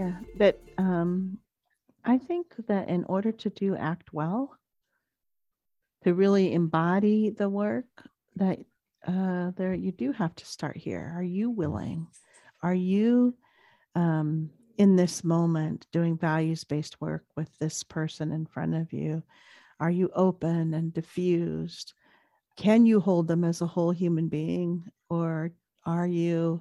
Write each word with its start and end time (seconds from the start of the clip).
Yeah, 0.00 0.12
that 0.38 0.58
um, 0.78 1.36
I 2.06 2.16
think 2.16 2.54
that 2.68 2.88
in 2.88 3.04
order 3.04 3.32
to 3.32 3.50
do 3.50 3.76
act 3.76 4.14
well, 4.14 4.56
to 6.04 6.14
really 6.14 6.52
embody 6.52 7.30
the 7.30 7.48
work, 7.48 7.86
that 8.36 8.58
uh, 9.06 9.50
there 9.56 9.74
you 9.74 9.92
do 9.92 10.12
have 10.12 10.34
to 10.36 10.46
start 10.46 10.76
here. 10.76 11.12
Are 11.16 11.22
you 11.22 11.50
willing? 11.50 12.06
Are 12.62 12.74
you 12.74 13.34
um, 13.94 14.50
in 14.78 14.96
this 14.96 15.24
moment 15.24 15.86
doing 15.92 16.16
values 16.16 16.64
based 16.64 17.00
work 17.00 17.24
with 17.36 17.48
this 17.58 17.82
person 17.82 18.32
in 18.32 18.46
front 18.46 18.74
of 18.74 18.92
you? 18.92 19.22
Are 19.78 19.90
you 19.90 20.10
open 20.14 20.74
and 20.74 20.92
diffused? 20.92 21.94
Can 22.56 22.84
you 22.84 23.00
hold 23.00 23.26
them 23.28 23.44
as 23.44 23.62
a 23.62 23.66
whole 23.66 23.90
human 23.90 24.28
being, 24.28 24.84
or 25.08 25.52
are 25.86 26.06
you 26.06 26.60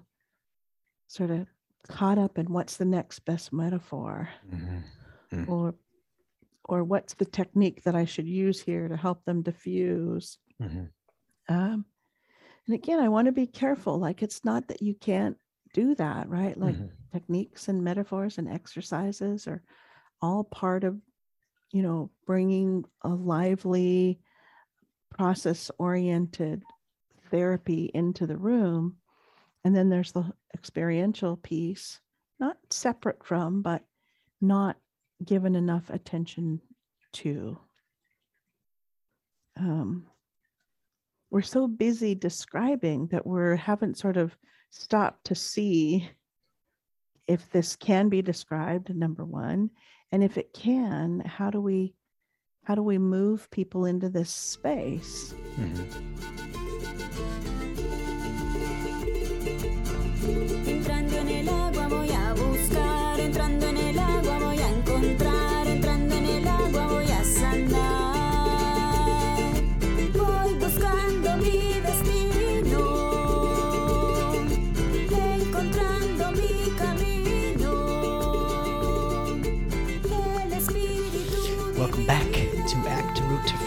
sort 1.07 1.29
of 1.31 1.47
caught 1.89 2.17
up 2.17 2.37
in 2.37 2.45
what's 2.51 2.77
the 2.77 2.85
next 2.85 3.19
best 3.25 3.51
metaphor 3.51 4.29
Mm-hmm. 4.53 4.77
Mm. 5.43 5.47
or 5.47 5.75
or 6.69 6.83
what's 6.83 7.15
the 7.15 7.25
technique 7.25 7.83
that 7.83 7.95
I 7.95 8.05
should 8.05 8.27
use 8.27 8.61
here 8.61 8.87
to 8.87 8.95
help 8.97 9.25
them 9.25 9.41
diffuse 9.41 10.37
Mhm. 10.61 10.91
um, 11.47 11.85
and 12.67 12.75
again 12.75 12.99
I 12.99 13.09
want 13.09 13.25
to 13.25 13.31
be 13.31 13.47
careful 13.47 13.97
like 13.97 14.21
it's 14.23 14.45
not 14.45 14.67
that 14.67 14.81
you 14.81 14.93
can't 14.93 15.37
do 15.73 15.95
that 15.95 16.29
right 16.29 16.57
like 16.57 16.75
Mhm. 16.75 16.91
techniques 17.11 17.67
and 17.67 17.83
metaphors 17.83 18.37
and 18.37 18.47
exercises 18.47 19.47
are 19.47 19.63
all 20.21 20.43
part 20.43 20.83
of 20.83 21.01
you 21.71 21.81
know 21.81 22.11
bringing 22.25 22.85
a 23.03 23.09
lively 23.09 24.19
process 25.09 25.71
oriented 25.79 26.63
therapy 27.31 27.91
into 27.93 28.25
the 28.27 28.37
room 28.37 28.97
and 29.63 29.75
then 29.75 29.89
there's 29.89 30.11
the 30.11 30.31
experiential 30.53 31.37
piece 31.37 31.99
not 32.39 32.57
separate 32.69 33.23
from 33.23 33.61
but 33.61 33.83
not 34.41 34.77
given 35.25 35.55
enough 35.55 35.89
attention 35.89 36.61
to 37.13 37.57
um, 39.57 40.05
we're 41.31 41.41
so 41.41 41.67
busy 41.67 42.15
describing 42.15 43.07
that 43.07 43.25
we 43.25 43.57
haven't 43.57 43.97
sort 43.97 44.17
of 44.17 44.35
stopped 44.69 45.25
to 45.25 45.35
see 45.35 46.09
if 47.27 47.49
this 47.51 47.75
can 47.75 48.09
be 48.09 48.21
described 48.21 48.93
number 48.95 49.25
one 49.25 49.69
and 50.11 50.23
if 50.23 50.37
it 50.37 50.53
can 50.53 51.19
how 51.25 51.49
do 51.49 51.59
we 51.61 51.93
how 52.63 52.75
do 52.75 52.83
we 52.83 52.97
move 52.97 53.49
people 53.51 53.85
into 53.85 54.09
this 54.09 54.29
space 54.29 55.33
Mhm. 55.57 56.09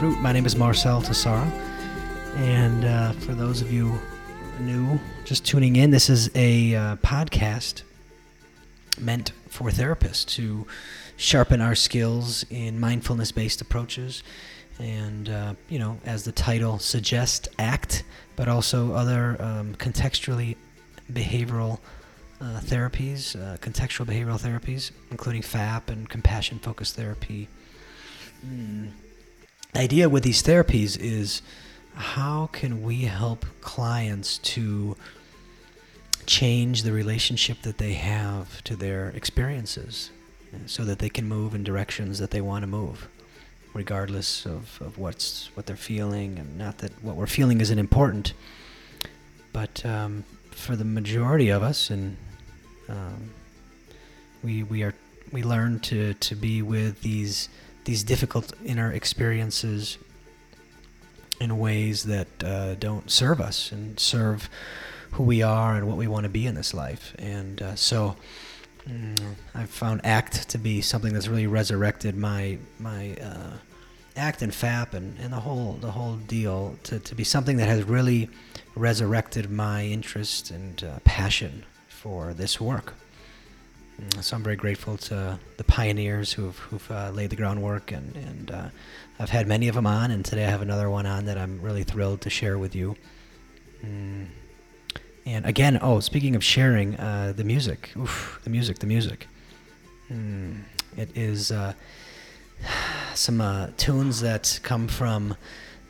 Fruit. 0.03 0.19
My 0.19 0.33
name 0.33 0.47
is 0.47 0.57
Marcel 0.57 1.01
Tassara. 1.01 1.49
And 2.35 2.85
uh, 2.85 3.13
for 3.13 3.35
those 3.35 3.63
of 3.63 3.71
you 3.71 4.01
new, 4.59 4.99
just 5.25 5.47
tuning 5.47 5.77
in, 5.77 5.93
this 5.93 6.11
is 6.11 6.29
a 6.35 6.75
uh, 6.75 6.97
podcast 6.97 7.83
meant 8.99 9.31
for 9.49 9.71
therapists 9.71 10.27
to 10.35 10.67
sharpen 11.17 11.61
our 11.61 11.77
skills 11.77 12.45
in 12.51 12.81
mindfulness 12.81 13.31
based 13.31 13.61
approaches. 13.61 14.25
And, 14.81 15.29
uh, 15.29 15.55
you 15.69 15.79
know, 15.79 15.97
as 16.05 16.25
the 16.25 16.33
title 16.33 16.81
suggests, 16.81 17.49
ACT, 17.61 18.03
but 18.35 18.49
also 18.49 18.95
other 18.95 19.41
um, 19.41 19.77
contextually 19.77 20.57
behavioral 21.13 21.79
uh, 22.41 22.59
therapies, 22.59 23.37
uh, 23.37 23.57
contextual 23.59 24.07
behavioral 24.07 24.41
therapies, 24.41 24.91
including 25.13 25.43
FAP 25.43 25.91
and 25.91 26.09
compassion 26.09 26.59
focused 26.59 26.97
therapy. 26.97 27.47
Mm. 28.45 28.91
The 29.73 29.81
idea 29.81 30.09
with 30.11 30.23
these 30.23 30.43
therapies 30.43 30.99
is 31.01 31.41
how 31.95 32.51
can 32.53 32.83
we 32.83 33.03
help 33.03 33.47
clients 33.63 34.37
to 34.39 34.97
change 36.27 36.83
the 36.83 36.93
relationship 36.93 37.63
that 37.63 37.79
they 37.79 37.95
have 37.95 38.63
to 38.65 38.77
their 38.77 39.09
experiences 39.11 40.11
so 40.67 40.85
that 40.85 40.99
they 40.99 41.09
can 41.09 41.27
move 41.27 41.55
in 41.55 41.65
directions 41.65 42.19
that 42.19 42.31
they 42.31 42.43
want 42.43 42.63
to 42.63 42.67
move 42.67 43.09
regardless 43.73 44.45
of, 44.45 44.79
of 44.83 44.99
what's 44.99 45.49
what 45.55 45.65
they're 45.65 45.77
feeling 45.77 46.39
and 46.39 46.59
not 46.59 46.79
that 46.79 46.93
what 47.03 47.17
we're 47.17 47.27
feeling 47.27 47.63
isn't 47.63 47.79
important. 47.79 48.35
But 49.55 49.85
um, 49.87 50.25
for 50.51 50.77
the 50.77 50.85
majority 50.85 51.49
of 51.49 51.63
us 51.63 51.89
and 51.89 52.19
um, 52.91 53.31
we 54.43 54.65
we 54.65 54.83
are 54.83 54.95
we 55.33 55.43
learn 55.43 55.81
to 55.81 56.13
to 56.13 56.35
be 56.35 56.61
with 56.61 57.01
these 57.01 57.49
these 57.85 58.05
difficult 58.05 58.53
inner 58.65 58.93
experiences 58.93 59.99
in 61.41 61.59
ways 61.59 62.05
that 62.05 62.45
uh, 62.45 62.75
don't 62.77 63.11
serve 63.11 63.41
us 63.41 63.73
and 63.73 63.99
serve 63.99 64.49
who 65.13 65.25
we 65.25 65.43
are 65.43 65.77
and 65.77 65.87
what 65.89 65.97
we 65.97 66.07
want 66.07 66.25
to 66.25 66.31
be 66.31 66.47
in 66.47 66.55
this 66.55 66.73
life. 66.73 67.15
And 67.19 67.61
uh, 67.61 67.75
so 67.75 68.17
mm, 68.89 69.35
I've 69.55 69.71
found 69.71 70.01
ACT 70.05 70.49
to 70.51 70.59
be 70.59 70.81
something 70.81 71.13
that's 71.13 71.29
really 71.29 71.47
resurrected 71.47 72.17
my 72.17 72.59
my 72.79 73.17
uh, 73.21 73.57
ACT 74.17 74.43
and 74.43 74.55
FAP 74.55 74.95
and, 74.95 75.19
and 75.19 75.33
the 75.33 75.41
whole 75.41 75.75
the 75.81 75.91
whole 75.91 76.17
deal 76.17 76.77
to, 76.85 76.99
to 77.01 77.15
be 77.15 77.25
something 77.25 77.57
that 77.57 77.67
has 77.69 77.83
really 77.85 78.31
resurrected 78.75 79.51
my 79.51 79.85
interest 79.85 80.51
and 80.51 80.85
uh, 80.85 80.99
passion 81.05 81.65
for 81.89 82.33
this 82.33 82.61
work. 82.61 82.95
Mm, 84.01 84.23
So 84.23 84.37
I'm 84.37 84.43
very 84.43 84.57
grateful 84.57 84.97
to 84.99 85.39
the 85.57 85.65
pioneers 85.65 86.33
who've, 86.33 86.59
who've 86.59 86.91
uh, 86.91 87.11
laid 87.11 87.31
the 87.31 87.37
groundwork, 87.37 87.93
and, 87.93 88.15
and 88.17 88.51
uh, 88.51 88.69
I've 89.19 89.31
had 89.31 89.47
many 89.47 89.69
of 89.69 89.75
them 89.75 89.87
on, 89.87 90.11
and 90.11 90.25
today 90.25 90.45
I 90.47 90.51
have 90.51 90.63
another 90.63 90.91
one 90.91 91.07
on 91.07 91.25
that 91.27 91.39
I'm 91.39 91.61
really 91.61 91.85
thrilled 91.85 92.21
to 92.23 92.31
share 92.31 92.59
with 92.59 92.75
you. 92.75 92.97
Mm. 93.85 94.27
And 95.25 95.47
again, 95.47 95.79
oh, 95.81 96.01
speaking 96.01 96.35
of 96.35 96.43
sharing, 96.43 96.97
uh, 96.97 97.33
the 97.37 97.45
music, 97.45 97.91
oof, 97.97 98.41
the 98.45 98.51
music, 98.51 98.79
the 98.81 98.87
music. 98.87 99.29
Mm. 100.11 100.63
It 100.97 101.11
is 101.17 101.53
uh, 101.53 101.75
some 103.15 103.41
uh, 103.41 103.69
tunes 103.77 104.21
that 104.21 104.59
come 104.63 104.89
from 104.89 105.37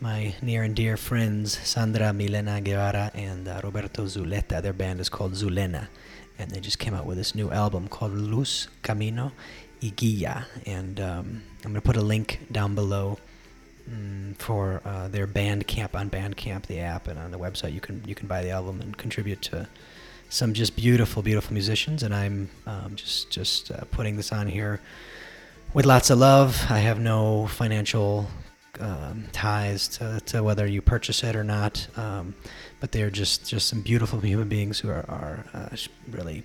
my 0.00 0.34
near 0.42 0.64
and 0.64 0.74
dear 0.74 0.96
friends 0.96 1.56
Sandra 1.58 2.12
Milena 2.12 2.60
Guevara 2.60 3.10
and 3.14 3.46
uh, 3.48 3.60
Roberto 3.62 4.04
Zuleta. 4.04 4.60
Their 4.60 4.72
band 4.72 5.00
is 5.00 5.08
called 5.08 5.32
Zulena, 5.34 5.88
and 6.42 6.50
they 6.50 6.60
just 6.60 6.78
came 6.78 6.94
out 6.94 7.06
with 7.06 7.16
this 7.16 7.34
new 7.34 7.50
album 7.50 7.88
called 7.88 8.12
Luz 8.12 8.68
Camino 8.82 9.32
y 9.82 9.92
Guía. 9.94 10.44
And 10.66 11.00
um, 11.00 11.42
I'm 11.64 11.72
going 11.72 11.74
to 11.74 11.80
put 11.80 11.96
a 11.96 12.02
link 12.02 12.46
down 12.50 12.74
below 12.74 13.18
mm, 13.88 14.36
for 14.36 14.82
uh, 14.84 15.08
their 15.08 15.26
Bandcamp 15.26 15.94
on 15.94 16.10
Bandcamp, 16.10 16.66
the 16.66 16.80
app, 16.80 17.08
and 17.08 17.18
on 17.18 17.30
the 17.30 17.38
website. 17.38 17.72
You 17.72 17.80
can 17.80 18.02
you 18.06 18.14
can 18.14 18.26
buy 18.26 18.42
the 18.42 18.50
album 18.50 18.80
and 18.80 18.96
contribute 18.96 19.40
to 19.42 19.68
some 20.28 20.52
just 20.52 20.76
beautiful, 20.76 21.22
beautiful 21.22 21.52
musicians. 21.52 22.02
And 22.02 22.14
I'm 22.14 22.50
um, 22.66 22.96
just 22.96 23.30
just 23.30 23.70
uh, 23.70 23.84
putting 23.90 24.16
this 24.16 24.32
on 24.32 24.48
here 24.48 24.80
with 25.72 25.86
lots 25.86 26.10
of 26.10 26.18
love. 26.18 26.66
I 26.68 26.78
have 26.78 26.98
no 26.98 27.46
financial 27.46 28.28
um, 28.80 29.26
ties 29.32 29.88
to, 29.88 30.20
to 30.26 30.42
whether 30.42 30.66
you 30.66 30.82
purchase 30.82 31.22
it 31.22 31.36
or 31.36 31.44
not, 31.44 31.86
um, 31.96 32.34
but 32.82 32.90
they're 32.90 33.10
just, 33.10 33.48
just 33.48 33.68
some 33.68 33.80
beautiful 33.80 34.18
human 34.18 34.48
beings 34.48 34.80
who 34.80 34.90
are, 34.90 35.04
are 35.08 35.44
uh, 35.54 35.68
really 36.10 36.42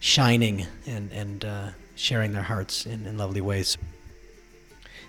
shining 0.00 0.66
and, 0.86 1.12
and 1.12 1.44
uh, 1.44 1.68
sharing 1.96 2.32
their 2.32 2.44
hearts 2.44 2.86
in, 2.86 3.06
in 3.06 3.18
lovely 3.18 3.42
ways. 3.42 3.76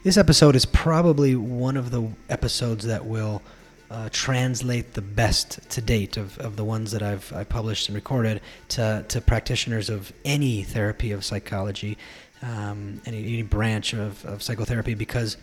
This 0.03 0.17
episode 0.17 0.57
is 0.57 0.65
probably 0.65 1.37
one 1.37 1.77
of 1.77 1.91
the 1.91 2.11
episodes 2.27 2.83
that 2.83 3.05
will 3.05 3.41
uh, 3.89 4.09
translate 4.11 4.93
the 4.93 5.01
best 5.01 5.69
to 5.69 5.79
date 5.79 6.17
of, 6.17 6.37
of 6.39 6.57
the 6.57 6.65
ones 6.65 6.91
that 6.91 7.01
I've, 7.01 7.31
i 7.31 7.45
published 7.45 7.87
and 7.87 7.95
recorded 7.95 8.41
to, 8.75 9.05
to 9.07 9.21
practitioners 9.21 9.89
of 9.89 10.11
any 10.25 10.63
therapy 10.63 11.13
of 11.13 11.23
psychology, 11.23 11.97
um, 12.41 12.99
any, 13.05 13.19
any 13.19 13.41
branch 13.43 13.93
of, 13.93 14.25
of 14.25 14.43
psychotherapy, 14.43 14.95
because 14.95 15.37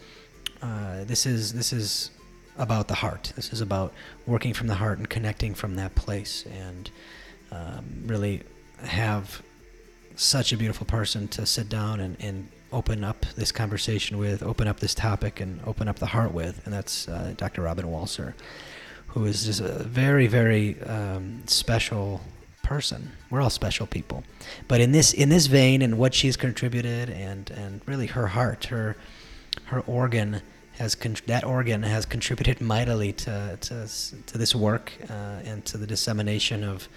Uh, 0.65 1.05
this 1.05 1.27
is 1.27 1.53
this 1.53 1.73
is 1.73 2.11
about 2.57 2.89
the 2.89 2.95
heart. 2.95 3.33
This 3.37 3.53
is 3.53 3.61
about 3.61 3.93
working 4.27 4.55
from 4.55 4.67
the 4.67 4.75
heart 4.75 4.99
and 4.99 5.09
connecting 5.09 5.55
from 5.55 5.77
that 5.77 5.95
place, 5.95 6.45
and 6.47 6.91
um, 7.51 8.05
really 8.07 8.43
have 8.83 9.43
such 10.17 10.53
a 10.53 10.57
beautiful 10.57 10.87
person 10.87 11.27
to 11.29 11.47
sit 11.47 11.69
down 11.69 12.01
and, 12.01 12.17
and 12.21 12.49
open 12.73 13.05
up 13.05 13.25
this 13.37 13.53
conversation 13.53 14.19
with, 14.19 14.43
open 14.43 14.67
up 14.69 14.81
this 14.81 14.95
topic, 14.95 15.41
and 15.41 15.61
open 15.67 15.89
up 15.89 15.99
the 15.99 16.07
heart 16.07 16.33
with, 16.33 16.65
and 16.65 16.75
that's 16.75 17.09
uh, 17.09 17.35
Dr. 17.37 17.63
Robin 17.63 17.87
Walser, 17.87 18.35
who 19.09 19.25
is 19.25 19.45
just 19.45 19.61
a 19.61 19.85
very, 19.85 20.27
very 20.27 20.81
um, 20.83 21.43
special 21.47 22.21
person. 22.63 23.13
We're 23.31 23.41
all 23.41 23.51
special 23.51 23.87
people, 23.87 24.25
but 24.69 24.81
in 24.81 24.93
this 24.93 25.13
in 25.13 25.29
this 25.29 25.47
vein, 25.47 25.83
and 25.83 25.99
what 25.99 26.15
she's 26.15 26.37
contributed, 26.37 27.11
and 27.11 27.51
and 27.51 27.81
really 27.87 28.07
her 28.07 28.29
heart, 28.29 28.67
her 28.67 28.97
her 29.67 29.81
organ 29.81 30.43
has 30.79 30.95
con- 30.95 31.17
that 31.27 31.45
organ 31.45 31.83
has 31.83 32.07
contributed 32.07 32.61
mightily 32.61 33.13
to 33.13 33.57
to, 33.61 33.89
to 34.27 34.39
this 34.39 34.55
work 34.55 34.93
uh, 35.09 35.41
and 35.45 35.65
to 35.65 35.79
the 35.79 35.87
dissemination 35.87 36.65
of 36.65 36.89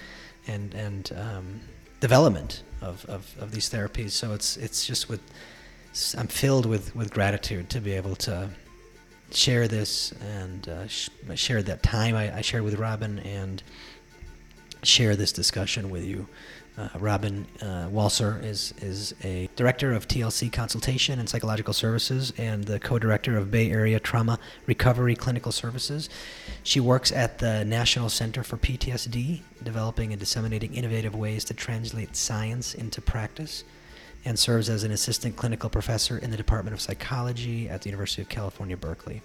and 0.48 0.74
and 0.74 1.12
um, 1.16 1.62
development 2.00 2.64
of, 2.82 3.06
of, 3.06 3.36
of 3.40 3.52
these 3.52 3.70
therapies. 3.70 4.12
So 4.12 4.34
it's 4.34 4.58
it's 4.58 4.86
just 4.86 5.10
with 5.10 5.22
I'm 6.18 6.28
filled 6.28 6.66
with, 6.66 6.96
with 6.96 7.12
gratitude 7.12 7.70
to 7.72 7.82
be 7.82 7.94
able 7.94 8.16
to 8.18 8.50
share 9.32 9.68
this 9.68 10.14
and 10.22 10.70
uh, 10.70 10.88
sh- 10.88 11.10
share 11.36 11.64
that 11.64 11.82
time 11.82 12.16
I, 12.16 12.38
I 12.38 12.42
shared 12.42 12.64
with 12.64 12.76
Robin 12.76 13.20
and 13.20 13.64
share 14.84 15.16
this 15.16 15.32
discussion 15.32 15.90
with 15.90 16.06
you. 16.06 16.28
Uh, 16.78 16.90
Robin 17.00 17.48
uh, 17.60 17.90
Walser 17.90 18.44
is 18.44 18.72
is 18.82 19.16
a 19.24 19.50
director 19.56 19.94
of 19.94 20.08
TLC 20.08 20.52
Consultation 20.54 21.18
and 21.18 21.28
Psychological 21.28 21.74
Services 21.74 22.32
and 22.38 22.66
the 22.66 22.80
co-director 22.80 23.36
of 23.36 23.50
Bay 23.50 23.72
Area 23.72 24.00
Trauma 24.00 24.38
Recovery 24.68 25.16
Clinical 25.16 25.52
Services. 25.52 26.08
She 26.62 26.80
works 26.80 27.12
at 27.12 27.40
the 27.40 27.66
National 27.66 28.10
Center 28.10 28.44
for 28.44 28.58
PTSD, 28.58 29.42
developing 29.64 30.14
and 30.14 30.20
disseminating 30.20 30.76
innovative 30.76 31.16
ways 31.16 31.44
to 31.46 31.56
translate 31.56 32.16
science 32.16 32.76
into 32.76 33.02
practice, 33.02 33.64
and 34.24 34.38
serves 34.38 34.70
as 34.70 34.84
an 34.84 34.92
assistant 34.92 35.36
clinical 35.36 35.72
professor 35.72 36.20
in 36.20 36.30
the 36.30 36.38
Department 36.38 36.76
of 36.76 36.82
Psychology 36.82 37.68
at 37.68 37.82
the 37.82 37.90
University 37.90 38.22
of 38.22 38.30
California, 38.30 38.78
Berkeley. 38.78 39.24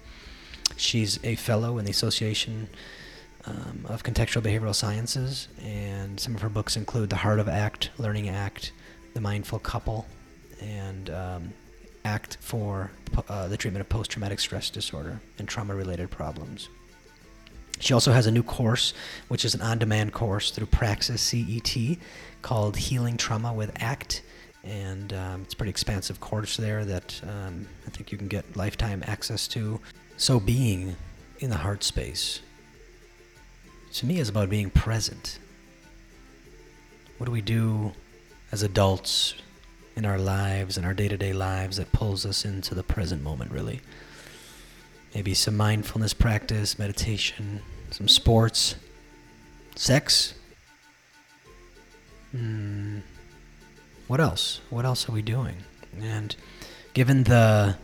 She's 0.78 1.18
a 1.22 1.34
fellow 1.34 1.76
in 1.76 1.84
the 1.84 1.90
Association 1.90 2.70
um, 3.46 3.86
of 3.88 4.02
contextual 4.02 4.42
behavioral 4.42 4.74
sciences, 4.74 5.48
and 5.62 6.18
some 6.18 6.34
of 6.34 6.42
her 6.42 6.48
books 6.48 6.76
include 6.76 7.10
The 7.10 7.16
Heart 7.16 7.40
of 7.40 7.48
ACT, 7.48 7.90
Learning 7.98 8.28
ACT, 8.28 8.72
The 9.14 9.20
Mindful 9.20 9.58
Couple, 9.58 10.06
and 10.60 11.10
um, 11.10 11.52
ACT 12.04 12.38
for 12.40 12.90
uh, 13.28 13.48
the 13.48 13.56
treatment 13.56 13.80
of 13.80 13.88
post 13.88 14.10
traumatic 14.10 14.40
stress 14.40 14.70
disorder 14.70 15.20
and 15.38 15.48
trauma 15.48 15.74
related 15.74 16.10
problems. 16.10 16.68
She 17.80 17.94
also 17.94 18.12
has 18.12 18.26
a 18.26 18.30
new 18.30 18.44
course, 18.44 18.94
which 19.28 19.44
is 19.44 19.54
an 19.54 19.60
on 19.60 19.78
demand 19.78 20.12
course 20.12 20.50
through 20.50 20.66
Praxis 20.66 21.20
CET 21.20 21.98
called 22.40 22.76
Healing 22.76 23.16
Trauma 23.16 23.52
with 23.52 23.72
ACT. 23.82 24.22
And 24.62 25.12
um, 25.12 25.42
it's 25.42 25.54
a 25.54 25.56
pretty 25.56 25.70
expansive 25.70 26.20
course 26.20 26.56
there 26.56 26.84
that 26.84 27.20
um, 27.24 27.66
I 27.84 27.90
think 27.90 28.12
you 28.12 28.18
can 28.18 28.28
get 28.28 28.56
lifetime 28.56 29.02
access 29.06 29.48
to. 29.48 29.80
So, 30.16 30.38
being 30.38 30.94
in 31.40 31.50
the 31.50 31.56
heart 31.56 31.82
space 31.82 32.40
to 33.94 34.06
me 34.06 34.18
is 34.18 34.28
about 34.28 34.48
being 34.48 34.70
present. 34.70 35.38
What 37.18 37.26
do 37.26 37.32
we 37.32 37.42
do 37.42 37.92
as 38.50 38.62
adults 38.62 39.34
in 39.96 40.04
our 40.04 40.18
lives, 40.18 40.78
in 40.78 40.84
our 40.84 40.94
day 40.94 41.08
to 41.08 41.16
day 41.16 41.32
lives, 41.32 41.76
that 41.76 41.92
pulls 41.92 42.24
us 42.24 42.44
into 42.44 42.74
the 42.74 42.82
present 42.82 43.22
moment, 43.22 43.50
really? 43.50 43.80
Maybe 45.14 45.34
some 45.34 45.56
mindfulness 45.56 46.14
practice, 46.14 46.78
meditation, 46.78 47.60
some 47.90 48.08
sports, 48.08 48.76
sex. 49.76 50.34
Hmm. 52.30 53.00
What 54.08 54.20
else? 54.20 54.60
What 54.70 54.84
else 54.86 55.08
are 55.08 55.12
we 55.12 55.22
doing? 55.22 55.56
And 56.00 56.34
given 56.94 57.24
the 57.24 57.76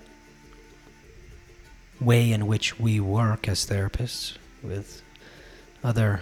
way 2.01 2.33
in 2.33 2.47
which 2.47 2.81
we 2.81 2.99
work 2.99 3.47
as 3.47 3.67
therapists 3.67 4.37
with 4.63 5.03
other 5.83 6.21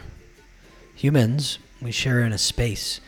humans, 0.94 1.58
we 1.80 1.92
share 1.92 2.20
in 2.20 2.32
a 2.32 2.38
space 2.38 3.00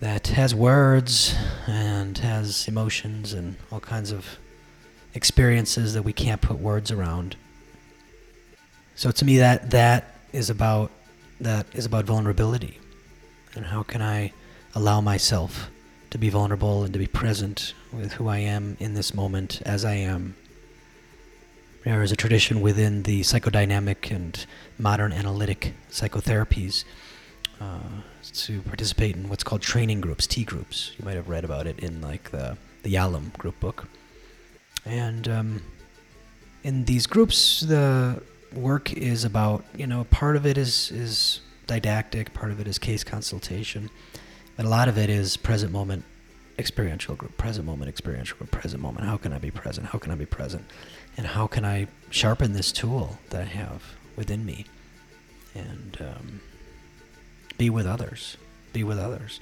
that 0.00 0.28
has 0.28 0.54
words 0.54 1.34
and 1.66 2.16
has 2.18 2.66
emotions 2.66 3.32
and 3.32 3.56
all 3.70 3.80
kinds 3.80 4.10
of 4.10 4.38
experiences 5.14 5.94
that 5.94 6.02
we 6.02 6.12
can't 6.12 6.40
put 6.40 6.58
words 6.58 6.90
around. 6.90 7.36
So 8.96 9.10
to 9.10 9.24
me 9.24 9.38
that 9.38 9.70
that 9.70 10.14
is 10.32 10.50
about 10.50 10.90
that 11.40 11.66
is 11.74 11.86
about 11.86 12.04
vulnerability. 12.04 12.78
And 13.54 13.66
how 13.66 13.82
can 13.82 14.02
I 14.02 14.32
allow 14.74 15.00
myself 15.00 15.70
to 16.10 16.18
be 16.18 16.28
vulnerable 16.28 16.82
and 16.82 16.92
to 16.92 16.98
be 16.98 17.06
present 17.06 17.74
with 17.92 18.12
who 18.12 18.28
I 18.28 18.38
am 18.38 18.76
in 18.78 18.94
this 18.94 19.14
moment 19.14 19.62
as 19.64 19.84
I 19.84 19.94
am 19.94 20.36
there 21.84 22.02
is 22.02 22.12
a 22.12 22.16
tradition 22.16 22.60
within 22.60 23.04
the 23.04 23.20
psychodynamic 23.22 24.14
and 24.14 24.46
modern 24.78 25.12
analytic 25.12 25.74
psychotherapies 25.90 26.84
uh, 27.60 27.78
to 28.32 28.60
participate 28.62 29.16
in 29.16 29.28
what's 29.28 29.44
called 29.44 29.62
training 29.62 30.00
groups, 30.00 30.26
T 30.26 30.44
groups. 30.44 30.92
You 30.98 31.04
might 31.04 31.16
have 31.16 31.28
read 31.28 31.44
about 31.44 31.66
it 31.66 31.78
in 31.78 32.00
like 32.00 32.30
the 32.30 32.56
the 32.82 32.94
Yalom 32.94 33.32
group 33.34 33.58
book. 33.60 33.88
And 34.86 35.28
um, 35.28 35.62
in 36.62 36.84
these 36.84 37.06
groups, 37.06 37.60
the 37.60 38.22
work 38.54 38.92
is 38.92 39.24
about 39.24 39.64
you 39.76 39.86
know 39.86 40.04
part 40.04 40.36
of 40.36 40.46
it 40.46 40.58
is 40.58 40.90
is 40.90 41.40
didactic, 41.66 42.32
part 42.34 42.50
of 42.50 42.60
it 42.60 42.66
is 42.66 42.78
case 42.78 43.04
consultation, 43.04 43.90
but 44.56 44.66
a 44.66 44.68
lot 44.68 44.88
of 44.88 44.98
it 44.98 45.08
is 45.08 45.36
present 45.36 45.72
moment 45.72 46.04
experiential 46.60 47.16
group, 47.16 47.36
present 47.36 47.66
moment 47.66 47.88
experiential 47.88 48.38
group, 48.38 48.52
present 48.52 48.80
moment. 48.80 49.06
How 49.06 49.16
can 49.16 49.32
I 49.32 49.38
be 49.38 49.50
present? 49.50 49.88
How 49.88 49.98
can 49.98 50.12
I 50.12 50.14
be 50.14 50.26
present? 50.26 50.64
and 51.16 51.26
how 51.26 51.46
can 51.46 51.64
I 51.64 51.86
sharpen 52.10 52.52
this 52.52 52.72
tool 52.72 53.18
that 53.30 53.42
I 53.42 53.44
have 53.44 53.82
within 54.16 54.44
me 54.44 54.64
and 55.54 55.98
um, 56.00 56.40
be 57.58 57.70
with 57.70 57.86
others, 57.86 58.36
be 58.72 58.84
with 58.84 58.98
others. 58.98 59.40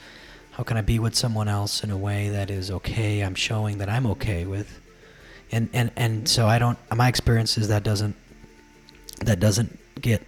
How 0.53 0.65
can 0.65 0.77
I 0.77 0.81
be 0.81 0.99
with 0.99 1.15
someone 1.15 1.47
else 1.47 1.85
in 1.85 1.91
a 1.91 1.97
way 1.97 2.31
that 2.31 2.51
is 2.51 2.71
okay? 2.71 3.21
I'm 3.21 3.35
showing 3.35 3.79
that 3.79 3.89
I'm 3.89 4.07
okay 4.07 4.45
with, 4.45 4.81
and 5.53 5.69
and 5.73 5.93
and 5.95 6.29
so 6.29 6.49
I 6.49 6.59
don't. 6.59 6.77
My 6.93 7.07
experience 7.07 7.57
is 7.57 7.69
that 7.69 7.85
doesn't 7.85 8.17
that 9.21 9.39
doesn't 9.39 9.79
get 10.01 10.27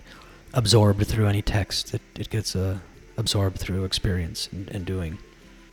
absorbed 0.54 1.04
through 1.04 1.26
any 1.26 1.42
text. 1.42 1.94
It 1.94 2.02
it 2.14 2.30
gets 2.30 2.54
uh, 2.54 2.78
absorbed 3.16 3.58
through 3.58 3.84
experience 3.84 4.48
and, 4.52 4.68
and 4.70 4.84
doing. 4.84 5.18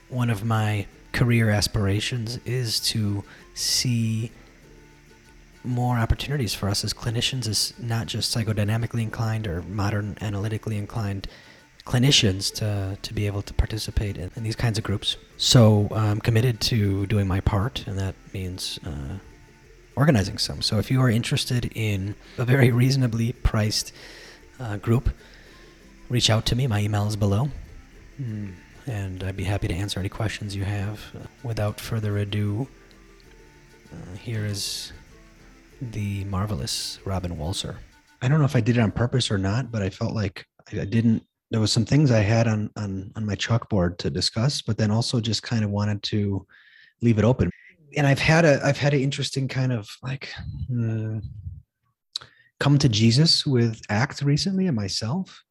One 0.10 0.32
of 0.32 0.44
my 0.44 0.88
career 1.18 1.50
aspirations 1.50 2.38
is 2.46 2.80
to 2.80 3.24
see 3.56 4.32
more 5.64 5.98
opportunities 5.98 6.54
for 6.54 6.70
us 6.70 6.84
as 6.84 6.94
clinicians 6.94 7.48
as 7.48 7.74
not 7.80 8.06
just 8.06 8.36
psychodynamically 8.36 9.02
inclined 9.02 9.48
or 9.48 9.64
modern 9.64 10.16
analytically 10.22 10.78
inclined 10.78 11.28
clinicians 11.86 12.54
to, 12.54 12.98
to 13.02 13.14
be 13.16 13.26
able 13.26 13.42
to 13.42 13.54
participate 13.54 14.16
in, 14.16 14.30
in 14.36 14.44
these 14.44 14.56
kinds 14.56 14.78
of 14.78 14.84
groups. 14.84 15.18
So 15.38 15.88
I'm 15.92 16.22
committed 16.22 16.62
to 16.62 17.08
doing 17.08 17.28
my 17.28 17.40
part, 17.40 17.88
and 17.88 17.98
that 17.98 18.14
means 18.32 18.80
uh, 18.86 19.18
organizing 19.96 20.38
some. 20.38 20.62
So 20.62 20.78
if 20.78 20.92
you 20.92 21.02
are 21.02 21.10
interested 21.10 21.72
in 21.74 22.14
a 22.38 22.46
very 22.46 22.70
reasonably 22.72 23.34
priced 23.34 23.92
uh, 24.60 24.78
group, 24.78 25.10
reach 26.10 26.30
out 26.30 26.46
to 26.46 26.56
me. 26.56 26.68
My 26.68 26.82
email 26.82 27.08
is 27.08 27.16
below. 27.16 27.50
Mm. 28.22 28.54
And 28.88 29.24
I'd 29.24 29.36
be 29.36 29.44
happy 29.44 29.68
to 29.68 29.74
answer 29.74 30.00
any 30.00 30.10
questions 30.10 30.56
you 30.56 30.64
have. 30.64 31.02
Without 31.44 31.80
further 31.80 32.20
ado, 32.20 32.68
uh, 33.92 34.18
here 34.18 34.46
is 34.46 34.94
the 35.82 36.24
marvelous 36.26 37.00
Robin 37.06 37.36
Walser. 37.36 37.76
I 38.22 38.28
don't 38.28 38.40
know 38.40 38.46
if 38.46 38.56
I 38.56 38.62
did 38.62 38.78
it 38.78 38.82
on 38.82 38.92
purpose 38.92 39.30
or 39.30 39.38
not, 39.38 39.72
but 39.72 39.82
I 39.82 39.90
felt 39.90 40.14
like 40.14 40.46
I, 40.72 40.86
didn't. 40.86 41.24
There 41.52 41.60
was 41.60 41.72
some 41.72 41.86
things 41.86 42.12
I 42.12 42.20
had 42.20 42.48
on 42.48 42.70
on 42.78 43.12
on 43.16 43.26
my 43.26 43.36
chalkboard 43.36 43.98
to 44.00 44.10
discuss, 44.10 44.62
but 44.62 44.78
then 44.78 44.90
also 44.90 45.20
just 45.20 45.44
kind 45.44 45.64
of 45.64 45.70
wanted 45.70 46.02
to 46.04 46.46
leave 47.02 47.20
it 47.20 47.26
open. 47.26 47.52
And 47.96 48.08
I've 48.08 48.20
had 48.20 48.46
a 48.46 48.60
I've 48.66 48.78
had 48.78 48.94
an 48.94 49.02
interesting 49.02 49.48
kind 49.48 49.72
of 49.72 49.88
like 50.02 50.30
uh, 50.72 51.20
come 52.60 52.78
to 52.80 52.90
Jesus 52.90 53.46
with 53.46 53.82
ACT 53.90 54.22
recently 54.24 54.68
and 54.68 54.76
myself. 54.76 55.44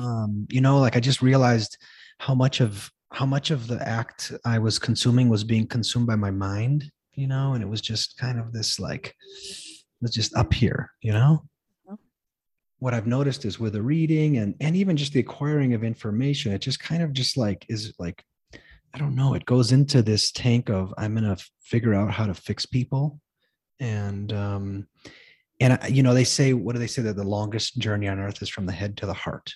Um, 0.00 0.46
you 0.50 0.60
know, 0.60 0.78
like 0.78 0.96
I 0.96 1.00
just 1.00 1.22
realized 1.22 1.76
how 2.18 2.34
much 2.34 2.60
of 2.60 2.90
how 3.12 3.26
much 3.26 3.50
of 3.50 3.68
the 3.68 3.80
act 3.86 4.32
I 4.44 4.58
was 4.58 4.78
consuming 4.78 5.28
was 5.28 5.44
being 5.44 5.66
consumed 5.66 6.06
by 6.06 6.16
my 6.16 6.30
mind 6.30 6.90
you 7.16 7.26
know, 7.26 7.54
and 7.54 7.62
it 7.62 7.68
was 7.68 7.80
just 7.80 8.16
kind 8.18 8.38
of 8.38 8.52
this 8.52 8.78
like, 8.78 9.14
it's 10.02 10.14
just 10.14 10.36
up 10.36 10.52
here, 10.52 10.90
you 11.00 11.12
know? 11.12 11.42
Uh-huh. 11.88 11.96
What 12.78 12.94
I've 12.94 13.06
noticed 13.06 13.44
is 13.44 13.58
with 13.58 13.72
the 13.72 13.82
reading 13.82 14.36
and 14.36 14.54
and 14.60 14.76
even 14.76 14.96
just 14.96 15.14
the 15.14 15.20
acquiring 15.20 15.72
of 15.74 15.82
information, 15.82 16.52
it 16.52 16.58
just 16.58 16.78
kind 16.78 17.02
of 17.02 17.12
just 17.14 17.36
like 17.36 17.64
is 17.68 17.94
like, 17.98 18.22
I 18.94 18.98
don't 18.98 19.16
know, 19.16 19.34
it 19.34 19.46
goes 19.46 19.72
into 19.72 20.02
this 20.02 20.30
tank 20.30 20.68
of 20.68 20.92
I'm 20.98 21.14
gonna 21.14 21.38
figure 21.62 21.94
out 21.94 22.12
how 22.12 22.26
to 22.26 22.34
fix 22.34 22.66
people 22.66 23.18
and 23.80 24.32
um 24.32 24.86
and 25.60 25.74
I- 25.74 25.88
you 25.88 26.02
know 26.02 26.14
they 26.14 26.24
say 26.24 26.52
what 26.54 26.74
do 26.74 26.78
they 26.78 26.86
say 26.86 27.02
that 27.02 27.16
the 27.16 27.24
longest 27.24 27.78
journey 27.78 28.08
on 28.08 28.18
earth 28.18 28.40
is 28.40 28.48
from 28.48 28.64
the 28.66 28.72
head 28.72 28.96
to 28.98 29.06
the 29.06 29.12
heart 29.12 29.52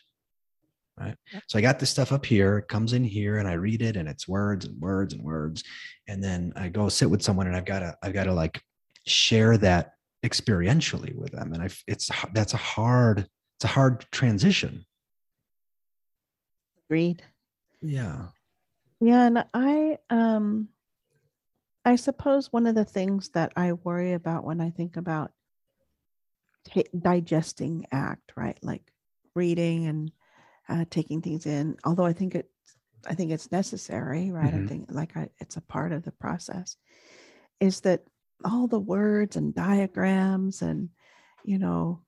right 1.01 1.17
so 1.49 1.59
i 1.59 1.63
got 1.63 1.79
this 1.79 1.91
stuff 1.91 2.13
up 2.13 2.25
here 2.25 2.59
it 2.59 2.69
comes 2.69 2.93
in 2.93 3.03
here 3.03 3.39
and 3.39 3.49
i 3.49 3.55
read 3.55 3.83
it 3.83 3.97
and 3.97 4.09
it's 4.09 4.29
words 4.29 4.67
and 4.67 4.81
words 4.81 5.15
and 5.15 5.23
words 5.23 5.65
and 6.09 6.23
then 6.23 6.53
i 6.57 6.69
go 6.69 6.89
sit 6.89 7.11
with 7.11 7.23
someone 7.23 7.47
and 7.47 7.57
i've 7.57 7.65
got 7.65 7.81
to 7.81 7.97
i've 8.03 8.13
got 8.13 8.25
to 8.25 8.35
like 8.35 8.61
share 9.07 9.57
that 9.57 9.93
experientially 10.25 11.15
with 11.17 11.33
them 11.33 11.53
and 11.55 11.63
i 11.63 11.69
it's 11.87 12.11
that's 12.35 12.55
a 12.55 12.59
hard 12.59 13.27
it's 13.57 13.65
a 13.65 13.69
hard 13.69 14.05
transition 14.13 14.85
Agreed. 16.89 17.23
yeah 17.81 18.27
Yeah, 19.01 19.27
and 19.27 19.45
I 19.55 19.99
um 20.11 20.69
I 21.85 21.97
suppose 21.97 22.53
one 22.53 22.67
of 22.67 22.75
the 22.75 22.85
things 22.85 23.31
that 23.31 23.53
I 23.57 23.73
worry 23.73 24.13
about 24.13 24.45
when 24.45 24.61
I 24.61 24.71
think 24.71 24.97
about 24.97 25.31
ta- 26.69 26.83
digesting 26.99 27.87
act, 27.93 28.33
right? 28.37 28.59
Like 28.63 28.83
reading 29.35 29.87
and 29.87 30.11
uh, 30.71 30.85
taking 30.91 31.21
things 31.21 31.47
in. 31.47 31.77
Although 31.85 32.07
I 32.07 32.13
think 32.15 32.35
it, 32.35 32.51
I 33.07 33.15
think 33.15 33.33
it's 33.33 33.53
necessary, 33.53 34.31
right? 34.31 34.53
Mhm. 34.55 34.65
I 34.65 34.69
think 34.69 34.87
like 34.91 35.17
I, 35.17 35.29
it's 35.41 35.57
a 35.57 35.63
part 35.63 35.93
of 35.93 36.05
the 36.05 36.13
process. 36.13 36.77
Is 37.61 37.81
that 37.83 38.05
all 38.45 38.67
the 38.69 38.81
words 38.81 39.37
and 39.37 39.55
diagrams 39.55 40.63
and 40.63 40.89
you 41.45 41.59
know 41.59 42.01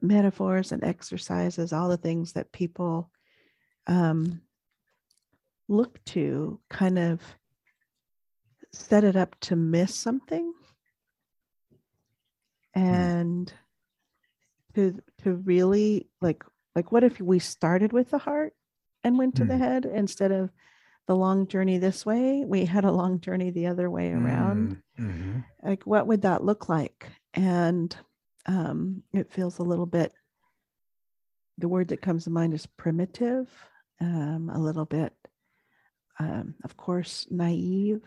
metaphors 0.00 0.72
and 0.72 0.82
exercises, 0.84 1.72
all 1.72 1.88
the 1.88 1.96
things 1.96 2.32
that 2.32 2.52
people 2.52 3.10
um, 3.86 4.40
look 5.68 6.02
to 6.04 6.60
kind 6.70 6.98
of 6.98 7.20
set 8.72 9.04
it 9.04 9.16
up 9.16 9.38
to 9.40 9.56
miss 9.56 9.94
something 9.94 10.52
and 12.74 13.52
to 14.74 15.00
to 15.22 15.34
really 15.36 16.08
like 16.20 16.44
like 16.74 16.90
what 16.92 17.04
if 17.04 17.20
we 17.20 17.38
started 17.38 17.92
with 17.92 18.10
the 18.10 18.18
heart 18.18 18.54
and 19.02 19.18
went 19.18 19.36
to 19.36 19.44
the 19.44 19.54
Mm. 19.54 19.58
head 19.58 19.84
instead 19.84 20.32
of 20.32 20.50
the 21.06 21.14
long 21.16 21.46
journey 21.46 21.78
this 21.78 22.04
way 22.06 22.44
we 22.46 22.64
had 22.64 22.84
a 22.84 22.92
long 22.92 23.20
journey 23.20 23.50
the 23.50 23.66
other 23.66 23.90
way 23.90 24.12
around 24.12 24.76
Mhm. 24.98 25.44
like 25.62 25.84
what 25.86 26.06
would 26.06 26.22
that 26.22 26.44
look 26.44 26.68
like 26.68 27.06
and 27.34 27.96
um 28.46 29.02
it 29.12 29.30
feels 29.32 29.58
a 29.58 29.62
little 29.62 29.86
bit 29.86 30.12
the 31.58 31.68
word 31.68 31.88
that 31.88 32.02
comes 32.02 32.24
to 32.24 32.30
mind 32.30 32.54
is 32.54 32.66
primitive 32.66 33.48
um 34.00 34.50
a 34.52 34.58
little 34.58 34.84
bit 34.86 35.12
um 36.18 36.54
of 36.64 36.76
course 36.76 37.26
naive 37.30 38.00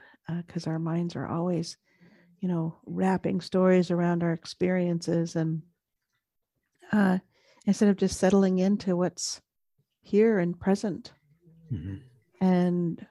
because 0.45 0.67
our 0.67 0.79
minds 0.79 1.15
are 1.15 1.27
always 1.27 1.77
you 2.39 2.47
know 2.47 2.75
wrapping 2.85 3.41
stories 3.41 3.91
around 3.91 4.23
our 4.23 4.33
experiences 4.33 5.35
and 5.35 5.61
uh 6.91 7.17
instead 7.67 7.89
of 7.89 7.97
just 7.97 8.17
settling 8.17 8.57
into 8.59 8.95
what's 8.95 9.41
here 10.01 10.39
and 10.39 10.59
present 10.59 11.13
Mhm. 11.71 12.01
and 12.41 13.05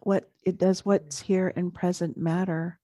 what 0.00 0.30
it 0.44 0.58
does 0.58 0.84
what's 0.84 1.20
here 1.20 1.52
and 1.54 1.72
present 1.72 2.16
matter 2.16 2.80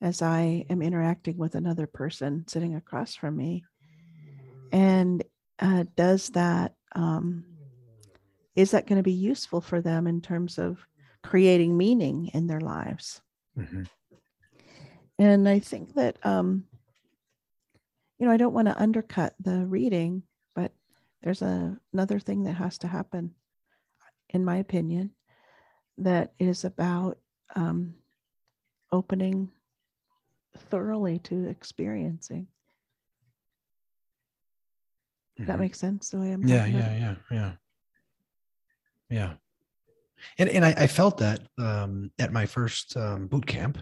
as 0.00 0.22
I 0.22 0.64
am 0.70 0.80
interacting 0.80 1.36
with 1.36 1.54
another 1.54 1.86
person 1.86 2.46
sitting 2.48 2.74
across 2.74 3.14
from 3.14 3.36
me. 3.36 3.64
And 4.72 5.24
uh, 5.58 5.84
does 5.96 6.28
that, 6.30 6.76
um, 6.92 7.44
is 8.54 8.70
that 8.70 8.86
going 8.86 8.98
to 8.98 9.02
be 9.02 9.12
useful 9.12 9.60
for 9.60 9.80
them 9.80 10.06
in 10.06 10.20
terms 10.20 10.58
of 10.58 10.86
creating 11.22 11.76
meaning 11.76 12.28
in 12.28 12.46
their 12.46 12.60
lives? 12.60 13.20
Mhm. 13.56 13.88
And 15.18 15.48
I 15.48 15.58
think 15.58 15.94
that, 15.94 16.24
um, 16.24 16.67
you 18.18 18.26
know, 18.26 18.32
I 18.32 18.36
don't 18.36 18.54
want 18.54 18.68
to 18.68 18.80
undercut 18.80 19.34
the 19.40 19.64
reading, 19.66 20.22
but 20.54 20.72
there's 21.22 21.42
a, 21.42 21.78
another 21.92 22.18
thing 22.18 22.44
that 22.44 22.54
has 22.54 22.78
to 22.78 22.88
happen, 22.88 23.34
in 24.30 24.44
my 24.44 24.56
opinion, 24.56 25.10
that 25.98 26.32
is 26.38 26.64
about 26.64 27.18
um, 27.54 27.94
opening 28.92 29.50
thoroughly 30.56 31.18
to 31.20 31.46
experiencing. 31.48 32.48
That 35.38 35.56
Mhm. 35.56 35.60
makes 35.60 35.78
sense 35.78 36.10
the 36.10 36.18
way 36.18 36.32
I'm 36.32 36.46
yeah 36.46 36.66
yeah 36.66 36.96
yeah 36.96 37.14
yeah 37.30 37.52
yeah 39.08 39.34
and 40.38 40.48
and 40.48 40.64
I, 40.64 40.74
I 40.76 40.86
felt 40.88 41.18
that 41.18 41.40
um 41.58 42.10
at 42.18 42.32
my 42.32 42.44
first 42.44 42.96
um 42.96 43.28
boot 43.28 43.46
camp 43.46 43.78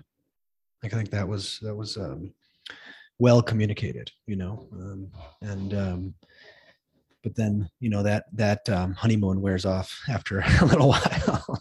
like 0.83 0.93
i 0.93 0.97
think 0.97 1.11
that 1.11 1.26
was 1.26 1.59
that 1.62 1.75
was 1.75 1.97
um 1.97 2.35
well 3.18 3.40
communicated 3.42 4.11
you 4.26 4.37
know 4.37 4.66
um 4.73 5.11
and 5.42 5.75
um 5.75 6.14
but 7.23 7.35
then 7.35 7.68
you 7.80 7.88
know 7.90 8.02
that 8.02 8.25
that 8.32 8.68
um, 8.68 8.92
honeymoon 8.94 9.40
wears 9.40 9.64
off 9.64 9.99
after 10.08 10.40
a 10.61 10.64
little 10.66 10.88
while 10.90 11.61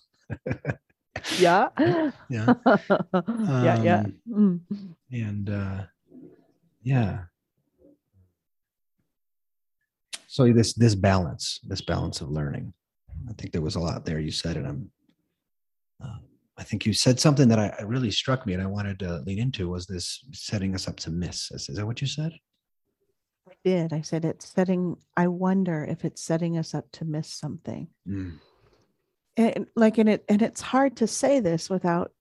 Yeah. 1.40 1.70
yeah 2.30 2.54
yeah. 3.28 3.84
Yeah. 3.84 4.00
Um, 4.00 4.14
Mm. 4.30 4.60
and 5.12 5.50
uh 5.50 5.84
yeah 6.84 7.20
so 10.28 10.52
this 10.52 10.74
this 10.74 10.94
balance 10.96 11.60
this 11.64 11.82
balance 11.82 12.22
of 12.22 12.30
learning 12.30 12.74
i 13.30 13.34
think 13.34 13.52
there 13.54 13.62
was 13.62 13.76
a 13.76 13.80
lot 13.80 14.04
there 14.06 14.20
you 14.20 14.32
said 14.32 14.58
and 14.58 14.68
i'm 14.68 14.92
uh, 16.04 16.18
i 16.58 16.64
think 16.64 16.86
you 16.86 16.94
said 16.94 17.20
something 17.20 17.48
that 17.50 17.60
I, 17.60 17.84
really 17.84 18.12
struck 18.12 18.46
me 18.46 18.54
and 18.54 18.62
i 18.62 18.66
wanted 18.68 19.00
to 19.00 19.20
lean 19.26 19.40
into 19.40 19.70
was 19.70 19.86
this 19.86 20.24
setting 20.32 20.76
us 20.76 20.88
up 20.88 20.98
to 20.98 21.12
miss 21.12 21.52
is, 21.52 21.70
is 21.70 21.78
that 21.78 21.86
what 21.86 22.02
you 22.02 22.08
said? 22.08 22.34
I 23.48 23.54
did. 23.64 23.94
I 23.94 24.02
said 24.02 24.26
it's 24.26 24.48
setting, 24.48 24.96
I 25.16 25.28
wonder 25.28 25.86
if 25.86 26.04
it's 26.04 26.22
setting 26.22 26.58
us 26.58 26.74
up 26.74 26.92
to 26.94 27.06
miss 27.06 27.30
something. 27.30 27.88
Mm, 28.08 28.40
and 29.38 29.68
like 29.76 29.98
and 29.98 30.10
it 30.10 30.24
and 30.30 30.42
it's 30.42 30.62
hard 30.62 30.98
to 30.98 31.08
say 31.08 31.40
this 31.40 31.70
without 31.70 32.12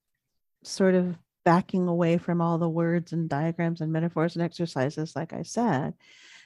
sort 0.65 0.95
of 0.95 1.17
backing 1.45 1.89
away 1.89 2.19
from 2.19 2.41
all 2.41 2.59
the 2.59 2.69
words 2.69 3.13
and 3.13 3.29
diagrams 3.29 3.81
and 3.81 3.93
metaphors 3.93 4.35
and 4.35 4.43
exercises 4.43 5.15
like 5.15 5.33
i 5.33 5.43
said 5.43 5.93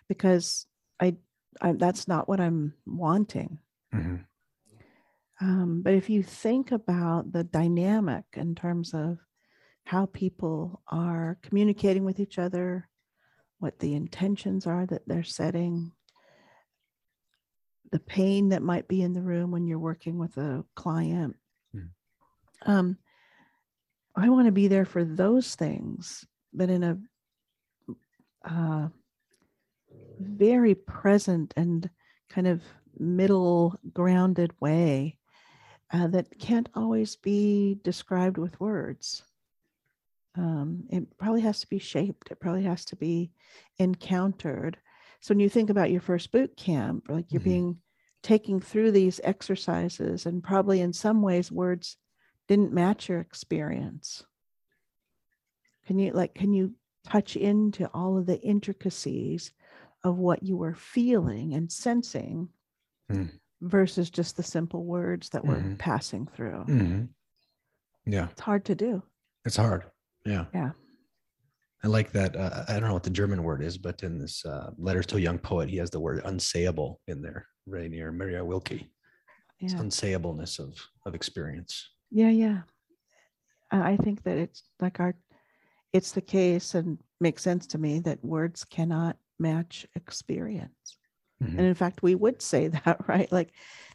because 0.09 0.67
i, 1.01 1.15
I 1.61 1.73
that's 1.73 2.09
not 2.09 2.29
what 2.29 2.41
i'm 2.41 2.75
wanting. 2.85 3.59
Mhm, 3.95 4.25
um, 5.41 5.83
but 5.83 5.95
if 5.95 6.11
you 6.11 6.23
think 6.23 6.73
about 6.73 7.33
the 7.33 7.45
dynamic 7.45 8.25
in 8.35 8.55
terms 8.55 8.93
of 8.95 9.19
how 9.85 10.07
people 10.07 10.83
are 10.89 11.39
communicating 11.43 12.05
with 12.05 12.21
each 12.21 12.39
other 12.39 12.89
what 13.59 13.79
the 13.79 13.95
intentions 13.95 14.67
are 14.67 14.87
that 14.87 15.03
they're 15.07 15.25
setting 15.25 15.93
the 17.91 17.99
pain 17.99 18.51
that 18.51 18.63
might 18.63 18.87
be 18.89 19.03
in 19.03 19.13
the 19.13 19.23
room 19.23 19.51
when 19.51 19.67
you're 19.67 19.79
working 19.79 20.19
with 20.19 20.37
a 20.37 20.65
client. 20.75 21.37
Mm. 21.75 21.89
Um, 22.67 22.99
I 24.15 24.29
want 24.29 24.47
to 24.47 24.53
be 24.53 24.69
there 24.69 24.85
for 24.85 25.05
those 25.05 25.55
things, 25.55 26.27
but 26.53 26.71
in 26.71 26.83
a 26.83 26.99
uh, 28.45 28.89
very 30.19 30.75
present 30.75 31.55
and 31.57 31.89
kind 32.29 32.47
of 32.47 32.63
middle 32.99 33.79
grounded 33.93 34.53
way 34.61 35.18
uh, 35.93 36.07
that 36.09 36.39
can't 36.39 36.69
always 36.75 37.17
be 37.17 37.79
described 37.83 38.39
with 38.39 38.61
words. 38.61 39.25
Um, 40.35 40.85
it 40.91 41.17
probably 41.19 41.41
has 41.43 41.61
to 41.61 41.67
be 41.67 41.79
shaped. 41.79 42.31
It 42.31 42.41
probably 42.41 42.63
has 42.65 42.85
to 42.87 42.97
be 42.97 43.33
encountered. 43.79 44.79
So 45.21 45.33
when 45.33 45.41
you 45.41 45.49
think 45.49 45.71
about 45.71 45.91
your 45.91 46.01
first 46.01 46.31
boot 46.31 46.57
camp, 46.57 47.09
like 47.09 47.33
you're 47.33 47.41
Mhm. 47.41 47.45
being 47.45 47.83
taking 48.23 48.61
through 48.61 48.93
these 48.93 49.21
exercises, 49.25 50.27
and 50.27 50.43
probably 50.43 50.81
in 50.81 50.93
some 50.93 51.23
ways 51.23 51.51
words 51.51 51.97
didn't 52.47 52.73
match 52.73 53.09
your 53.09 53.21
experience. 53.21 54.25
Can 55.87 55.99
you 55.99 56.13
like 56.13 56.35
can 56.35 56.53
you 56.53 56.75
touch 57.05 57.37
into 57.37 57.89
all 57.95 58.19
of 58.19 58.27
the 58.27 58.41
intricacies 58.43 59.53
of 60.05 60.19
what 60.19 60.43
you 60.43 60.57
were 60.57 60.75
feeling 60.75 61.55
and 61.55 61.73
sensing 61.73 62.51
Mm. 63.11 63.39
Versus 63.61 64.09
just 64.11 64.37
the 64.37 64.43
simple 64.43 64.85
words 64.85 65.31
that 65.31 65.45
were 65.45 65.57
Mhm. 65.57 65.79
passing 65.79 66.27
through? 66.29 66.65
mhm. 66.67 67.09
yeah 68.07 68.29
It's 68.31 68.41
hard 68.41 68.65
to 68.67 68.75
do. 68.75 69.03
it's 69.45 69.57
hard 69.57 69.91
yeah 70.25 70.47
Yeah. 70.55 70.73
I 71.85 71.87
like 71.87 72.11
that. 72.11 72.35
Uh, 72.35 72.65
I 72.67 72.73
don't 72.81 72.89
know 72.89 72.95
what 72.95 73.05
the 73.05 73.11
German 73.11 73.45
word 73.45 73.63
is, 73.63 73.79
but 73.79 74.03
in 74.03 74.19
this 74.19 74.45
uh, 74.45 74.73
letters 74.77 75.07
to 75.07 75.17
a 75.17 75.21
young 75.21 75.39
poet, 75.39 75.69
he 75.71 75.77
has 75.77 75.91
the 75.91 76.01
word 76.01 76.25
unsayable 76.25 76.97
in 77.07 77.23
there, 77.23 77.47
Rainer 77.67 78.11
Maria 78.11 78.43
Rilke. 78.43 78.73
It's 79.61 79.75
Yeah. 79.75 79.79
unsayableness 79.81 80.59
of 80.59 80.77
of 81.07 81.15
experience. 81.15 81.89
Yeah, 82.11 82.31
yeah. 82.31 82.63
I 83.71 83.97
think 83.97 84.25
that 84.25 84.39
it's 84.39 84.65
like 84.81 84.99
our, 84.99 85.15
it's 85.93 86.11
the 86.13 86.21
case 86.21 86.75
and 86.75 86.99
makes 87.21 87.43
sense 87.43 87.65
to 87.69 87.79
me 87.79 88.01
that 88.01 88.25
words 88.25 88.65
cannot 88.65 89.17
match 89.39 89.87
experience. 89.95 90.98
Mhm. 91.43 91.59
And 91.59 91.61
in 91.61 91.75
fact, 91.75 92.03
we 92.03 92.15
would 92.15 92.43
say 92.43 92.69
that, 92.69 93.09
right? 93.09 93.31
Like 93.31 93.53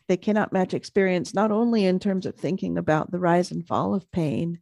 they 0.07 0.17
cannot 0.17 0.53
match 0.53 0.73
experience, 0.73 1.33
not 1.33 1.51
only 1.51 1.85
in 1.85 1.99
terms 1.99 2.25
of 2.25 2.35
thinking 2.35 2.77
about 2.77 3.11
the 3.11 3.19
rise 3.19 3.51
and 3.51 3.65
fall 3.65 3.93
of 3.93 4.11
pain 4.11 4.59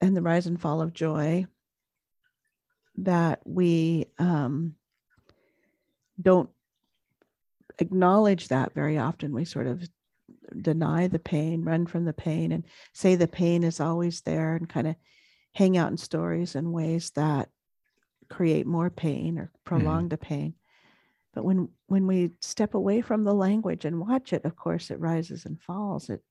and 0.00 0.16
the 0.16 0.22
rise 0.22 0.46
and 0.46 0.60
fall 0.60 0.82
of 0.82 0.92
joy, 0.92 1.46
that 2.98 3.40
we 3.44 4.06
um, 4.18 4.74
don't 6.20 6.50
acknowledge 7.78 8.48
that 8.48 8.74
very 8.74 8.98
often. 8.98 9.32
We 9.32 9.44
sort 9.44 9.66
of 9.66 9.88
deny 10.60 11.08
the 11.08 11.18
pain, 11.18 11.64
run 11.64 11.86
from 11.86 12.04
the 12.04 12.12
pain, 12.12 12.52
and 12.52 12.64
say 12.92 13.14
the 13.14 13.28
pain 13.28 13.64
is 13.64 13.80
always 13.80 14.20
there 14.22 14.56
and 14.56 14.68
kind 14.68 14.86
of 14.86 14.96
hang 15.54 15.76
out 15.76 15.90
in 15.90 15.96
stories 15.96 16.54
in 16.54 16.72
ways 16.72 17.10
that 17.10 17.48
create 18.28 18.66
more 18.66 18.90
pain 18.90 19.38
or 19.38 19.50
prolong 19.64 20.08
the 20.08 20.18
pain. 20.18 20.54
But 21.34 21.44
when 21.44 21.68
when 21.86 22.06
we 22.06 22.32
step 22.40 22.74
away 22.74 23.00
from 23.00 23.24
the 23.24 23.34
language 23.34 23.84
and 23.84 24.00
watch 24.00 24.32
it, 24.32 24.44
of 24.44 24.56
course, 24.56 24.90
it 24.90 25.00
rises 25.00 25.46
and 25.46 25.60
falls. 25.62 26.10
It 26.10 26.22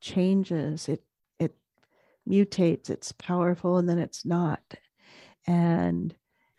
changes. 0.00 0.88
It 0.88 1.04
it 1.38 1.56
mutates. 2.28 2.90
It's 2.90 3.12
powerful 3.12 3.78
and 3.78 3.88
then 3.88 3.98
it's 3.98 4.24
not, 4.26 4.62
and 5.46 6.14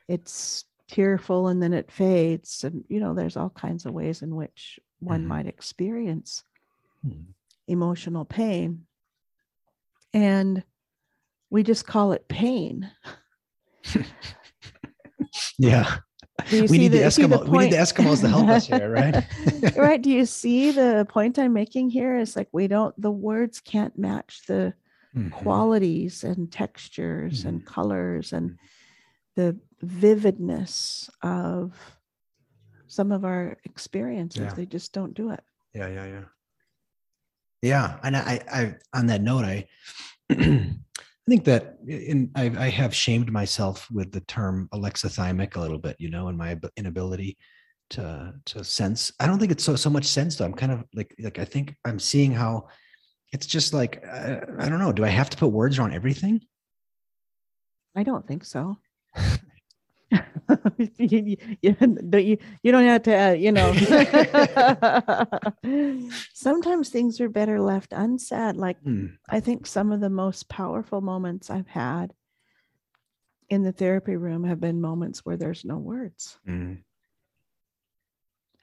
it's 0.08 0.66
tearful 0.88 1.48
and 1.50 1.62
then 1.64 1.74
it 1.74 1.92
fades. 1.92 2.64
And 2.64 2.86
you 2.90 3.00
know, 3.00 3.14
there's 3.14 3.38
all 3.38 3.50
kinds 3.52 3.86
of 3.86 3.94
ways 3.94 4.22
in 4.22 4.36
which 4.36 4.80
one 5.00 5.24
Mhm. 5.24 5.28
might 5.28 5.48
experience 5.48 6.44
Mhm. 7.06 7.34
emotional 7.68 8.26
pain, 8.26 8.88
and 10.14 10.64
we 11.50 11.64
just 11.64 11.86
call 11.88 12.12
it 12.14 12.28
pain. 12.28 12.92
Yeah. 15.60 15.98
We 16.52 16.78
need 16.78 16.90
the 16.90 17.10
see 17.12 17.24
Eskimo- 17.24 17.48
we 17.48 17.58
need 17.60 17.74
the? 17.74 17.78
Eskimos 17.78 18.22
to 18.22 18.28
help 18.28 18.48
us 18.50 18.66
here, 18.68 18.90
right? 18.90 19.16
right. 19.78 20.02
Do 20.02 20.10
you 20.10 20.26
see 20.26 20.72
the 20.72 21.06
point 21.08 21.38
I'm 21.38 21.54
making 21.54 21.90
here? 21.92 22.18
Is 22.18 22.36
like 22.36 22.50
we 22.52 22.68
don't, 22.68 23.00
the 23.00 23.12
words 23.12 23.60
can't 23.60 23.98
match 23.98 24.42
the 24.48 24.74
Mhm. 25.16 25.32
qualities 25.32 26.24
and 26.24 26.52
textures 26.52 27.40
Mm-hmm. 27.42 27.48
and 27.50 27.66
colors 27.68 28.34
and 28.34 28.58
the 29.36 29.56
vividness 29.84 31.08
of 31.22 31.78
some 32.88 33.12
of 33.12 33.24
our 33.24 33.58
experiences. 33.64 34.42
Yeah. 34.42 34.54
They 34.56 34.66
just 34.66 34.92
don't 34.92 35.14
do 35.14 35.30
it. 35.30 35.44
Yeah, 35.76 35.88
yeah, 35.88 36.06
yeah. 36.06 36.24
Yeah, 37.62 38.00
and 38.04 38.18
I, 38.18 38.40
I, 38.52 38.76
on 38.98 39.06
that 39.08 39.22
note, 39.22 39.46
I, 39.46 39.68
I 41.26 41.32
think 41.32 41.46
that 41.46 41.78
in 41.88 42.32
I, 42.36 42.52
I 42.58 42.70
have 42.70 42.94
shamed 42.94 43.32
myself 43.32 43.90
with 43.90 44.12
the 44.12 44.20
term 44.22 44.68
alexithymic 44.74 45.56
a 45.56 45.62
little 45.62 45.80
bit, 45.80 45.96
you 45.98 46.10
know, 46.10 46.28
and 46.28 46.38
my 46.38 46.60
inability 46.76 47.38
to 47.92 48.34
to 48.46 48.64
sense. 48.64 49.12
I 49.20 49.28
don't 49.28 49.40
think 49.40 49.52
it's 49.52 49.64
so 49.64 49.76
so 49.78 49.90
much 49.90 50.06
sense 50.06 50.36
though. 50.36 50.46
I'm 50.46 50.54
kind 50.54 50.72
of 50.72 50.84
like 50.94 51.16
like 51.20 51.40
I 51.40 51.46
think 51.46 51.76
I'm 51.86 52.00
seeing 52.00 52.32
how 52.32 52.68
it's 53.32 53.46
just 53.46 53.74
like 53.74 54.04
uh, 54.06 54.38
I 54.60 54.68
don't 54.68 54.80
know. 54.80 54.92
Do 54.92 55.06
I 55.06 55.10
have 55.10 55.30
to 55.30 55.38
put 55.38 55.48
words 55.48 55.80
around 55.80 55.94
everything? 55.94 56.42
I 57.96 58.04
don't 58.04 58.28
think 58.28 58.44
so. 58.44 58.78
you, 60.78 60.90
you, 60.98 61.38
you, 61.62 61.72
don't- 61.74 62.14
you, 62.26 62.38
you 62.64 62.72
don't 62.72 62.84
have 62.86 63.04
to, 63.04 63.16
uh, 63.16 63.32
you 63.32 63.52
know. 63.52 63.74
Sometimes 66.34 66.90
things 66.90 67.20
are 67.22 67.30
better 67.30 67.60
left 67.62 67.94
unsaid. 67.94 68.56
Like 68.56 68.78
Hmm. 68.84 69.08
I 69.30 69.40
think 69.40 69.66
some 69.66 69.92
of 69.92 70.00
the 70.02 70.10
most 70.10 70.50
powerful 70.50 71.02
moments 71.02 71.50
I've 71.50 71.68
had 71.68 72.14
in 73.50 73.64
the 73.64 73.72
therapy 73.72 74.16
room 74.16 74.44
have 74.46 74.60
been 74.60 74.82
moments 74.82 75.26
where 75.26 75.38
there's 75.38 75.64
no 75.66 75.78
words 75.78 76.38
Mm. 76.48 76.80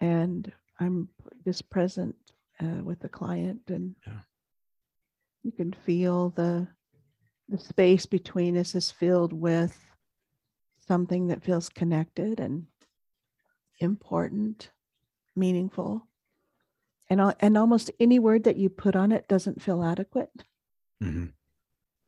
and 0.00 0.52
I'm 0.80 1.08
just 1.44 1.68
present 1.70 2.16
uh, 2.60 2.82
with 2.82 2.98
the 3.00 3.08
client 3.08 3.60
and 3.68 3.94
Yeah. 4.06 4.20
you 5.42 5.52
can 5.52 5.72
feel 5.72 6.30
the 6.30 6.66
the 7.48 7.58
space 7.58 8.06
between 8.06 8.56
us 8.56 8.74
is 8.74 8.90
filled 8.90 9.32
with 9.32 9.76
something 10.90 11.28
that 11.28 11.44
feels 11.44 11.68
connected 11.68 12.40
and 12.40 12.66
important, 13.78 14.72
meaningful. 15.36 16.08
And, 17.08 17.32
and 17.38 17.56
almost 17.56 17.92
any 18.00 18.18
word 18.18 18.42
that 18.42 18.56
you 18.56 18.68
put 18.68 18.96
on 18.96 19.12
it 19.12 19.28
doesn't 19.28 19.62
feel 19.62 19.84
adequate. 19.84 20.32
Mhm. 21.00 21.32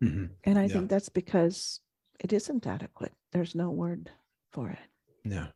Mhm. 0.03 0.31
And 0.43 0.59
I 0.59 0.63
Yeah. 0.63 0.69
think 0.73 0.91
that's 0.91 1.09
because 1.09 1.79
it 2.19 2.33
isn't 2.33 2.67
adequate. 2.67 3.13
There's 3.31 3.55
no 3.55 3.71
word 3.71 4.11
for 4.51 4.71
it. 4.71 4.81
Yeah. 5.23 5.53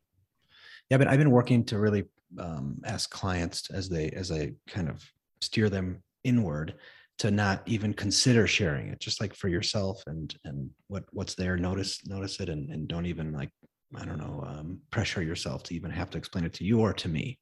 Yeah, 0.89 0.97
but 0.97 1.07
I've 1.09 1.19
been 1.19 1.31
working 1.31 1.65
to 1.65 1.79
really 1.79 2.05
um, 2.39 2.79
ask 2.85 3.09
clients 3.09 3.69
as 3.71 3.89
they 3.89 4.09
as 4.11 4.31
I 4.31 4.53
kind 4.69 4.87
of 4.87 5.03
steer 5.41 5.69
them 5.69 6.01
inward 6.23 6.75
to 7.19 7.31
not 7.31 7.63
even 7.65 7.93
consider 7.93 8.45
sharing 8.45 8.89
it, 8.89 8.99
just 8.99 9.19
like 9.19 9.33
for 9.35 9.47
yourself 9.47 10.03
and 10.07 10.35
and 10.45 10.69
what 10.87 11.03
what's 11.11 11.35
there, 11.35 11.57
notice 11.57 12.05
notice 12.05 12.39
it, 12.39 12.49
and 12.49 12.69
and 12.69 12.87
don't 12.87 13.05
even 13.05 13.33
like 13.33 13.49
I 13.95 14.05
don't 14.05 14.19
know 14.19 14.43
um, 14.47 14.79
pressure 14.91 15.23
yourself 15.23 15.63
to 15.63 15.75
even 15.75 15.91
have 15.91 16.09
to 16.11 16.17
explain 16.17 16.45
it 16.45 16.53
to 16.53 16.63
you 16.63 16.79
or 16.79 16.93
to 16.93 17.09
me. 17.09 17.39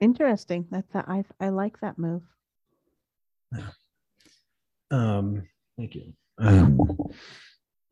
Interesting. 0.00 0.66
That's 0.70 0.94
a, 0.94 1.04
I 1.08 1.24
I 1.40 1.48
like 1.48 1.80
that 1.80 1.98
move. 1.98 2.22
Um, 4.90 5.48
thank 5.76 5.94
you. 5.94 6.12
Um, 6.38 6.98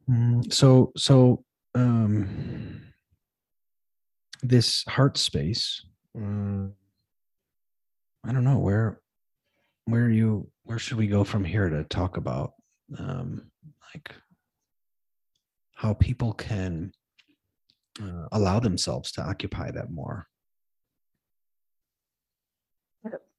mm, 0.08 0.52
so 0.52 0.92
so 0.96 1.44
um, 1.74 2.82
this 4.42 4.84
heart 4.84 5.16
space. 5.18 5.84
mm, 6.16 6.70
I 8.24 8.32
don't 8.32 8.44
know 8.44 8.58
where 8.58 9.00
where 9.86 10.10
you 10.10 10.50
where 10.64 10.78
should 10.78 10.98
we 10.98 11.06
go 11.06 11.24
from 11.24 11.44
here 11.44 11.68
to 11.68 11.84
talk 11.84 12.16
about 12.16 12.52
um, 12.98 13.50
like 13.94 14.14
how 15.74 15.94
people 15.94 16.32
can 16.32 16.92
uh, 18.02 18.28
allow 18.32 18.60
themselves 18.60 19.12
to 19.12 19.22
occupy 19.22 19.70
that 19.70 19.90
more. 19.90 20.26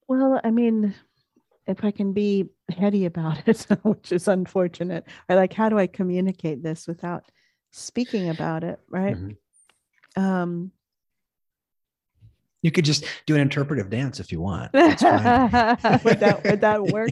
Well, 0.07 0.39
I 0.43 0.51
mean, 0.51 0.95
if 1.67 1.83
I 1.83 1.91
can 1.91 2.13
be 2.13 2.49
heady 2.69 3.05
about 3.05 3.47
it, 3.47 3.61
which 3.83 4.11
is 4.11 4.27
unfortunate, 4.27 5.05
or 5.29 5.35
like, 5.35 5.53
how 5.53 5.69
do 5.69 5.77
I 5.77 5.87
communicate 5.87 6.63
this 6.63 6.87
without 6.87 7.25
speaking 7.71 8.29
about 8.29 8.63
it, 8.63 8.79
right? 8.89 9.17
Mhm. 9.17 9.37
Um, 10.15 10.71
You 12.63 12.71
could 12.71 12.85
just 12.85 13.05
do 13.25 13.35
an 13.35 13.41
interpretive 13.41 13.89
dance 13.89 14.19
if 14.19 14.31
you 14.31 14.41
want. 14.41 14.71
That's 14.73 15.01
fine. 15.03 15.23
would 16.03 16.19
that 16.19 16.43
would 16.43 16.61
that 16.61 16.83
work? 16.83 17.11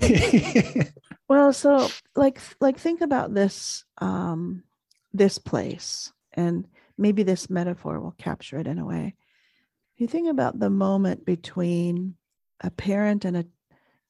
well, 1.28 1.52
so 1.52 1.88
like 2.14 2.38
like 2.60 2.78
think 2.78 3.00
about 3.00 3.34
this 3.34 3.84
um, 3.98 4.62
this 5.12 5.38
place, 5.38 6.12
and 6.34 6.66
maybe 6.98 7.22
this 7.22 7.48
metaphor 7.48 8.00
will 8.00 8.14
capture 8.18 8.58
it 8.58 8.66
in 8.66 8.78
a 8.78 8.84
way. 8.84 9.14
If 9.94 10.00
you 10.00 10.06
think 10.06 10.28
about 10.28 10.58
the 10.58 10.70
moment 10.70 11.24
between 11.24 12.16
a 12.60 12.70
parent 12.70 13.24
and 13.24 13.36
a 13.38 13.46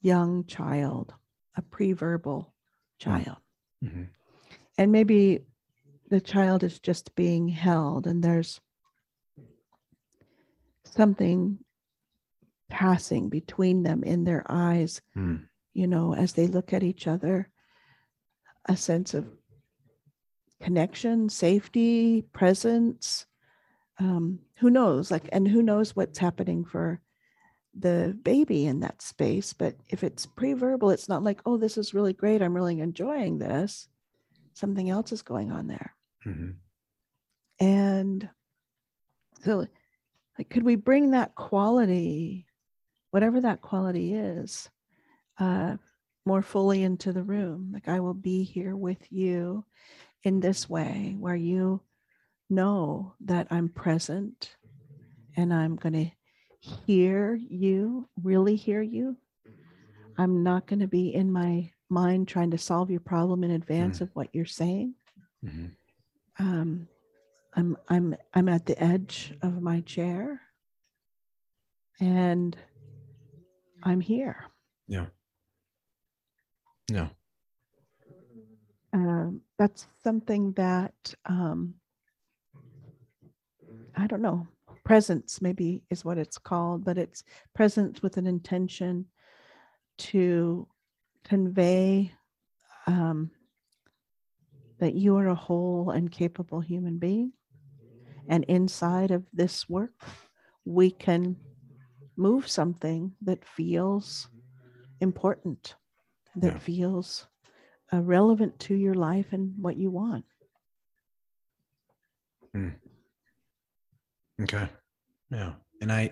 young 0.00 0.44
child, 0.46 1.14
a 1.56 1.62
pre-verbal 1.62 2.52
child, 2.98 3.36
Mhm. 3.84 4.08
and 4.76 4.90
maybe 4.92 5.40
the 6.08 6.20
child 6.20 6.62
is 6.62 6.78
just 6.78 7.14
being 7.14 7.48
held 7.48 8.06
and 8.06 8.22
there's 8.22 8.60
something 10.84 11.58
passing 12.68 13.28
between 13.28 13.82
them 13.82 14.02
in 14.02 14.24
their 14.24 14.44
eyes 14.48 15.00
Mm. 15.16 15.46
you 15.74 15.86
know 15.86 16.14
as 16.14 16.32
they 16.32 16.46
look 16.46 16.72
at 16.72 16.82
each 16.82 17.06
other 17.06 17.48
a 18.66 18.76
sense 18.76 19.14
of 19.14 19.26
connection 20.60 21.28
safety 21.28 22.22
presence 22.32 23.26
um, 23.98 24.40
who 24.58 24.68
knows 24.70 25.10
like 25.10 25.28
and 25.32 25.46
who 25.48 25.62
knows 25.62 25.94
what's 25.94 26.18
happening 26.18 26.64
for 26.64 27.00
the 27.78 28.16
baby 28.22 28.66
in 28.66 28.80
that 28.80 29.02
space 29.02 29.52
but 29.52 29.76
if 29.88 30.02
it's 30.02 30.26
pre-verbal 30.26 30.90
it's 30.90 31.08
not 31.08 31.22
like 31.22 31.40
oh 31.46 31.56
this 31.58 31.76
is 31.78 31.94
really 31.94 32.12
great 32.14 32.40
i'm 32.42 32.54
really 32.54 32.80
enjoying 32.80 33.38
this 33.38 33.88
something 34.54 34.88
else 34.90 35.12
is 35.12 35.22
going 35.22 35.52
on 35.52 35.66
there 35.66 35.94
Mhm. 36.26 36.56
and 37.60 38.28
so 39.42 39.66
like 40.38 40.50
could 40.50 40.62
we 40.64 40.76
bring 40.76 41.12
that 41.12 41.34
quality 41.34 42.46
whatever 43.10 43.40
that 43.40 43.60
quality 43.62 44.14
is 44.14 44.68
uh 45.38 45.76
more 46.26 46.42
fully 46.42 46.82
into 46.82 47.12
the 47.12 47.22
room 47.22 47.70
like 47.72 47.88
i 47.88 48.00
will 48.00 48.14
be 48.14 48.42
here 48.42 48.74
with 48.76 49.10
you 49.12 49.64
in 50.24 50.40
this 50.40 50.68
way 50.68 51.14
where 51.18 51.36
you 51.36 51.80
know 52.50 53.14
that 53.20 53.46
i'm 53.50 53.68
present 53.68 54.56
and 55.36 55.52
i'm 55.54 55.76
going 55.76 55.92
to 55.92 56.10
hear 56.58 57.34
you 57.36 58.08
really 58.22 58.56
hear 58.56 58.82
you 58.82 59.16
i'm 60.18 60.42
not 60.42 60.66
going 60.66 60.80
to 60.80 60.88
be 60.88 61.14
in 61.14 61.30
my 61.30 61.70
mind 61.88 62.26
trying 62.26 62.50
to 62.50 62.58
solve 62.58 62.90
your 62.90 63.00
problem 63.00 63.44
in 63.44 63.52
advance 63.52 63.98
Mm. 63.98 64.02
of 64.02 64.10
what 64.14 64.28
you're 64.34 64.44
saying 64.44 64.94
Mhm. 65.44 65.76
Um, 66.38 66.88
I'm 67.54 67.76
I'm 67.88 68.16
I'm 68.34 68.48
at 68.48 68.66
the 68.66 68.82
edge 68.82 69.34
of 69.42 69.60
my 69.62 69.80
chair, 69.80 70.40
and 72.00 72.56
I'm 73.82 74.00
here. 74.00 74.44
Yeah. 74.88 75.06
Yeah. 76.90 77.08
um, 78.92 79.40
that's 79.58 79.86
something 80.02 80.52
that 80.52 81.14
um, 81.26 81.74
I 83.96 84.06
don't 84.06 84.22
know. 84.22 84.46
Presence 84.84 85.42
maybe 85.42 85.82
is 85.90 86.04
what 86.04 86.18
it's 86.18 86.38
called, 86.38 86.84
but 86.84 86.96
it's 86.96 87.24
presence 87.54 88.02
with 88.02 88.16
an 88.16 88.26
intention 88.26 89.06
to 89.98 90.68
convey 91.24 92.12
um, 92.86 93.30
that 94.78 94.94
you 94.94 95.16
are 95.16 95.28
a 95.28 95.34
whole 95.34 95.90
and 95.90 96.10
capable 96.10 96.60
human 96.60 96.98
being. 96.98 97.32
And 98.28 98.44
inside 98.44 99.10
of 99.10 99.24
this 99.32 99.68
work, 99.68 99.94
we 100.64 100.90
can 100.90 101.36
move 102.16 102.48
something 102.48 103.12
that 103.22 103.44
feels 103.44 104.28
important, 105.00 105.74
that 106.36 106.52
Yeah. 106.52 106.58
feels 106.58 107.26
uh, 107.92 108.00
relevant 108.02 108.58
to 108.58 108.74
your 108.74 108.94
life 108.94 109.32
and 109.32 109.54
what 109.58 109.76
you 109.76 109.90
want. 109.90 110.24
Okay. 114.42 114.68
Yeah. 115.30 115.52
And 115.80 115.92
I, 115.92 116.10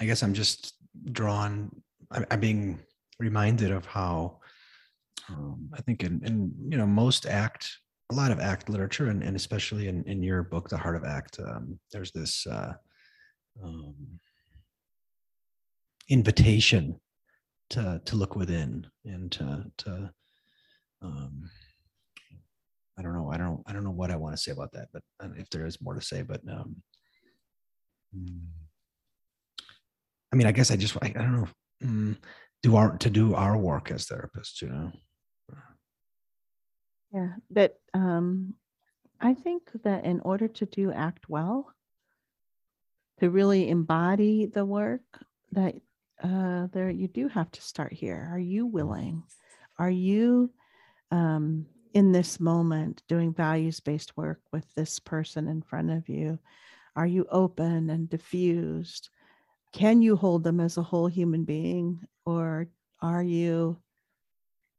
I 0.00 0.04
guess 0.04 0.22
I'm 0.22 0.34
just 0.34 0.74
drawn, 1.12 1.70
I'm, 2.10 2.26
I'm 2.30 2.40
being 2.40 2.80
reminded 3.18 3.70
of 3.70 3.86
how 3.86 4.40
um, 5.28 5.68
I 5.74 5.80
think 5.82 6.02
in, 6.02 6.22
in, 6.24 6.52
you 6.70 6.78
know, 6.78 6.86
most 6.86 7.26
act, 7.26 7.68
a 8.10 8.14
lot 8.14 8.30
of 8.30 8.38
act 8.38 8.68
literature 8.68 9.08
and, 9.08 9.22
and 9.22 9.36
especially 9.36 9.88
in, 9.88 10.04
in 10.04 10.22
your 10.22 10.42
book, 10.42 10.68
The 10.68 10.76
Heart 10.76 10.96
of 10.96 11.04
Act, 11.04 11.38
um, 11.40 11.78
there's 11.92 12.12
this 12.12 12.46
uh, 12.46 12.74
um, 13.62 13.94
invitation 16.08 17.00
to, 17.70 18.00
to 18.04 18.16
look 18.16 18.36
within 18.36 18.86
and 19.04 19.32
to, 19.32 19.64
to 19.78 20.10
um, 21.02 21.50
I 22.98 23.02
don't 23.02 23.12
know. 23.12 23.30
I 23.30 23.36
don't, 23.36 23.62
I 23.66 23.72
don't 23.72 23.84
know 23.84 23.90
what 23.90 24.10
I 24.10 24.16
want 24.16 24.34
to 24.34 24.42
say 24.42 24.52
about 24.52 24.72
that, 24.72 24.88
but 24.92 25.02
if 25.36 25.50
there 25.50 25.66
is 25.66 25.82
more 25.82 25.94
to 25.94 26.00
say, 26.00 26.22
but 26.22 26.40
um. 26.50 26.76
I 30.32 30.36
mean, 30.36 30.46
I 30.46 30.52
guess 30.52 30.70
I 30.70 30.76
just, 30.76 30.96
I, 31.02 31.08
I 31.08 31.10
don't 31.10 31.36
know, 31.36 31.48
mm, 31.84 32.16
do 32.62 32.76
our, 32.76 32.96
to 32.98 33.10
do 33.10 33.34
our 33.34 33.58
work 33.58 33.90
as 33.90 34.06
therapists, 34.06 34.62
you 34.62 34.68
know? 34.68 34.92
Yeah, 37.12 37.28
that 37.50 37.76
um, 37.94 38.54
I 39.20 39.34
think 39.34 39.70
that 39.84 40.04
in 40.04 40.20
order 40.20 40.48
to 40.48 40.66
do 40.66 40.92
act 40.92 41.28
well, 41.28 41.72
to 43.20 43.30
really 43.30 43.70
embody 43.70 44.46
the 44.46 44.64
work, 44.64 45.02
that 45.52 45.74
uh, 46.22 46.66
there 46.72 46.90
you 46.90 47.08
do 47.08 47.28
have 47.28 47.50
to 47.52 47.62
start 47.62 47.92
here. 47.92 48.28
Are 48.30 48.38
you 48.38 48.66
willing? 48.66 49.22
Are 49.78 49.90
you 49.90 50.50
um, 51.10 51.66
in 51.94 52.12
this 52.12 52.40
moment 52.40 53.02
doing 53.08 53.32
values 53.32 53.80
based 53.80 54.16
work 54.16 54.40
with 54.52 54.66
this 54.74 54.98
person 54.98 55.48
in 55.48 55.62
front 55.62 55.90
of 55.90 56.08
you? 56.08 56.38
Are 56.94 57.06
you 57.06 57.26
open 57.30 57.90
and 57.90 58.08
diffused? 58.08 59.10
Can 59.72 60.02
you 60.02 60.16
hold 60.16 60.44
them 60.44 60.60
as 60.60 60.76
a 60.76 60.82
whole 60.82 61.06
human 61.06 61.44
being, 61.44 62.00
or 62.24 62.68
are 63.00 63.22
you 63.22 63.78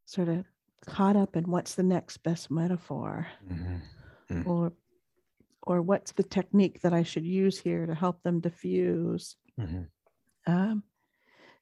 sort 0.05 0.27
of 0.29 0.45
caught 0.87 1.15
up 1.15 1.35
in 1.35 1.43
what's 1.51 1.75
the 1.75 1.83
next 1.83 2.17
best 2.23 2.49
metaphor 2.49 3.27
Mhm. 3.49 3.81
Mm. 4.31 4.47
or 4.47 4.73
or 5.63 5.81
what's 5.81 6.13
the 6.13 6.23
technique 6.23 6.81
that 6.81 6.93
I 6.93 7.03
should 7.03 7.25
use 7.25 7.59
here 7.59 7.85
to 7.85 7.93
help 7.93 8.23
them 8.23 8.39
diffuse 8.39 9.35
Mhm. 9.59 9.89
um, 10.47 10.83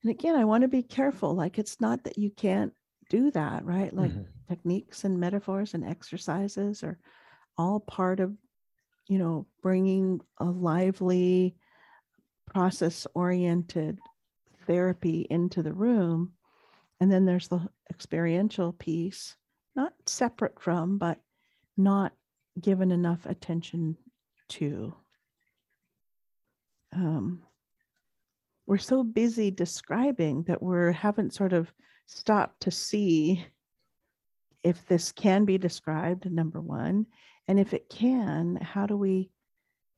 and 0.03 0.11
again 0.11 0.35
I 0.35 0.45
want 0.45 0.61
to 0.61 0.67
be 0.67 0.83
careful 0.83 1.33
like 1.33 1.57
it's 1.59 1.81
not 1.81 2.03
that 2.03 2.17
you 2.17 2.29
can't 2.29 2.73
do 3.09 3.31
that 3.31 3.65
right 3.65 3.93
like 3.93 4.11
Mhm. 4.11 4.27
techniques 4.47 5.03
and 5.03 5.19
metaphors 5.19 5.73
and 5.73 5.83
exercises 5.83 6.83
are 6.83 6.99
all 7.57 7.79
part 7.79 8.19
of 8.19 8.37
you 9.07 9.17
know 9.17 9.47
bringing 9.61 10.21
a 10.37 10.45
lively 10.45 11.55
process 12.45 13.07
oriented 13.15 13.99
therapy 14.67 15.25
into 15.29 15.61
the 15.63 15.73
room 15.73 16.33
and 16.99 17.11
then 17.11 17.25
there's 17.25 17.47
the 17.47 17.67
experiential 17.89 18.73
piece 18.73 19.35
not 19.75 19.93
separate 20.05 20.59
from 20.59 20.97
but 20.97 21.19
not 21.77 22.13
given 22.61 22.91
enough 22.91 23.25
attention 23.25 23.97
to. 24.47 24.95
Um, 26.93 27.41
we're 28.65 28.77
so 28.77 29.03
busy 29.03 29.51
describing 29.51 30.43
that 30.43 30.63
we 30.63 30.93
haven't 30.93 31.33
sort 31.33 31.53
of 31.53 31.71
stopped 32.05 32.61
to 32.61 32.71
see 32.71 33.45
if 34.63 34.85
this 34.87 35.11
can 35.11 35.45
be 35.45 35.57
described 35.57 36.31
number 36.31 36.61
one. 36.61 37.05
And 37.47 37.59
if 37.59 37.73
it 37.73 37.89
can 37.89 38.55
how 38.55 38.87
do 38.87 38.97
we 38.97 39.29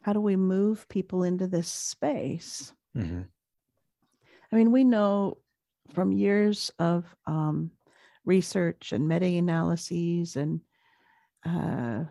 how 0.01 0.13
do 0.13 0.21
we 0.21 0.35
move 0.35 0.87
people 0.89 1.23
into 1.23 1.47
this 1.47 1.67
space? 1.69 2.73
Mhm. 2.95 3.27
i 4.51 4.55
mean 4.55 4.71
we 4.71 4.83
know 4.83 5.37
from 5.93 6.11
years 6.11 6.71
of 6.79 7.05
um, 7.27 7.71
research 8.27 8.91
and 8.91 9.07
meta-analyses 9.07 10.35
and 10.35 10.59
uh, 11.45 12.03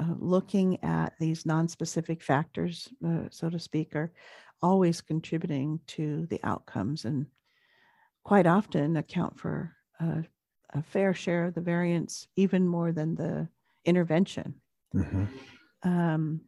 uh, 0.00 0.14
looking 0.18 0.82
at 0.84 1.12
these 1.18 1.44
non-specific 1.44 2.22
factors 2.22 2.88
uh, 3.04 3.24
so 3.30 3.50
to 3.50 3.58
speak 3.58 3.96
are 3.96 4.12
always 4.62 5.00
contributing 5.00 5.80
to 5.86 6.26
the 6.30 6.40
outcomes 6.44 7.04
and 7.04 7.26
quite 8.24 8.46
often 8.46 8.96
account 8.96 9.38
for 9.38 9.74
a, 10.00 10.24
a 10.74 10.82
fair 10.82 11.12
share 11.12 11.46
of 11.46 11.54
the 11.54 11.60
variance 11.60 12.28
even 12.36 12.66
more 12.66 12.92
than 12.92 13.14
the 13.16 13.48
intervention 13.84 14.54
Mhm. 14.94 15.28
um, 15.82 16.40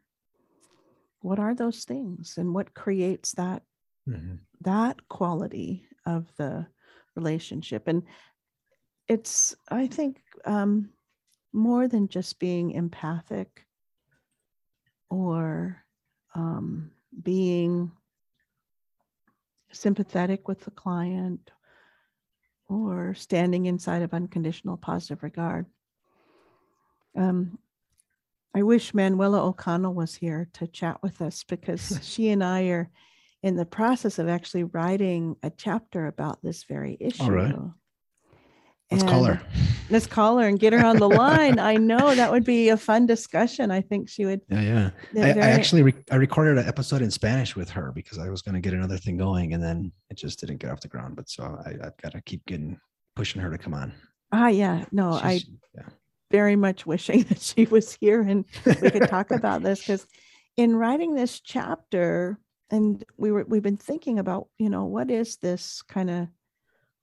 what 1.20 1.38
are 1.38 1.54
those 1.54 1.84
things 1.84 2.34
and 2.38 2.54
what 2.54 2.74
creates 2.74 3.32
that 3.32 3.62
Mhm. 4.08 4.38
that 4.62 5.08
quality 5.08 5.86
of 6.06 6.34
the 6.36 6.66
relationship 7.16 7.88
and 7.88 8.02
it's 9.10 9.56
i 9.70 9.88
think 9.88 10.20
um, 10.44 10.88
more 11.52 11.88
than 11.88 12.06
just 12.06 12.38
being 12.38 12.70
empathic 12.70 13.66
or 15.10 15.84
um, 16.36 16.92
being 17.24 17.90
sympathetic 19.72 20.46
with 20.46 20.60
the 20.60 20.70
client 20.70 21.50
or 22.68 23.12
standing 23.14 23.66
inside 23.66 24.02
of 24.02 24.14
unconditional 24.14 24.76
positive 24.76 25.24
regard 25.24 25.66
um, 27.16 27.58
I 28.54 28.62
wish 28.62 28.94
Manuela 28.94 29.44
O'Connell 29.44 29.94
was 29.94 30.14
here 30.14 30.48
to 30.54 30.68
chat 30.68 31.02
with 31.02 31.20
us 31.20 31.42
because 31.42 31.98
she 32.02 32.28
and 32.30 32.42
I 32.42 32.62
are 32.68 32.90
in 33.42 33.56
the 33.56 33.66
process 33.66 34.20
of 34.20 34.28
actually 34.28 34.64
writing 34.64 35.34
a 35.42 35.50
chapter 35.50 36.06
about 36.06 36.42
this 36.42 36.62
very 36.64 36.96
issue. 37.00 37.24
Let's 38.90 39.04
call 39.04 39.24
her. 39.24 39.40
Let's 39.88 40.06
call 40.06 40.38
her 40.38 40.48
and 40.48 40.58
get 40.58 40.72
her 40.72 40.84
on 40.84 40.98
the 40.98 41.08
line. 41.24 41.58
I 41.60 41.76
know 41.76 42.14
that 42.14 42.30
would 42.30 42.44
be 42.44 42.70
a 42.70 42.76
fun 42.76 43.06
discussion. 43.06 43.70
I 43.70 43.80
think 43.80 44.08
she 44.08 44.26
would. 44.26 44.40
Yeah, 44.48 44.90
yeah. 45.14 45.24
I, 45.24 45.30
I 45.30 45.50
actually 45.50 45.82
re- 45.82 46.04
I 46.10 46.16
recorded 46.16 46.58
an 46.58 46.66
episode 46.66 47.00
in 47.00 47.10
Spanish 47.10 47.54
with 47.54 47.70
her 47.70 47.92
because 47.92 48.18
I 48.18 48.28
was 48.28 48.42
going 48.42 48.56
to 48.56 48.60
get 48.60 48.74
another 48.74 48.96
thing 48.98 49.16
going, 49.16 49.54
and 49.54 49.62
then 49.62 49.92
it 50.10 50.16
just 50.16 50.40
didn't 50.40 50.58
get 50.58 50.70
off 50.70 50.80
the 50.80 50.88
ground. 50.88 51.14
But 51.14 51.28
so 51.28 51.44
I, 51.64 51.86
I've 51.86 51.96
got 51.98 52.12
to 52.12 52.20
keep 52.22 52.44
getting 52.46 52.80
pushing 53.14 53.40
her 53.42 53.50
to 53.50 53.58
come 53.58 53.74
on. 53.74 53.92
Ah, 54.32 54.48
yeah. 54.48 54.84
No, 54.92 55.12
I 55.12 55.40
yeah. 55.74 55.88
very 56.30 56.56
much 56.56 56.86
wishing 56.86 57.22
that 57.28 57.40
she 57.40 57.66
was 57.66 57.96
here 58.00 58.22
and 58.22 58.44
we 58.64 58.90
could 58.90 59.08
talk 59.08 59.30
about 59.30 59.62
this 59.62 59.80
because 59.80 60.06
in 60.56 60.74
writing 60.74 61.14
this 61.14 61.40
chapter 61.40 62.38
and 62.70 63.04
we 63.16 63.32
were 63.32 63.44
we've 63.48 63.62
been 63.62 63.76
thinking 63.76 64.18
about 64.18 64.48
you 64.58 64.70
know 64.70 64.84
what 64.84 65.10
is 65.10 65.36
this 65.38 65.82
kind 65.82 66.10
of 66.10 66.28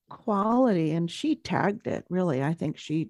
quality 0.10 0.91
and 0.91 1.12
she 1.12 1.36
tagged 1.36 1.88
it 1.88 2.06
really 2.10 2.43
i 2.43 2.54
think 2.54 2.78
she 2.78 3.10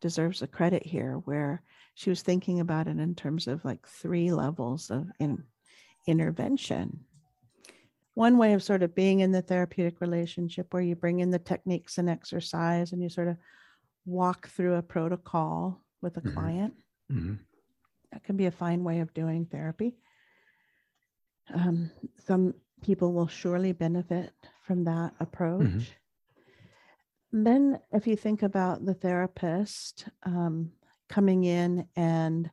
deserves 0.00 0.42
a 0.42 0.46
credit 0.46 0.84
here 0.84 1.14
where 1.24 1.62
she 1.94 2.10
was 2.10 2.22
thinking 2.22 2.60
about 2.60 2.86
it 2.86 2.98
in 2.98 3.14
terms 3.14 3.46
of 3.46 3.64
like 3.64 3.86
three 3.86 4.30
levels 4.32 4.90
of 4.90 5.08
in, 5.18 5.44
intervention 6.06 7.04
one 8.14 8.38
way 8.38 8.54
of 8.54 8.62
sort 8.62 8.82
of 8.82 8.94
being 8.94 9.20
in 9.20 9.32
the 9.32 9.42
therapeutic 9.42 10.00
relationship 10.00 10.72
where 10.72 10.82
you 10.82 10.96
bring 10.96 11.20
in 11.20 11.30
the 11.30 11.38
techniques 11.38 11.98
and 11.98 12.08
exercise 12.08 12.92
and 12.92 13.02
you 13.02 13.08
sort 13.10 13.28
of 13.28 13.36
walk 14.06 14.48
through 14.48 14.74
a 14.74 14.82
protocol 14.82 15.84
with 16.00 16.16
a 16.16 16.22
Mhm. 16.22 16.32
client. 16.34 16.74
Mhm. 17.10 17.38
That 18.12 18.24
can 18.24 18.36
be 18.36 18.46
a 18.46 18.50
fine 18.50 18.84
way 18.84 19.00
of 19.00 19.12
doing 19.12 19.46
therapy. 19.46 19.98
Um, 21.52 21.90
some 22.18 22.54
people 22.82 23.12
will 23.12 23.26
surely 23.28 23.72
benefit 23.72 24.32
from 24.62 24.84
that 24.84 25.14
approach. 25.20 25.96
Then, 27.32 27.80
if 27.92 28.06
you 28.06 28.16
think 28.16 28.42
about 28.42 28.84
the 28.84 28.94
therapist 28.94 30.08
um, 30.22 30.72
coming 31.08 31.44
in 31.44 31.86
and 31.96 32.50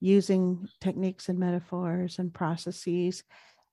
using 0.00 0.68
techniques 0.80 1.28
and 1.28 1.38
metaphors 1.38 2.18
and 2.18 2.32
processes, 2.32 3.24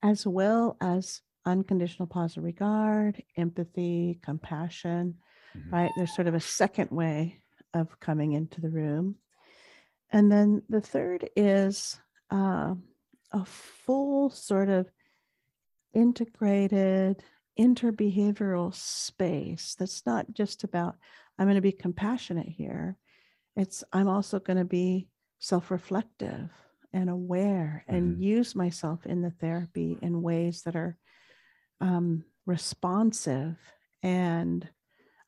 as 0.02 0.26
well 0.26 0.76
as 0.80 1.20
unconditional 1.46 2.06
positive 2.08 2.44
regard, 2.44 3.22
empathy, 3.36 4.18
compassion, 4.22 5.18
Mhm. 5.54 5.72
right? 5.72 5.90
There's 5.96 6.14
sort 6.14 6.26
of 6.26 6.34
a 6.34 6.40
second 6.40 6.90
way 6.90 7.42
of 7.74 8.00
coming 8.00 8.32
into 8.32 8.60
the 8.60 8.70
room. 8.70 9.16
And 10.10 10.32
then 10.32 10.62
the 10.68 10.80
third 10.80 11.28
is 11.36 12.00
uh, 12.30 12.74
a 13.32 13.44
full 13.44 14.30
sort 14.30 14.68
of 14.68 14.90
integrated 15.92 17.22
interbehavioral 17.58 18.74
space 18.74 19.74
that's 19.78 20.04
not 20.06 20.32
just 20.32 20.64
about, 20.64 20.96
I'm 21.38 21.46
going 21.46 21.56
to 21.56 21.60
be 21.60 21.72
compassionate 21.72 22.48
here. 22.48 22.96
It's, 23.56 23.84
I'm 23.92 24.08
also 24.08 24.38
going 24.40 24.56
to 24.56 24.64
be 24.64 25.08
self 25.38 25.70
reflective 25.70 26.50
and 26.92 27.10
aware 27.10 27.84
and 27.88 28.16
Mhm. 28.16 28.22
use 28.22 28.54
myself 28.54 29.04
in 29.06 29.20
the 29.20 29.30
therapy 29.30 29.98
in 30.00 30.22
ways 30.22 30.62
that 30.62 30.76
are 30.76 30.96
um, 31.80 32.24
responsive 32.46 33.58
and 34.02 34.68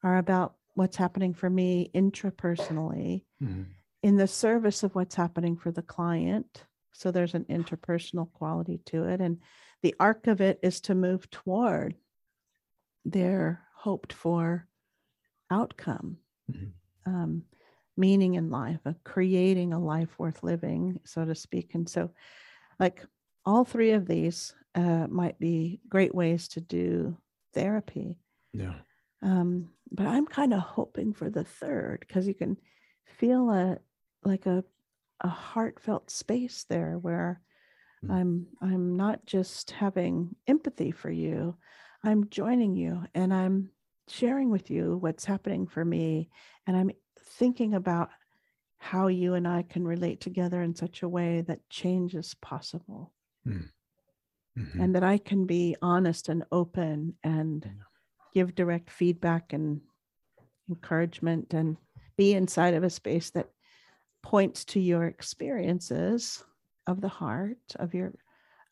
are 0.03 0.19
about 0.19 0.57
what's 0.75 0.97
happening 0.97 1.35
for 1.35 1.51
me 1.51 1.91
intrapersonally 1.95 3.25
Mhm. 3.43 3.67
in 4.03 4.17
the 4.17 4.29
service 4.29 4.83
of 4.83 4.95
what's 4.95 5.15
happening 5.17 5.57
for 5.57 5.71
the 5.73 5.83
client. 5.83 6.65
So 6.93 7.11
there's 7.11 7.35
an 7.35 7.45
interpersonal 7.47 8.31
quality 8.33 8.79
to 8.87 9.05
it. 9.05 9.21
And 9.21 9.43
the 9.83 9.95
arc 10.01 10.29
of 10.29 10.41
it 10.41 10.59
is 10.63 10.81
to 10.83 10.95
move 10.95 11.29
toward 11.31 11.97
their 13.07 13.67
hoped 13.77 14.13
for 14.13 14.69
outcome, 15.51 16.21
Mhm. 16.49 16.73
um, 17.07 17.47
meaning 17.97 18.35
in 18.35 18.51
life, 18.51 18.81
of 18.87 19.05
creating 19.05 19.73
a 19.73 19.81
life 19.81 20.19
worth 20.19 20.43
living, 20.43 21.01
so 21.05 21.25
to 21.25 21.35
speak. 21.35 21.75
And 21.75 21.89
so, 21.89 22.13
like, 22.81 23.05
all 23.47 23.65
three 23.65 23.93
of 23.93 24.07
these 24.07 24.55
uh, 24.75 25.07
might 25.09 25.39
be 25.41 25.81
great 25.89 26.15
ways 26.15 26.49
to 26.49 26.61
do 26.61 27.19
therapy. 27.55 28.21
Yeah. 28.53 28.83
Um, 29.23 29.73
but 29.91 30.07
I'm 30.07 30.27
kind 30.27 30.53
of 30.53 30.61
hoping 30.61 31.13
for 31.13 31.31
the 31.31 31.45
third 31.45 32.01
because 32.01 32.27
you 32.27 32.35
can 32.35 32.57
feel 33.07 33.51
a 33.51 33.79
like 34.25 34.47
a 34.47 34.65
a 35.21 35.29
heartfelt 35.29 36.11
space 36.11 36.65
there 36.65 36.99
where 36.99 37.43
Mm. 38.03 38.17
I'm 38.17 38.49
I'm 38.63 38.97
not 38.97 39.27
just 39.27 39.73
having 39.73 40.37
empathy 40.49 40.93
for 40.93 41.11
you, 41.11 41.59
I'm 42.03 42.29
joining 42.31 42.77
you 42.77 43.05
and 43.15 43.33
I'm 43.33 43.73
sharing 44.09 44.51
with 44.51 44.71
you 44.71 44.97
what's 44.99 45.25
happening 45.25 45.67
for 45.67 45.85
me. 45.85 46.31
And 46.67 46.77
I'm 46.77 46.91
thinking 47.19 47.75
about 47.75 48.11
how 48.79 49.09
you 49.09 49.35
and 49.35 49.49
I 49.49 49.63
can 49.63 49.87
relate 49.87 50.21
together 50.21 50.63
in 50.63 50.75
such 50.75 51.03
a 51.03 51.09
way 51.09 51.41
that 51.43 51.69
change 51.71 52.15
is 52.15 52.35
possible. 52.35 53.13
Mhm. 54.57 54.81
and 54.81 54.95
that 54.95 55.03
I 55.03 55.19
can 55.19 55.47
be 55.47 55.77
honest 55.83 56.29
and 56.29 56.45
open 56.51 57.17
and 57.23 57.71
give 58.33 58.55
direct 58.55 58.91
feedback 58.91 59.53
and 59.53 59.81
encouragement 60.69 61.55
and 61.55 61.77
be 62.17 62.35
inside 62.35 62.75
of 62.75 62.85
a 62.85 62.91
space 62.91 63.31
that 63.31 63.51
points 64.23 64.65
to 64.67 64.81
your 64.81 65.05
experiences 65.07 66.45
of 66.87 67.01
the 67.01 67.09
heart 67.09 67.59
of 67.77 67.95
your 67.95 68.15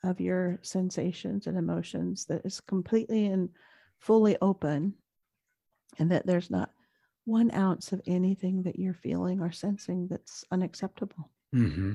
of 0.04 0.20
your 0.20 0.58
sensations 0.62 1.46
and 1.46 1.56
emotions 1.56 2.24
that 2.26 2.44
is 2.44 2.60
completely 2.60 3.26
and 3.26 3.48
fully 3.98 4.36
open 4.42 4.94
and 5.98 6.10
that 6.10 6.26
there's 6.26 6.50
not 6.50 6.70
one 7.24 7.50
ounce 7.54 7.92
of 7.92 8.02
anything 8.06 8.62
that 8.62 8.78
you're 8.78 8.94
feeling 8.94 9.40
or 9.40 9.50
sensing 9.50 10.06
that's 10.08 10.44
unacceptable 10.50 11.30
Mm-hmm. 11.54 11.92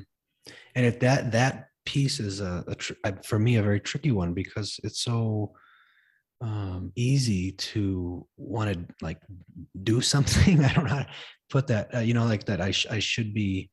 And 0.75 0.85
if 0.85 0.99
that 0.99 1.31
that 1.31 1.67
piece 1.85 2.19
is 2.19 2.39
a, 2.39 2.63
a 2.67 2.75
tr- 2.75 2.93
for 3.23 3.39
me 3.39 3.57
a 3.57 3.63
very 3.63 3.79
tricky 3.79 4.11
one 4.11 4.33
because 4.33 4.79
it's 4.83 5.01
so 5.01 5.53
um, 6.41 6.91
easy 6.95 7.51
to 7.51 8.25
want 8.37 8.73
to 8.73 8.95
like 9.01 9.19
do 9.83 10.01
something. 10.13 10.63
I 10.63 10.73
don't 10.73 10.85
know 10.85 10.95
how 10.95 10.99
to 10.99 11.09
put 11.49 11.67
that. 11.67 11.93
Uh, 11.93 11.99
you 11.99 12.13
know, 12.13 12.25
like 12.25 12.45
that. 12.45 12.61
I 12.61 12.71
sh- 12.71 12.87
I 12.89 12.99
should 12.99 13.33
be. 13.33 13.69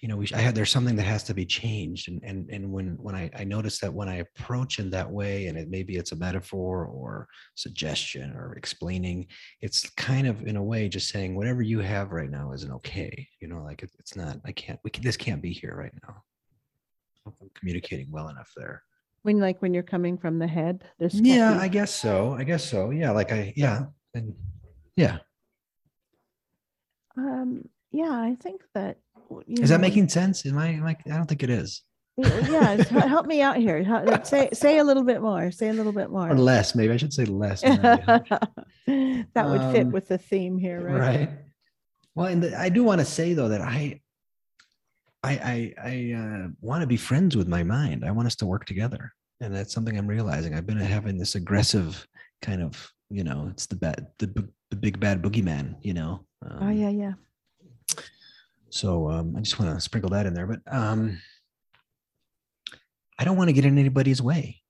You 0.00 0.08
know, 0.08 0.16
we 0.16 0.26
I 0.34 0.38
had 0.40 0.54
there's 0.54 0.70
something 0.70 0.96
that 0.96 1.02
has 1.02 1.24
to 1.24 1.34
be 1.34 1.44
changed, 1.44 2.08
and 2.08 2.22
and 2.24 2.48
and 2.50 2.72
when 2.72 2.96
when 3.02 3.14
I 3.14 3.28
I 3.36 3.44
notice 3.44 3.78
that 3.80 3.92
when 3.92 4.08
I 4.08 4.16
approach 4.16 4.78
in 4.78 4.88
that 4.90 5.10
way, 5.10 5.46
and 5.48 5.58
it 5.58 5.68
maybe 5.68 5.96
it's 5.96 6.12
a 6.12 6.16
metaphor 6.16 6.86
or 6.86 7.28
suggestion 7.54 8.32
or 8.32 8.54
explaining, 8.54 9.26
it's 9.60 9.90
kind 9.90 10.26
of 10.26 10.46
in 10.46 10.56
a 10.56 10.62
way 10.62 10.88
just 10.88 11.10
saying 11.10 11.34
whatever 11.36 11.60
you 11.60 11.80
have 11.80 12.12
right 12.12 12.30
now 12.30 12.52
isn't 12.52 12.72
okay. 12.72 13.28
You 13.42 13.48
know, 13.48 13.62
like 13.62 13.82
it, 13.82 13.90
it's 13.98 14.16
not. 14.16 14.38
I 14.46 14.52
can't. 14.52 14.80
We 14.84 14.90
can, 14.90 15.04
this 15.04 15.18
can't 15.18 15.42
be 15.42 15.52
here 15.52 15.74
right 15.76 15.92
now. 16.02 16.14
I 16.16 17.20
don't 17.24 17.26
know 17.26 17.32
if 17.36 17.42
I'm 17.42 17.50
communicating 17.54 18.10
well 18.10 18.28
enough 18.30 18.50
there. 18.56 18.82
when 19.22 19.38
like 19.38 19.60
when 19.60 19.74
you're 19.74 19.82
coming 19.82 20.16
from 20.16 20.38
the 20.38 20.46
head 20.48 20.82
there's 20.98 21.20
Yeah, 21.20 21.52
be- 21.52 21.58
I 21.60 21.68
guess 21.68 21.94
so. 21.94 22.32
I 22.32 22.44
guess 22.44 22.64
so. 22.64 22.88
Yeah, 22.88 23.10
like 23.10 23.32
I 23.32 23.52
yeah, 23.54 23.84
and 24.14 24.34
yeah. 24.96 25.18
um 27.18 27.68
yeah 27.92 28.12
i 28.30 28.36
think 28.40 28.62
that 28.74 28.98
Is 29.48 29.70
that 29.70 29.76
know, 29.76 29.82
making 29.82 30.08
sense? 30.08 30.44
Am 30.46 30.58
I 30.58 30.68
am 30.68 30.86
I 30.86 30.96
I 31.06 31.16
don't 31.16 31.26
think 31.26 31.42
it 31.42 31.50
is. 31.50 31.82
Yeah 32.16 32.76
help 33.08 33.26
me 33.26 33.40
out 33.40 33.56
here 33.56 33.84
say 34.24 34.48
say 34.52 34.78
a 34.78 34.84
little 34.84 35.04
bit 35.04 35.22
more 35.22 35.50
say 35.50 35.68
a 35.68 35.72
little 35.72 35.92
bit 35.92 36.10
more 36.10 36.30
Or 36.30 36.34
less, 36.34 36.74
maybe 36.74 36.92
I 36.92 36.96
should 36.96 37.12
say 37.12 37.24
less. 37.24 37.60
that 37.62 38.44
would 38.86 39.72
fit 39.72 39.86
Um, 39.86 39.92
with 39.92 40.08
the 40.08 40.18
theme 40.18 40.58
here 40.58 40.80
right, 40.80 41.00
right. 41.00 41.30
Well, 42.14 42.26
and 42.26 42.42
the, 42.42 42.58
I 42.58 42.68
do 42.68 42.82
want 42.84 43.00
to 43.00 43.04
say 43.04 43.34
though 43.34 43.48
that 43.48 43.60
I 43.60 44.00
I 45.22 45.32
I, 45.32 45.74
I 45.82 46.14
uh, 46.18 46.48
want 46.60 46.80
to 46.80 46.86
be 46.86 46.96
friends 46.96 47.36
with 47.36 47.48
my 47.48 47.62
mind. 47.62 48.04
I 48.04 48.10
want 48.10 48.26
us 48.26 48.36
to 48.36 48.46
work 48.46 48.64
together, 48.64 49.12
and 49.40 49.54
that's 49.54 49.72
something 49.72 49.96
I'm 49.96 50.06
realizing. 50.06 50.54
I've 50.54 50.66
been 50.66 50.78
having 50.78 51.18
this 51.18 51.34
aggressive 51.36 52.06
kind 52.42 52.62
of 52.62 52.92
you 53.10 53.24
know 53.24 53.48
it's 53.50 53.66
the 53.66 53.76
bad 53.76 54.06
the, 54.18 54.26
the 54.70 54.76
big 54.76 54.98
bad 54.98 55.22
boogeyman 55.22 55.76
you 55.82 55.94
know. 55.94 56.24
oh 56.44 56.66
um, 56.66 56.72
yeah 56.72 56.90
yeah 56.90 57.12
So 58.70 59.10
um, 59.10 59.34
I 59.36 59.40
just 59.40 59.58
want 59.58 59.74
to 59.74 59.80
sprinkle 59.80 60.10
that 60.10 60.26
in 60.26 60.34
there, 60.34 60.46
but 60.46 60.60
um, 60.70 61.20
I 63.18 63.24
don't 63.24 63.36
want 63.36 63.48
to 63.48 63.52
get 63.52 63.64
in 63.64 63.78
anybody's 63.78 64.22
way, 64.22 64.62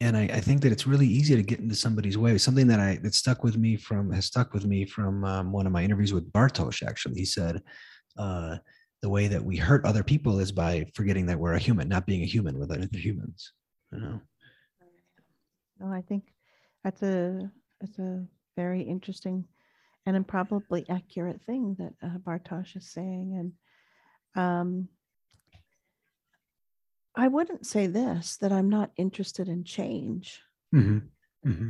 and 0.00 0.16
I, 0.16 0.22
I 0.22 0.40
think 0.40 0.62
that 0.62 0.72
it's 0.72 0.86
really 0.86 1.06
easy 1.06 1.34
to 1.34 1.42
get 1.42 1.58
into 1.58 1.74
somebody's 1.74 2.16
way. 2.16 2.38
Something 2.38 2.68
that 2.68 2.80
I 2.80 2.98
that 3.02 3.14
stuck 3.14 3.42
with 3.42 3.56
me 3.56 3.76
from 3.76 4.12
has 4.12 4.26
stuck 4.26 4.54
with 4.54 4.64
me 4.64 4.84
from 4.84 5.24
um, 5.24 5.52
one 5.52 5.66
of 5.66 5.72
my 5.72 5.82
interviews 5.82 6.12
with 6.12 6.32
Bartosz. 6.32 6.86
Actually, 6.86 7.16
he 7.16 7.24
said 7.24 7.60
uh, 8.16 8.58
the 9.02 9.10
way 9.10 9.26
that 9.26 9.44
we 9.44 9.56
hurt 9.56 9.84
other 9.84 10.04
people 10.04 10.38
is 10.38 10.52
by 10.52 10.86
forgetting 10.94 11.26
that 11.26 11.38
we're 11.38 11.54
a 11.54 11.58
human, 11.58 11.88
not 11.88 12.06
being 12.06 12.22
a 12.22 12.26
human 12.26 12.58
with 12.58 12.70
other 12.70 12.88
humans. 12.92 13.52
You 13.92 14.00
know. 14.00 14.20
no 15.80 15.92
i 15.92 16.00
think 16.00 16.32
that's 16.82 17.02
a 17.02 17.50
that's 17.80 17.98
a 17.98 18.24
very 18.56 18.82
interesting 18.82 19.44
and 20.06 20.14
then 20.14 20.24
probably 20.24 20.84
accurate 20.88 21.40
thing 21.42 21.76
that 21.78 21.94
uh, 22.02 22.18
bartosz 22.18 22.76
is 22.76 22.88
saying 22.90 23.34
and 24.34 24.42
um 24.44 24.88
i 27.14 27.28
wouldn't 27.28 27.66
say 27.66 27.86
this 27.86 28.36
that 28.38 28.52
i'm 28.52 28.68
not 28.68 28.90
interested 28.96 29.48
in 29.48 29.64
change 29.64 30.40
Mm-hmm. 30.74 31.50
Mm-hmm. 31.50 31.68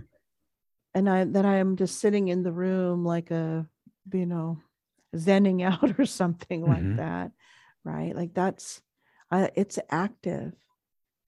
and 0.94 1.10
I 1.10 1.24
that 1.24 1.44
I 1.44 1.56
am 1.56 1.76
just 1.76 1.98
sitting 1.98 2.28
in 2.28 2.42
the 2.44 2.52
room 2.52 3.04
like 3.04 3.30
a 3.32 3.66
you 4.12 4.26
know 4.26 4.58
zenning 5.16 5.62
out 5.70 5.98
or 5.98 6.06
something 6.06 6.62
like 6.62 6.84
Mhm. 6.84 6.96
that, 6.98 7.32
right? 7.84 8.14
Like 8.14 8.34
that's 8.34 8.80
uh, 9.30 9.48
it's 9.56 9.78
active, 9.90 10.52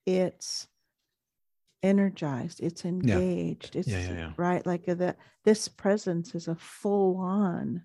it's 0.07 0.69
energized, 1.85 2.61
it's 2.61 2.85
engaged, 2.85 3.77
it's 3.77 3.89
yeah, 3.89 4.13
yeah. 4.13 4.33
right 4.37 4.65
like 4.67 4.89
uh, 4.89 4.95
that. 4.95 5.19
This 5.45 5.69
presence 5.69 6.35
is 6.35 6.49
a 6.49 6.55
full 6.57 7.19
on, 7.19 7.83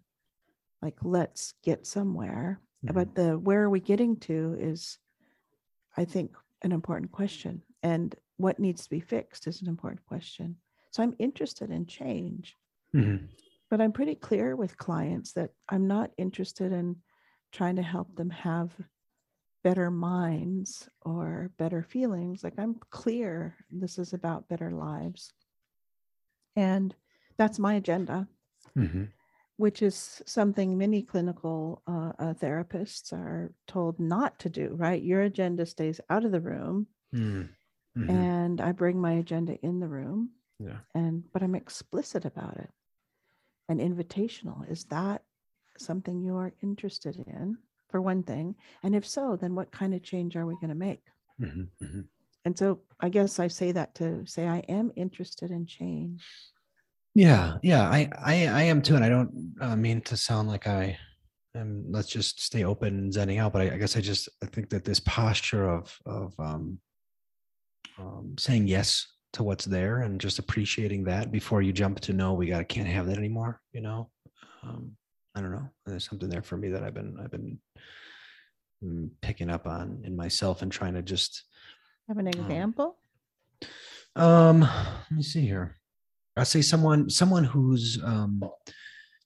like 0.82 0.96
let's 1.04 1.54
get 1.64 1.86
somewhere. 1.86 2.62
Mhm. 2.86 2.94
But 2.94 3.14
the 3.14 3.38
where 3.38 3.62
are 3.64 3.70
we 3.70 3.82
getting 3.82 4.16
to 4.22 4.56
is, 4.58 4.98
I 5.98 6.06
think, 6.06 6.36
an 6.64 6.72
important 6.72 7.12
question, 7.12 7.62
and 7.84 8.16
what 8.38 8.60
needs 8.60 8.84
to 8.86 8.90
be 8.90 9.02
fixed 9.02 9.48
is 9.48 9.62
an 9.62 9.68
important 9.68 10.06
question. 10.06 10.56
So 10.92 11.04
I'm 11.04 11.16
interested 11.20 11.70
in 11.70 11.86
change, 11.86 12.56
Mhm. 12.96 13.28
but 13.70 13.82
I'm 13.82 13.92
pretty 13.92 14.16
clear 14.16 14.56
with 14.56 14.78
clients 14.78 15.34
that 15.34 15.52
I'm 15.68 15.88
not 15.88 16.12
interested 16.18 16.72
in 16.72 17.02
trying 17.52 17.76
to 17.76 17.82
help 17.84 18.16
them 18.16 18.30
have 18.30 18.72
better 19.64 19.92
minds 19.92 20.90
or 21.02 21.52
better 21.58 21.84
feelings. 21.84 22.44
Like 22.44 22.58
I'm 22.58 22.76
clear 22.90 23.56
this 23.72 23.98
is 23.98 24.14
about 24.14 24.48
better 24.50 24.72
lives. 24.72 25.34
And 26.56 26.96
that's 27.38 27.60
my 27.60 27.76
agenda, 27.76 28.28
Mhm. 28.76 29.12
which 29.58 29.82
is 29.82 30.22
something 30.26 30.78
many 30.78 31.02
clinical 31.04 31.82
uh, 31.88 32.14
uh, 32.20 32.34
therapists 32.34 33.14
are 33.14 33.54
told 33.68 34.00
not 34.00 34.40
to 34.40 34.50
do, 34.50 34.76
right? 34.76 35.02
Your 35.02 35.22
agenda 35.22 35.66
stays 35.66 36.02
out 36.10 36.26
of 36.26 36.32
the 36.32 36.42
room 36.42 36.88
Mhm. 37.14 37.50
Mhm. 37.98 38.10
and 38.10 38.62
I 38.62 38.72
bring 38.72 39.00
my 39.00 39.14
agenda 39.14 39.56
in 39.66 39.80
the 39.80 39.88
room 39.88 40.36
Yeah. 40.60 40.80
and 40.94 41.30
but 41.32 41.44
I'm 41.44 41.56
explicit 41.56 42.26
about 42.26 42.58
it 42.58 42.72
and 43.68 43.80
invitational. 43.80 44.68
Is 44.70 44.86
that 44.86 45.24
something 45.78 46.22
you 46.22 46.36
are 46.36 46.54
interested 46.62 47.16
in 47.18 47.58
for 47.90 48.02
one 48.02 48.24
thing? 48.24 48.56
And 48.84 48.96
if 48.96 49.08
so, 49.08 49.36
then 49.36 49.56
what 49.56 49.72
kind 49.72 49.94
of 49.94 50.04
change 50.04 50.36
are 50.36 50.46
we 50.46 50.56
going 50.56 50.70
to 50.70 50.76
make? 50.76 51.02
Mhm. 51.42 51.70
Mhm. 51.82 52.08
And 52.46 52.58
so 52.58 52.82
I 53.00 53.10
guess 53.10 53.40
I 53.40 53.48
say 53.48 53.72
that 53.74 53.96
to 53.96 54.26
say 54.26 54.48
I 54.48 54.60
am 54.70 54.92
interested 54.96 55.52
in 55.52 55.66
change. 55.66 56.26
Yeah, 57.16 57.58
yeah, 57.64 57.90
I, 57.90 58.10
I, 58.18 58.48
I 58.48 58.62
am 58.64 58.82
too, 58.82 58.96
and 58.96 59.04
I 59.04 59.10
don't 59.10 59.56
uh, 59.60 59.76
mean 59.76 60.02
to 60.02 60.16
sound 60.16 60.48
like 60.48 60.68
I 60.68 60.98
am. 61.56 61.86
let's 61.90 62.08
just 62.08 62.42
stay 62.42 62.64
open 62.64 62.98
and 62.98 63.14
zenning 63.14 63.40
out. 63.40 63.52
But 63.52 63.64
I, 63.64 63.74
I 63.74 63.78
guess 63.78 63.98
I 63.98 64.02
just 64.02 64.30
I 64.44 64.46
think 64.46 64.70
that 64.70 64.86
this 64.86 65.00
posture 65.02 65.68
of 65.70 65.98
of 66.06 66.34
um, 66.40 66.80
um, 67.98 68.36
saying 68.38 68.68
yes 68.68 69.06
to 69.34 69.44
what's 69.44 69.66
there 69.66 70.02
and 70.02 70.20
just 70.22 70.40
appreciating 70.40 71.04
that 71.04 71.32
before 71.32 71.62
you 71.62 71.74
jump 71.74 72.00
to 72.02 72.14
no, 72.14 72.34
we 72.34 72.48
got 72.48 72.60
to 72.60 72.66
can't 72.66 72.88
have 72.88 73.08
that 73.08 73.18
anymore. 73.18 73.60
You 73.74 73.82
know, 73.82 74.10
um, 74.64 74.96
I 75.36 75.42
don't 75.42 75.52
know. 75.52 75.70
There's 75.86 76.08
something 76.10 76.30
there 76.30 76.42
for 76.42 76.58
me 76.58 76.70
that 76.70 76.84
I've 76.84 76.94
been 76.94 77.18
I've 77.22 77.32
been 77.32 77.60
mm, 78.84 79.10
picking 79.22 79.50
up 79.50 79.68
on 79.68 80.02
in 80.04 80.16
myself 80.16 80.62
and 80.62 80.72
trying 80.72 80.96
to 80.96 81.02
just 81.02 81.44
Have 82.08 82.18
an 82.18 82.28
example? 82.28 82.98
um 84.16 84.62
let 84.62 85.12
me 85.12 85.22
see 85.22 85.42
here 85.42 85.76
i'll 86.36 86.46
say 86.46 86.62
someone 86.62 87.10
someone 87.10 87.44
who's 87.44 88.00
um 88.04 88.44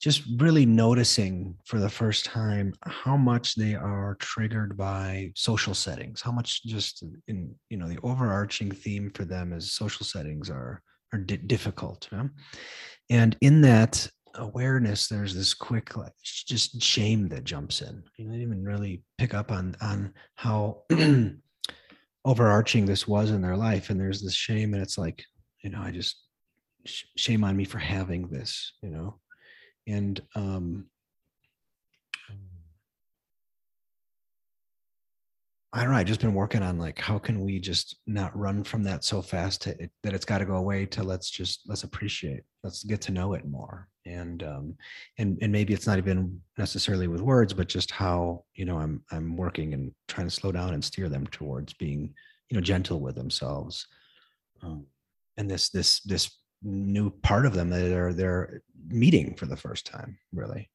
just 0.01 0.23
really 0.37 0.65
noticing 0.65 1.55
for 1.65 1.79
the 1.79 1.89
first 1.89 2.25
time 2.25 2.73
how 2.81 3.15
much 3.15 3.55
they 3.55 3.75
are 3.75 4.17
triggered 4.19 4.75
by 4.75 5.31
social 5.35 5.73
settings 5.73 6.21
how 6.21 6.31
much 6.31 6.63
just 6.65 7.03
in 7.27 7.55
you 7.69 7.77
know 7.77 7.87
the 7.87 7.99
overarching 8.03 8.69
theme 8.71 9.09
for 9.11 9.23
them 9.23 9.53
is 9.53 9.71
social 9.71 10.05
settings 10.05 10.49
are 10.49 10.81
are 11.13 11.19
di- 11.19 11.37
difficult 11.37 12.09
yeah? 12.11 12.27
and 13.09 13.37
in 13.39 13.61
that 13.61 14.05
awareness 14.35 15.07
there's 15.07 15.35
this 15.35 15.53
quick 15.53 15.95
like 15.95 16.13
just 16.23 16.81
shame 16.81 17.29
that 17.29 17.43
jumps 17.43 17.81
in. 17.81 18.03
You 18.17 18.25
don't 18.25 18.41
even 18.41 18.63
really 18.63 19.03
pick 19.17 19.33
up 19.33 19.51
on 19.51 19.75
on 19.81 20.13
how 20.35 20.83
overarching 22.25 22.85
this 22.85 23.07
was 23.07 23.31
in 23.31 23.41
their 23.41 23.57
life 23.57 23.89
and 23.89 23.99
there's 23.99 24.21
this 24.21 24.33
shame 24.33 24.73
and 24.73 24.81
it's 24.81 24.97
like 24.97 25.23
you 25.61 25.69
know 25.69 25.81
i 25.81 25.91
just 25.91 26.15
sh- 26.85 27.03
shame 27.17 27.43
on 27.43 27.55
me 27.55 27.65
for 27.65 27.79
having 27.79 28.27
this 28.29 28.73
you 28.81 28.89
know? 28.89 29.19
And 29.87 30.21
um 30.35 30.85
i 35.73 35.81
don't 35.81 35.91
know 35.91 35.97
i've 35.97 36.07
just 36.07 36.21
been 36.21 36.33
working 36.33 36.63
on 36.63 36.77
like 36.77 36.97
how 36.97 37.19
can 37.19 37.41
we 37.41 37.59
just 37.59 37.97
not 38.07 38.37
run 38.37 38.63
from 38.63 38.83
that 38.83 39.03
so 39.03 39.21
fast 39.21 39.63
to 39.63 39.89
that 40.03 40.13
it's 40.13 40.23
got 40.23 40.37
to 40.37 40.45
go 40.45 40.55
away 40.55 40.85
to 40.85 41.03
let's 41.03 41.29
just 41.29 41.61
let's 41.67 41.83
appreciate 41.83 42.43
let's 42.63 42.83
get 42.85 43.01
to 43.01 43.11
know 43.11 43.33
it 43.33 43.45
more 43.45 43.89
and 44.05 44.43
um 44.43 44.75
and 45.17 45.37
and 45.41 45.51
maybe 45.51 45.73
it's 45.73 45.87
not 45.87 45.97
even 45.97 46.41
necessarily 46.57 47.07
with 47.07 47.21
words 47.21 47.53
but 47.53 47.67
just 47.67 47.91
how 47.91 48.43
you 48.53 48.65
know 48.65 48.77
i'm 48.77 49.03
i'm 49.11 49.35
working 49.37 49.73
and 49.73 49.91
trying 50.07 50.27
to 50.27 50.31
slow 50.31 50.51
down 50.51 50.73
and 50.73 50.83
steer 50.83 51.09
them 51.09 51.25
towards 51.27 51.73
being 51.73 52.13
you 52.49 52.55
know 52.55 52.61
gentle 52.61 52.99
with 52.99 53.15
themselves 53.15 53.87
um, 54.61 54.85
and 55.37 55.49
this 55.49 55.69
this 55.69 56.01
this 56.01 56.39
new 56.61 57.09
part 57.09 57.45
of 57.45 57.53
them 57.53 57.69
that 57.69 57.91
are 57.91 58.13
they're 58.13 58.61
meeting 58.87 59.35
for 59.35 59.45
the 59.45 59.57
first 59.57 59.85
time 59.85 60.17
really 60.33 60.69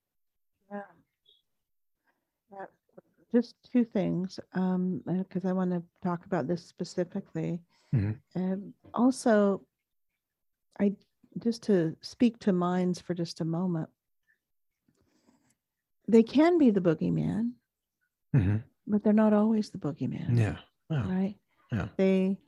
Yeah. 0.71 0.83
Yeah, 2.53 2.67
Just 3.33 3.57
two 3.73 3.85
things, 3.85 4.41
um, 4.55 5.03
because 5.07 5.45
I 5.45 5.53
want 5.53 5.71
to 5.71 5.83
talk 6.03 6.25
about 6.25 6.47
this 6.47 6.65
specifically. 6.65 7.61
Mhm. 7.95 8.19
Um, 8.35 8.75
also, 8.95 9.67
I 10.81 10.95
just 11.41 11.63
to 11.65 11.97
speak 12.01 12.39
to 12.41 12.53
minds 12.53 13.01
for 13.01 13.15
just 13.15 13.41
a 13.41 13.45
moment. 13.45 13.89
They 16.07 16.23
can 16.23 16.59
be 16.59 16.71
the 16.71 16.81
boogeyman, 16.81 17.53
Mhm. 18.35 18.63
but 18.87 19.03
they're 19.03 19.13
not 19.13 19.33
always 19.33 19.71
the 19.71 19.79
boogeyman. 19.79 20.37
yeah 20.39 20.59
yeah 20.91 21.09
right? 21.09 21.37
Yeah. 21.73 21.89
They 21.97 22.39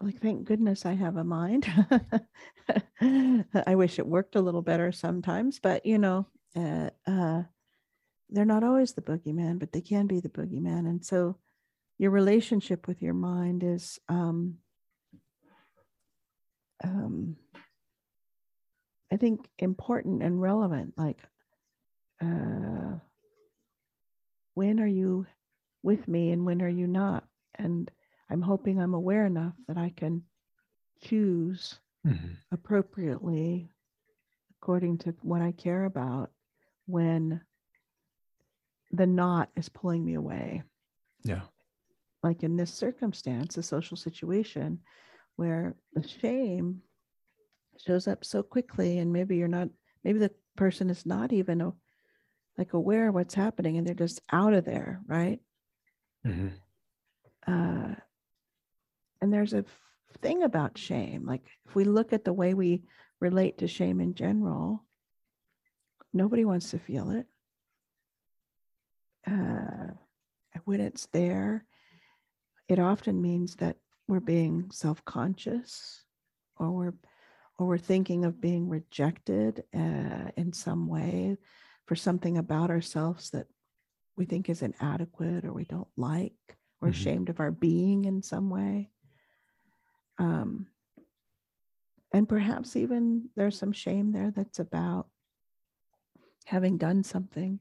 like 0.00 0.20
thank 0.20 0.44
goodness 0.44 0.84
I 0.84 0.94
have 0.94 1.16
a 1.16 1.24
mind. 1.24 1.66
I 3.00 3.74
wish 3.76 3.98
it 3.98 4.06
worked 4.06 4.34
a 4.36 4.40
little 4.40 4.62
better 4.62 4.90
sometimes, 4.92 5.60
but 5.60 5.86
you 5.86 5.98
know, 5.98 6.26
uh, 6.56 6.90
uh, 7.06 7.42
they're 8.30 8.44
not 8.44 8.64
always 8.64 8.92
the 8.94 9.02
boogeyman, 9.02 9.58
but 9.60 9.70
they 9.72 9.80
can 9.80 10.06
be 10.08 10.18
the 10.20 10.28
boogeyman. 10.28 10.88
And 10.88 11.04
so 11.04 11.38
your 11.98 12.10
relationship 12.10 12.88
with 12.88 13.00
your 13.02 13.14
mind 13.14 13.62
is 13.62 14.00
um, 14.08 14.58
um, 16.82 17.36
I 19.14 19.16
think 19.16 19.48
important 19.60 20.22
and 20.22 20.42
relevant. 20.42 20.98
Like, 20.98 21.20
uh, 22.20 22.98
when 24.54 24.80
are 24.80 24.86
you 24.86 25.26
with 25.82 26.08
me 26.08 26.32
and 26.32 26.44
when 26.44 26.62
are 26.62 26.68
you 26.68 26.86
not? 26.88 27.24
And 27.54 27.90
I'm 28.30 28.42
hoping 28.42 28.80
I'm 28.80 28.94
aware 28.94 29.26
enough 29.26 29.54
that 29.68 29.78
I 29.78 29.90
can 29.90 30.24
choose 31.02 31.80
Mhm. 32.04 32.36
appropriately 32.52 33.70
according 34.60 34.98
to 34.98 35.14
what 35.22 35.42
I 35.42 35.52
care 35.52 35.84
about 35.84 36.32
when 36.86 37.42
the 38.92 39.06
knot 39.06 39.50
is 39.56 39.68
pulling 39.68 40.04
me 40.04 40.14
away. 40.14 40.62
yeah 41.24 41.42
Like 42.22 42.42
in 42.42 42.56
this 42.56 42.72
circumstance, 42.72 43.58
a 43.58 43.62
social 43.62 43.96
situation 43.96 44.80
where 45.36 45.76
the 45.94 46.06
shame 46.06 46.82
shows 47.78 48.08
up 48.08 48.24
so 48.24 48.42
quickly, 48.42 48.98
and 48.98 49.12
maybe 49.12 49.36
you're 49.36 49.48
not, 49.48 49.68
maybe 50.02 50.18
the 50.18 50.30
person 50.56 50.90
is 50.90 51.04
not 51.06 51.32
even 51.32 51.60
a, 51.60 51.72
like 52.58 52.72
aware 52.72 53.08
of 53.08 53.14
what's 53.14 53.34
happening 53.34 53.78
and 53.78 53.86
they're 53.86 53.94
just 53.94 54.20
out 54.32 54.54
of 54.54 54.64
there, 54.64 55.00
right? 55.06 55.40
Mhm. 56.24 56.52
uh, 57.46 57.94
and 59.20 59.32
there's 59.32 59.52
a 59.54 59.64
thing 60.20 60.42
about 60.42 60.78
shame 60.78 61.26
like 61.26 61.42
if 61.66 61.74
we 61.74 61.84
look 61.84 62.12
at 62.12 62.24
the 62.24 62.32
way 62.32 62.54
we 62.54 62.82
relate 63.20 63.58
to 63.58 63.66
shame 63.66 64.00
in 64.00 64.14
general 64.14 64.84
nobody 66.12 66.44
wants 66.44 66.70
to 66.70 66.78
feel 66.78 67.10
it 67.10 67.26
uh, 69.26 69.92
when 70.64 70.80
it's 70.80 71.06
there 71.06 71.64
it 72.68 72.78
often 72.78 73.20
means 73.20 73.56
that 73.56 73.76
we're 74.08 74.20
being 74.20 74.70
self-conscious 74.70 76.04
or 76.56 76.70
we're 76.70 76.94
or 77.58 77.66
we're 77.66 77.78
thinking 77.78 78.24
of 78.24 78.40
being 78.40 78.68
rejected 78.68 79.64
uh, 79.74 80.30
in 80.36 80.52
some 80.52 80.88
way 80.88 81.36
for 81.86 81.94
something 81.94 82.38
about 82.38 82.70
ourselves 82.70 83.30
that 83.30 83.46
we 84.16 84.24
think 84.24 84.48
is 84.48 84.62
inadequate 84.62 85.44
or 85.44 85.52
we 85.52 85.64
don't 85.64 85.88
like 85.96 86.56
or 86.80 86.88
Mhm. 86.88 86.92
ashamed 86.92 87.28
of 87.28 87.40
our 87.40 87.50
being 87.50 88.04
in 88.04 88.22
some 88.22 88.50
way. 88.50 88.90
Um, 90.18 90.68
and 92.12 92.28
perhaps 92.28 92.76
even 92.76 93.28
there's 93.36 93.58
some 93.58 93.72
shame 93.72 94.12
there 94.12 94.30
that's 94.30 94.60
about 94.60 95.08
having 96.46 96.78
done 96.78 97.02
something 97.02 97.58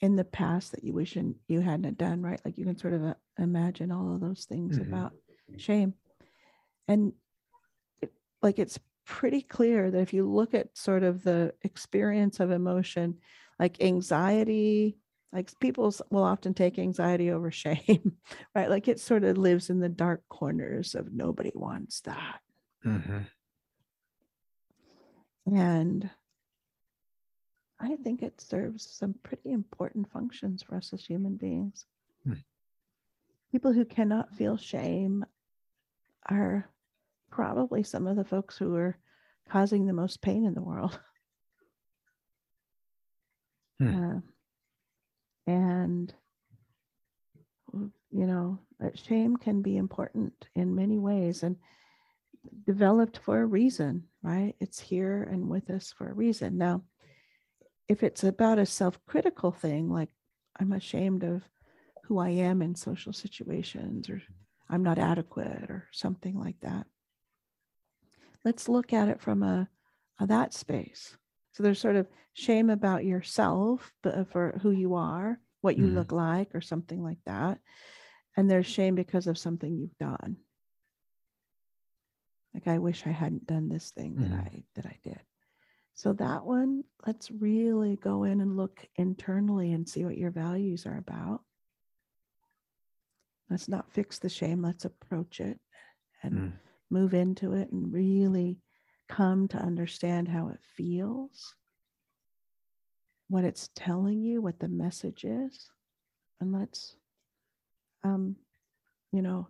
in 0.00 0.16
the 0.16 0.24
past 0.24 0.72
that 0.72 0.84
you 0.84 0.92
wish 0.92 1.16
you 1.48 1.60
hadn't 1.60 1.98
done, 1.98 2.22
right? 2.22 2.40
Like 2.44 2.56
you 2.58 2.64
can 2.64 2.76
sort 2.76 2.94
of 2.94 3.04
uh, 3.04 3.14
imagine 3.38 3.90
all 3.90 4.14
of 4.14 4.20
those 4.20 4.44
things 4.44 4.78
Mhm. 4.78 4.88
about 4.88 5.12
shame. 5.56 5.94
And 6.86 7.12
it, 8.00 8.12
like 8.42 8.58
it's 8.58 8.78
pretty 9.08 9.40
clear 9.40 9.90
that 9.90 10.00
if 10.00 10.12
you 10.12 10.28
look 10.28 10.52
at 10.52 10.76
sort 10.76 11.02
of 11.02 11.24
the 11.24 11.54
experience 11.62 12.40
of 12.40 12.50
emotion, 12.50 13.18
like 13.58 13.82
anxiety, 13.82 14.98
like 15.32 15.50
people 15.60 15.92
will 16.10 16.22
often 16.22 16.52
take 16.52 16.78
anxiety 16.78 17.30
over 17.30 17.50
shame, 17.64 18.18
right? 18.54 18.68
Like 18.68 18.86
it 18.86 19.00
sort 19.00 19.24
of 19.24 19.38
lives 19.38 19.70
in 19.70 19.80
the 19.80 19.88
dark 19.88 20.22
corners 20.28 20.94
of 20.94 21.12
nobody 21.12 21.50
wants 21.54 22.02
that. 22.02 22.40
Mhm. 22.84 23.26
And 25.46 26.10
I 27.80 27.96
think 27.96 28.22
it 28.22 28.40
serves 28.40 28.86
some 28.86 29.14
pretty 29.22 29.52
important 29.52 30.12
functions 30.12 30.62
for 30.62 30.76
us 30.76 30.92
as 30.92 31.04
human 31.04 31.36
beings. 31.36 31.86
Hmm. 32.24 32.34
People 33.52 33.72
who 33.72 33.86
cannot 33.86 34.34
feel 34.34 34.58
shame 34.58 35.24
are 36.28 36.68
probably 37.30 37.82
some 37.82 38.06
of 38.06 38.16
the 38.16 38.24
folks 38.24 38.56
who 38.56 38.74
are 38.76 38.98
causing 39.48 39.86
the 39.86 39.92
most 39.92 40.20
pain 40.20 40.44
in 40.44 40.54
the 40.54 40.62
world. 40.62 40.98
Hmm. 43.80 44.16
Uh, 44.16 44.20
and, 45.46 46.12
you 48.10 48.26
know, 48.26 48.58
shame 48.94 49.36
can 49.36 49.62
be 49.62 49.76
important 49.76 50.32
in 50.54 50.74
many 50.74 50.98
ways 50.98 51.42
and 51.42 51.56
developed 52.66 53.18
for 53.18 53.40
a 53.40 53.46
reason, 53.46 54.04
right? 54.22 54.54
It's 54.60 54.80
here 54.80 55.28
and 55.30 55.48
with 55.48 55.70
us 55.70 55.92
for 55.96 56.08
a 56.08 56.14
reason. 56.14 56.58
Now, 56.58 56.82
if 57.88 58.02
it's 58.02 58.24
about 58.24 58.58
a 58.58 58.66
self 58.66 58.98
critical 59.06 59.50
thing, 59.50 59.90
like 59.90 60.10
I'm 60.60 60.72
ashamed 60.72 61.24
of 61.24 61.42
who 62.04 62.18
I 62.18 62.30
am 62.30 62.62
in 62.62 62.74
social 62.74 63.12
situations 63.12 64.08
or 64.10 64.22
I'm 64.68 64.82
not 64.82 64.98
adequate 64.98 65.70
or 65.70 65.88
something 65.92 66.38
like 66.38 66.60
that, 66.60 66.86
let's 68.44 68.68
look 68.68 68.92
at 68.92 69.08
it 69.08 69.20
from 69.20 69.42
a, 69.42 69.68
a 70.20 70.26
that 70.26 70.54
space. 70.54 71.16
So 71.52 71.62
there's 71.62 71.80
sort 71.80 71.96
of 71.96 72.06
shame 72.34 72.70
about 72.70 73.04
yourself, 73.04 73.92
but 74.02 74.30
for 74.30 74.58
who 74.62 74.70
you 74.70 74.94
are, 74.94 75.40
what 75.60 75.76
you 75.76 75.86
Mhm. 75.86 75.94
look 75.94 76.12
like, 76.12 76.54
or 76.54 76.60
something 76.60 77.02
like 77.02 77.18
that. 77.26 77.60
And 78.36 78.48
there's 78.48 78.66
shame 78.66 78.94
because 78.94 79.26
of 79.26 79.36
something 79.38 79.76
you've 79.76 79.98
done. 79.98 80.36
Like 82.54 82.68
I 82.68 82.78
wish 82.78 83.06
I 83.06 83.10
hadn't 83.10 83.46
done 83.46 83.68
this 83.68 83.90
thing 83.90 84.16
that 84.16 84.30
Mhm. 84.30 84.38
I 84.38 84.64
that 84.74 84.86
I 84.86 84.98
did. 85.02 85.20
So 85.94 86.12
that 86.14 86.44
one, 86.44 86.84
let's 87.06 87.30
really 87.30 87.96
go 87.96 88.22
in 88.22 88.40
and 88.40 88.56
look 88.56 88.86
internally 88.96 89.72
and 89.72 89.88
see 89.88 90.04
what 90.04 90.16
your 90.16 90.30
values 90.30 90.86
are 90.86 90.96
about. 90.96 91.44
Let's 93.50 93.68
not 93.68 93.90
fix 93.92 94.18
the 94.18 94.28
shame, 94.28 94.62
let's 94.62 94.84
approach 94.84 95.40
it 95.40 95.60
and 96.22 96.52
Mm. 96.52 96.58
Move 96.90 97.14
into 97.14 97.52
it 97.52 97.70
and 97.70 97.92
really 97.92 98.58
come 99.08 99.48
to 99.48 99.58
understand 99.58 100.28
how 100.28 100.48
it 100.48 100.60
feels, 100.76 101.54
what 103.28 103.44
it's 103.44 103.70
telling 103.74 104.22
you, 104.22 104.40
what 104.40 104.58
the 104.58 104.68
message 104.68 105.24
is. 105.24 105.70
And 106.40 106.52
let's, 106.52 106.96
um, 108.04 108.36
you 109.12 109.22
know, 109.22 109.48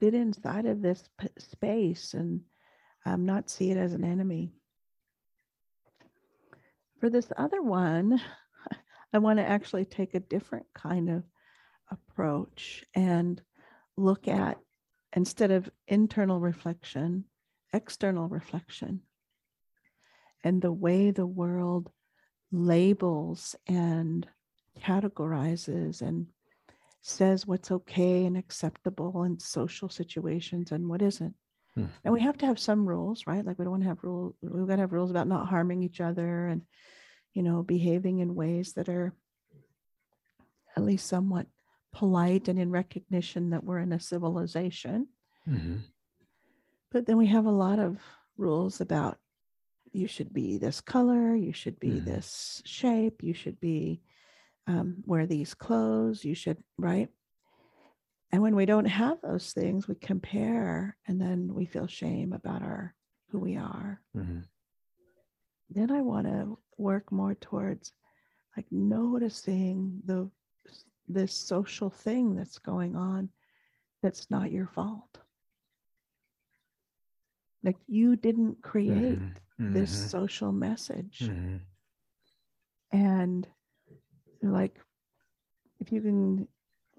sit 0.00 0.14
inside 0.14 0.66
of 0.66 0.82
this 0.82 1.08
p- 1.18 1.28
space 1.38 2.14
and 2.14 2.40
um, 3.04 3.24
not 3.24 3.50
see 3.50 3.70
it 3.70 3.76
as 3.76 3.94
an 3.94 4.04
enemy. 4.04 4.52
For 7.00 7.10
this 7.10 7.32
other 7.36 7.62
one, 7.62 8.20
I 9.12 9.18
want 9.18 9.38
to 9.38 9.48
actually 9.48 9.84
take 9.84 10.14
a 10.14 10.20
different 10.20 10.66
kind 10.74 11.10
of 11.10 11.24
approach 11.90 12.84
and 12.94 13.40
look 13.96 14.28
at 14.28 14.58
instead 15.14 15.50
of 15.50 15.70
internal 15.86 16.40
reflection, 16.40 17.24
external 17.72 18.28
reflection, 18.28 19.00
and 20.44 20.60
the 20.60 20.72
way 20.72 21.10
the 21.10 21.26
world 21.26 21.90
labels 22.50 23.56
and 23.66 24.26
categorizes 24.80 26.02
and 26.02 26.26
says 27.02 27.46
what's 27.46 27.70
okay 27.70 28.24
and 28.24 28.36
acceptable 28.36 29.24
in 29.24 29.38
social 29.38 29.88
situations 29.88 30.72
and 30.72 30.88
what 30.88 31.02
isn't. 31.02 31.34
Hmm. 31.74 31.86
And 32.04 32.14
we 32.14 32.20
have 32.20 32.38
to 32.38 32.46
have 32.46 32.58
some 32.58 32.86
rules, 32.86 33.26
right? 33.26 33.44
Like 33.44 33.58
we 33.58 33.64
don't 33.64 33.72
want 33.72 33.82
to 33.82 33.88
have 33.88 34.02
rules. 34.04 34.34
We've 34.42 34.66
got 34.66 34.76
to 34.76 34.82
have 34.82 34.92
rules 34.92 35.10
about 35.10 35.26
not 35.26 35.48
harming 35.48 35.82
each 35.82 36.00
other 36.00 36.46
and, 36.46 36.62
you 37.32 37.42
know, 37.42 37.62
behaving 37.62 38.20
in 38.20 38.34
ways 38.34 38.74
that 38.74 38.88
are 38.88 39.14
at 40.76 40.84
least 40.84 41.06
somewhat 41.06 41.46
polite 41.92 42.48
and 42.48 42.58
in 42.58 42.70
recognition 42.70 43.50
that 43.50 43.64
we're 43.64 43.78
in 43.78 43.92
a 43.92 44.00
civilization. 44.00 45.08
Mhm. 45.46 45.80
But 46.90 47.06
then 47.06 47.16
we 47.16 47.26
have 47.28 47.46
a 47.46 47.50
lot 47.50 47.78
of 47.78 48.00
rules 48.36 48.80
about 48.80 49.18
you 49.92 50.06
should 50.08 50.32
be 50.32 50.58
this 50.58 50.80
color, 50.80 51.34
you 51.36 51.52
should 51.52 51.78
be 51.78 52.00
Mhm. 52.00 52.04
this 52.04 52.62
shape, 52.64 53.22
you 53.22 53.34
should 53.34 53.60
be 53.60 54.02
um, 54.68 55.02
wear 55.06 55.26
these 55.26 55.54
clothes, 55.54 56.24
you 56.24 56.34
should, 56.36 56.62
right? 56.78 57.12
And 58.30 58.40
when 58.42 58.54
we 58.54 58.64
don't 58.64 58.84
have 58.86 59.20
those 59.20 59.52
things, 59.52 59.88
we 59.88 59.96
compare 59.96 60.96
and 61.06 61.20
then 61.20 61.52
we 61.52 61.66
feel 61.66 61.86
shame 61.88 62.32
about 62.32 62.62
our 62.62 62.94
who 63.28 63.40
we 63.40 63.56
are. 63.56 64.00
Mhm. 64.14 64.46
Then 65.68 65.90
I 65.90 66.00
want 66.02 66.26
to 66.28 66.58
work 66.78 67.10
more 67.10 67.34
towards 67.34 67.92
like 68.56 68.70
noticing 68.70 70.00
the 70.04 70.30
this 71.12 71.34
social 71.34 71.90
thing 71.90 72.34
that's 72.34 72.58
going 72.58 72.96
on 72.96 73.28
that's 74.02 74.30
not 74.30 74.50
your 74.50 74.66
fault. 74.66 75.20
Like 77.62 77.76
you 77.86 78.16
didn't 78.16 78.62
create 78.62 79.18
Mhm. 79.18 79.36
this 79.58 79.90
Mhm. 79.90 80.08
social 80.10 80.52
message. 80.52 81.20
Mhm. 81.20 81.60
And 82.90 83.46
like, 84.42 84.80
if 85.78 85.92
you 85.92 86.00
can 86.00 86.48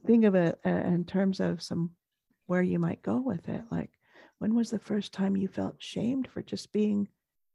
think 0.05 0.23
of 0.25 0.35
it 0.35 0.59
uh, 0.65 0.69
in 0.69 1.05
terms 1.05 1.39
of 1.39 1.61
some 1.61 1.91
where 2.47 2.61
you 2.61 2.79
might 2.79 3.01
go 3.01 3.17
with 3.19 3.47
it, 3.49 3.63
like, 3.71 3.91
when 4.39 4.55
was 4.55 4.69
the 4.69 4.79
first 4.79 5.13
time 5.13 5.35
you 5.37 5.47
felt 5.47 5.75
shamed 5.81 6.27
for 6.27 6.41
just 6.41 6.71
being 6.71 7.07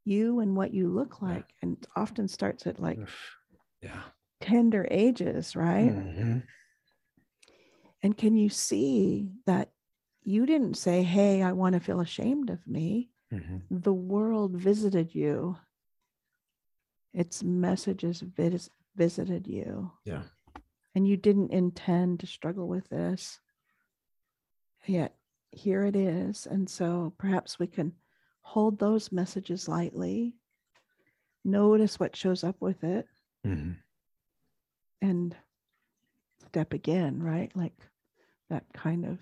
you 0.04 0.40
and 0.40 0.56
what 0.56 0.72
you 0.72 0.88
look 0.88 1.20
Yeah. 1.22 1.28
like? 1.28 1.54
And 1.62 1.86
often 1.96 2.28
starts 2.28 2.66
at 2.66 2.80
like. 2.80 2.98
Yeah. 3.82 4.02
Tender 4.40 4.86
ages, 4.90 5.54
right? 5.56 5.92
Mhm. 5.94 6.42
And 8.02 8.16
can 8.16 8.36
you 8.36 8.48
see 8.48 9.32
that 9.46 9.72
you 10.22 10.46
didn't 10.46 10.74
say, 10.76 11.02
Hey, 11.02 11.42
I 11.42 11.52
want 11.52 11.74
to 11.74 11.80
feel 11.80 12.00
ashamed 12.00 12.50
of 12.50 12.66
me? 12.66 13.10
Mhm. 13.32 13.62
The 13.70 13.92
world 13.92 14.52
visited 14.56 15.14
you, 15.14 15.56
its 17.12 17.42
messages 17.42 18.20
vis- 18.20 18.70
visited 18.96 19.46
you. 19.46 19.92
Yeah. 20.04 20.24
and 20.94 21.06
you 21.06 21.16
didn't 21.16 21.52
intend 21.52 22.18
to 22.18 22.26
struggle 22.26 22.66
with 22.66 22.88
this. 22.88 23.38
Yet 24.86 25.14
here 25.52 25.84
it 25.84 25.94
is. 25.94 26.46
And 26.46 26.68
so 26.68 27.12
perhaps 27.18 27.58
we 27.58 27.68
can 27.68 27.92
hold 28.40 28.78
those 28.78 29.12
messages 29.12 29.68
lightly, 29.68 30.34
notice 31.44 32.00
what 32.00 32.16
shows 32.16 32.42
up 32.42 32.60
with 32.60 32.82
it, 32.82 33.06
Mhm. 33.46 33.76
And 35.00 35.36
step 36.46 36.72
again, 36.72 37.22
right? 37.22 37.54
Like 37.54 37.74
that 38.50 38.64
kind 38.72 39.04
of. 39.04 39.18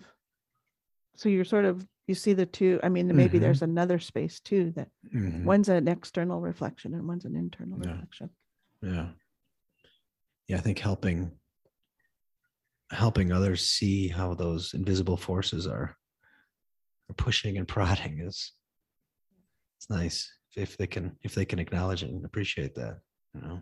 So 1.16 1.29
you're 1.29 1.45
sort 1.45 1.64
of, 1.64 1.87
you 2.07 2.14
see 2.14 2.35
the 2.35 2.47
two. 2.47 2.79
I 2.83 2.89
mean, 2.89 3.14
maybe 3.16 3.39
Mhm. 3.39 3.43
there's 3.43 3.62
another 3.62 3.99
space 3.99 4.39
too 4.41 4.72
that 4.72 4.91
Mhm. 5.05 5.45
one's 5.45 5.68
an 5.68 5.89
external 5.89 6.41
reflection 6.41 6.95
and 6.95 7.09
one's 7.09 7.24
an 7.24 7.37
internal 7.37 7.79
Yeah. 7.79 7.93
reflection. 7.93 8.31
Yeah. 8.83 9.12
Yeah, 10.47 10.59
I 10.59 10.61
think 10.61 10.79
helping 10.79 11.41
helping 12.91 13.33
others 13.33 13.66
see 13.66 14.07
how 14.07 14.33
those 14.35 14.72
invisible 14.72 15.16
forces 15.16 15.66
are, 15.66 15.97
are 17.11 17.14
pushing 17.16 17.59
and 17.59 17.66
prodding 17.66 18.20
is 18.20 18.53
it's 19.77 19.91
nice 19.91 20.33
if 20.57 20.77
they 20.77 20.87
can 20.87 21.18
if 21.22 21.35
they 21.35 21.45
can 21.45 21.59
acknowledge 21.59 22.05
it 22.05 22.11
and 22.11 22.24
appreciate 22.24 22.77
that, 22.77 23.01
you 23.35 23.41
know. 23.41 23.61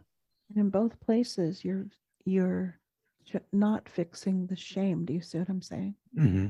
And 0.51 0.59
in 0.59 0.69
both 0.69 1.01
places, 1.01 1.65
you're 1.65 1.87
you're 2.25 2.79
not 3.53 3.89
fixing 3.89 4.47
the 4.47 4.57
shame. 4.57 5.05
Do 5.05 5.13
you 5.13 5.21
see 5.21 5.39
what 5.39 5.49
I'm 5.49 5.63
saying? 5.63 5.95
hmm 6.17 6.47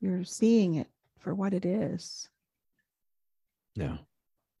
You're 0.00 0.24
seeing 0.24 0.74
it 0.74 0.88
for 1.18 1.34
what 1.34 1.54
it 1.54 1.64
is. 1.64 2.28
Yeah. 3.74 3.98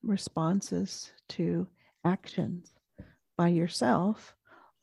Responses 0.02 1.10
to 1.30 1.66
actions 2.04 2.72
by 3.36 3.48
yourself 3.48 4.34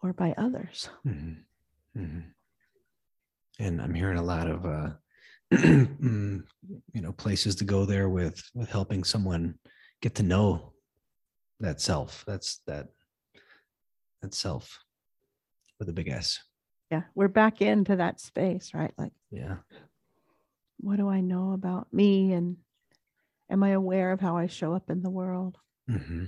or 0.01 0.14
by 0.14 0.34
others. 0.38 0.89
hmm 1.03 1.34
hmm 1.95 2.20
And 3.60 3.82
I'm 3.82 3.93
hearing 3.93 4.18
a 4.18 4.24
lot 4.24 4.47
of 4.49 4.66
uh 4.66 4.89
mm, 5.53 6.43
you 6.93 7.01
know 7.01 7.12
places 7.14 7.56
to 7.56 7.64
go 7.64 7.86
there 7.86 8.10
with 8.10 8.41
with 8.53 8.70
helping 8.70 9.03
someone 9.03 9.56
get 10.01 10.16
to 10.16 10.24
know 10.24 10.74
that 11.60 11.80
self. 11.80 12.24
That's 12.28 12.62
that 12.68 12.88
that 14.22 14.34
self 14.34 14.80
with 15.80 15.89
a 15.89 15.93
big 15.93 16.07
S. 16.07 16.39
Yeah, 16.91 17.03
we're 17.15 17.28
back 17.28 17.61
into 17.61 17.95
that 17.95 18.19
space, 18.19 18.73
right? 18.73 18.93
Like, 18.97 19.11
Yeah. 19.32 19.57
what 20.78 20.97
do 20.97 21.09
I 21.09 21.21
know 21.21 21.53
about 21.53 21.91
me? 21.91 22.34
And 22.34 22.57
am 23.49 23.63
I 23.63 23.69
aware 23.69 24.11
of 24.11 24.21
how 24.21 24.38
I 24.38 24.47
show 24.47 24.73
up 24.73 24.89
in 24.89 25.01
the 25.01 25.09
world? 25.09 25.57
hmm 25.88 26.26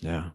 Yeah. 0.00 0.30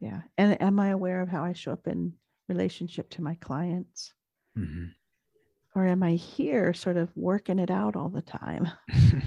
Yeah. 0.00 0.22
And 0.36 0.60
am 0.60 0.80
I 0.80 0.88
aware 0.88 1.20
of 1.22 1.28
how 1.28 1.44
I 1.44 1.52
show 1.52 1.72
up 1.72 1.86
in 1.86 2.14
relationship 2.48 3.08
to 3.10 3.22
my 3.22 3.36
clients? 3.36 4.12
hmm 4.54 4.86
Or 5.74 5.86
am 5.86 6.02
I 6.02 6.12
here 6.12 6.74
sort 6.74 6.98
of 6.98 7.10
working 7.16 7.58
it 7.58 7.70
out 7.70 7.96
all 7.96 8.10
the 8.10 8.22
time? 8.22 8.68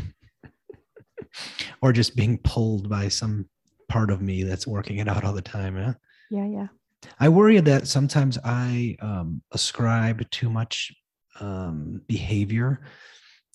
or 1.82 1.92
just 1.92 2.16
being 2.16 2.38
pulled 2.40 2.90
by 2.90 3.08
some 3.08 3.50
part 3.90 4.12
of 4.12 4.22
me 4.22 4.44
that's 4.44 4.68
working 4.68 4.98
it 5.00 5.08
out 5.08 5.24
all 5.24 5.34
the 5.34 5.42
time. 5.42 5.78
Yeah. 5.78 5.94
Yeah, 6.30 6.46
yeah. 6.46 6.68
I 7.20 7.30
worry 7.30 7.60
that 7.60 7.88
sometimes 7.88 8.38
I 8.44 8.96
um, 9.02 9.42
ascribe 9.52 10.30
too 10.32 10.50
much 10.50 10.94
um, 11.40 12.02
behavior 12.08 12.82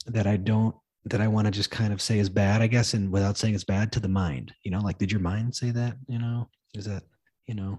that 0.06 0.26
I 0.26 0.36
don't 0.36 0.74
that 1.06 1.20
I 1.20 1.28
want 1.28 1.46
to 1.46 1.50
just 1.50 1.70
kind 1.70 1.92
of 1.92 2.02
say 2.02 2.18
is 2.18 2.28
bad, 2.28 2.60
I 2.60 2.66
guess, 2.66 2.92
and 2.92 3.10
without 3.10 3.38
saying 3.38 3.54
it's 3.54 3.64
bad 3.64 3.90
to 3.92 4.00
the 4.00 4.08
mind. 4.08 4.52
You 4.62 4.70
know, 4.70 4.80
like 4.80 4.98
did 4.98 5.10
your 5.10 5.20
mind 5.20 5.54
say 5.54 5.70
that? 5.70 5.96
You 6.08 6.18
know, 6.18 6.48
is 6.74 6.84
that 6.86 7.04
you 7.46 7.54
know? 7.54 7.78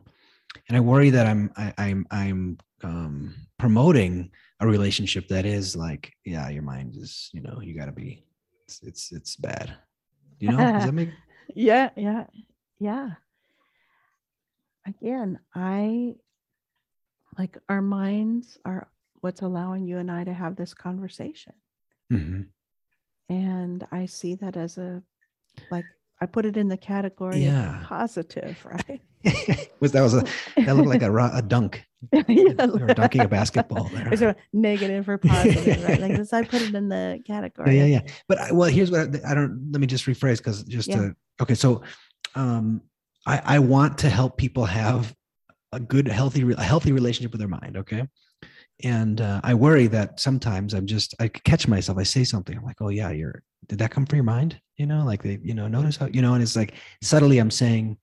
And 0.68 0.76
I 0.76 0.80
worry 0.80 1.10
that 1.12 1.28
I'm 1.28 1.52
I, 1.56 1.74
I'm 1.78 2.06
I'm 2.12 2.58
um, 2.84 3.36
promoting 3.58 4.32
a 4.60 4.68
relationship 4.68 5.28
that 5.30 5.46
is 5.46 5.76
like, 5.76 6.12
yeah, 6.26 6.50
your 6.50 6.64
mind 6.64 6.96
is 6.96 7.30
you 7.34 7.42
know 7.42 7.60
you 7.62 7.78
got 7.78 7.86
to 7.86 7.92
be 7.92 8.26
it's, 8.66 8.82
it's 8.84 9.12
it's 9.12 9.36
bad. 9.36 9.76
You 10.40 10.50
know, 10.50 10.58
does 10.58 10.86
that 10.86 10.94
make 10.94 11.10
Yeah, 11.56 11.90
yeah, 11.96 12.26
yeah. 12.80 13.12
Again, 14.86 15.40
I 15.56 16.16
like 17.38 17.58
our 17.70 17.82
minds 17.82 18.58
are 18.66 18.88
what's 19.22 19.42
allowing 19.42 19.86
you 19.88 19.98
and 20.00 20.10
I 20.12 20.24
to 20.24 20.34
have 20.34 20.56
this 20.56 20.74
conversation. 20.74 21.54
Mhm. 22.12 22.48
And 23.30 23.88
I 23.92 24.06
see 24.08 24.36
that 24.36 24.58
as 24.58 24.78
a 24.78 25.04
like 25.70 25.86
I 26.20 26.26
put 26.26 26.46
it 26.46 26.58
in 26.58 26.68
the 26.68 26.78
category 26.78 27.44
Yeah. 27.44 27.82
of 27.82 27.84
positive, 27.84 28.64
right? 28.66 29.02
was 29.80 29.92
that 29.92 30.02
was 30.02 30.16
a 30.16 30.26
that 30.58 30.76
looked 30.76 30.90
like 30.90 31.04
a, 31.04 31.16
a 31.16 31.42
dunk 31.44 31.86
Yeah, 32.14 32.24
You 32.28 32.56
were 32.80 32.94
dunking 32.96 33.22
a 33.22 33.28
basketball 33.28 33.84
there. 33.90 34.12
Or 34.12 34.16
sort 34.18 34.32
of 34.32 34.36
negative 34.52 35.08
or 35.08 35.20
positive, 35.20 35.84
right? 35.84 36.00
Like 36.02 36.16
this, 36.18 36.34
I 36.34 36.42
put 36.44 36.64
it 36.64 36.74
in 36.74 36.90
the 36.90 37.22
category. 37.26 37.78
Yeah, 37.78 37.86
yeah, 37.86 38.02
yeah. 38.04 38.12
But 38.28 38.40
I, 38.40 38.52
well, 38.52 38.70
here's 38.70 38.90
what 38.90 39.02
I, 39.24 39.32
I 39.32 39.36
don't. 39.36 39.70
Let 39.72 39.80
me 39.80 39.86
just 39.88 40.06
rephrase 40.08 40.38
because 40.40 40.64
just 40.64 40.90
Yeah. 40.90 40.98
to 40.98 41.16
okay. 41.44 41.54
So, 41.54 41.84
um, 42.34 42.82
I 43.26 43.42
I 43.46 43.60
want 43.60 43.98
to 44.00 44.10
help 44.10 44.38
people 44.38 44.66
have 44.66 45.14
a 45.72 45.80
good, 45.80 46.08
healthy, 46.08 46.50
a 46.54 46.64
healthy 46.64 46.92
relationship 46.92 47.32
with 47.32 47.40
their 47.40 47.48
mind. 47.48 47.78
Okay. 47.78 48.08
And 48.84 49.22
uh, 49.22 49.40
I 49.44 49.54
worry 49.54 49.88
that 49.88 50.20
sometimes 50.20 50.74
I'm 50.74 50.88
just 50.88 51.16
I 51.20 51.28
catch 51.28 51.68
myself. 51.68 51.98
I 51.98 52.04
say 52.04 52.24
something. 52.24 52.58
I'm 52.58 52.64
like, 52.64 52.82
oh 52.82 52.90
yeah, 52.90 53.12
you're. 53.12 53.44
Did 53.68 53.78
that 53.80 53.92
come 53.92 54.08
from 54.08 54.18
your 54.18 54.24
mind? 54.24 54.60
You 54.78 54.88
know, 54.88 55.06
like 55.06 55.22
they, 55.22 55.40
you 55.44 55.54
know, 55.54 55.68
notice 55.68 55.96
how 55.96 56.08
you 56.08 56.22
know, 56.22 56.34
and 56.34 56.42
it's 56.42 56.56
like 56.56 56.74
subtly 57.04 57.38
I'm 57.38 57.52
saying, 57.52 57.98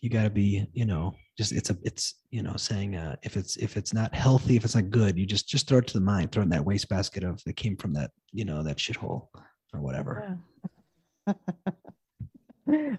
you 0.00 0.10
got 0.10 0.24
to 0.24 0.30
be, 0.30 0.66
you 0.72 0.84
know, 0.84 1.14
just 1.38 1.52
it's 1.52 1.70
a 1.70 1.76
it's 1.82 2.14
you 2.30 2.42
know 2.42 2.56
saying 2.56 2.96
uh, 2.96 3.16
if 3.22 3.36
it's 3.36 3.56
if 3.56 3.76
it's 3.76 3.94
not 3.94 4.14
healthy, 4.14 4.56
if 4.56 4.64
it's 4.64 4.74
not 4.74 4.90
good, 4.90 5.16
you 5.16 5.26
just 5.26 5.48
just 5.48 5.68
throw 5.68 5.78
it 5.78 5.86
to 5.86 5.94
the 5.94 6.04
mind, 6.04 6.32
throw 6.32 6.42
it 6.42 6.44
in 6.44 6.50
that 6.50 6.64
wastebasket 6.64 7.22
of 7.22 7.42
that 7.44 7.56
came 7.56 7.76
from 7.76 7.92
that 7.94 8.10
you 8.32 8.44
know 8.44 8.62
that 8.62 8.78
shithole 8.78 9.28
or 9.72 9.80
whatever. 9.80 10.38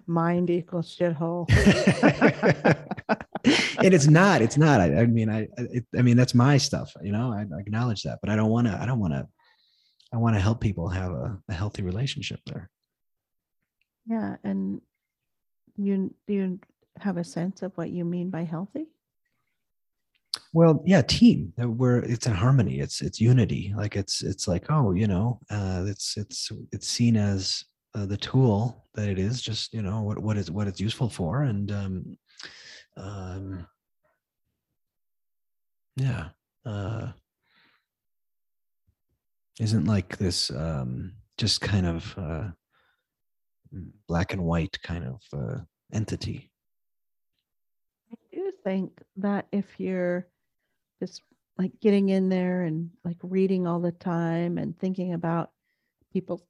Mind 0.06 0.50
equals 0.50 0.96
shithole. 0.96 1.48
and 3.84 3.94
it's 3.94 4.08
not 4.08 4.42
it's 4.42 4.56
not 4.56 4.80
i, 4.80 4.96
I 5.02 5.06
mean 5.06 5.30
i 5.30 5.42
I- 5.42 5.48
it, 5.72 5.84
i 5.96 6.02
mean 6.02 6.16
that's 6.16 6.34
my 6.34 6.56
stuff 6.58 6.92
you 7.02 7.12
know 7.12 7.32
i, 7.32 7.42
I 7.54 7.60
acknowledge 7.60 8.02
that 8.02 8.18
but 8.20 8.30
i 8.30 8.36
don't 8.36 8.50
want 8.50 8.66
to 8.66 8.76
i 8.80 8.84
don't 8.84 8.98
want 8.98 9.14
to 9.14 9.26
i 10.12 10.16
want 10.16 10.34
to 10.36 10.40
help 10.40 10.60
people 10.60 10.88
have 10.88 11.12
a, 11.12 11.38
a 11.48 11.52
healthy 11.54 11.82
relationship 11.82 12.40
there 12.46 12.68
Yeah, 14.06 14.36
and 14.42 14.80
you 15.76 16.14
do 16.26 16.34
you 16.34 16.58
have 16.98 17.16
a 17.16 17.24
sense 17.24 17.62
of 17.62 17.72
what 17.76 17.90
you 17.90 18.04
mean 18.04 18.30
by 18.30 18.44
healthy? 18.44 18.86
well 20.52 20.82
yeah 20.86 21.02
team 21.02 21.52
that 21.56 21.68
we're 21.68 21.98
it's 22.00 22.26
in 22.26 22.34
harmony 22.34 22.80
it's 22.80 23.00
it's 23.02 23.20
unity 23.20 23.72
like 23.76 23.96
it's 23.96 24.22
it's 24.22 24.48
like 24.48 24.64
oh 24.70 24.92
you 24.92 25.06
know 25.06 25.38
uh 25.50 25.84
it's 25.86 26.16
it's 26.16 26.50
it's 26.72 26.88
seen 26.88 27.16
as 27.16 27.64
uh, 27.98 28.06
the 28.06 28.16
tool 28.16 28.84
that 28.94 29.08
it 29.08 29.18
is 29.18 29.42
just 29.42 29.74
you 29.74 29.82
know 29.82 30.02
what 30.02 30.18
what 30.18 30.36
is 30.36 30.50
what 30.50 30.66
it's 30.66 30.80
useful 30.80 31.08
for 31.08 31.42
and 31.42 31.72
um 31.72 32.16
um 32.96 33.66
yeah 35.96 36.28
uh 36.64 37.08
isn't 39.60 39.86
like 39.86 40.16
this 40.18 40.50
um 40.50 41.12
just 41.36 41.60
kind 41.60 41.86
of 41.86 42.14
uh 42.16 42.48
black 44.06 44.32
and 44.32 44.42
white 44.42 44.78
kind 44.82 45.04
of 45.04 45.20
uh 45.32 45.58
entity. 45.92 46.50
I 48.12 48.16
do 48.32 48.52
think 48.64 49.02
that 49.16 49.46
if 49.52 49.66
you're 49.78 50.26
just 51.00 51.22
like 51.56 51.72
getting 51.80 52.08
in 52.08 52.28
there 52.28 52.62
and 52.62 52.90
like 53.04 53.18
reading 53.22 53.66
all 53.66 53.80
the 53.80 53.92
time 53.92 54.58
and 54.58 54.78
thinking 54.78 55.12
about 55.12 55.50
people 56.12 56.42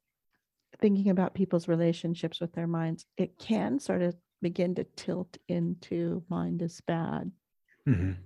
thinking 0.80 1.10
about 1.10 1.34
people's 1.34 1.68
relationships 1.68 2.40
with 2.40 2.52
their 2.52 2.66
minds, 2.66 3.06
it 3.16 3.38
can 3.38 3.78
sort 3.78 4.02
of 4.02 4.16
begin 4.40 4.74
to 4.76 4.84
tilt 4.84 5.36
into 5.48 6.24
mind 6.28 6.62
is 6.62 6.80
bad, 6.82 7.32
Mhm. 7.86 8.16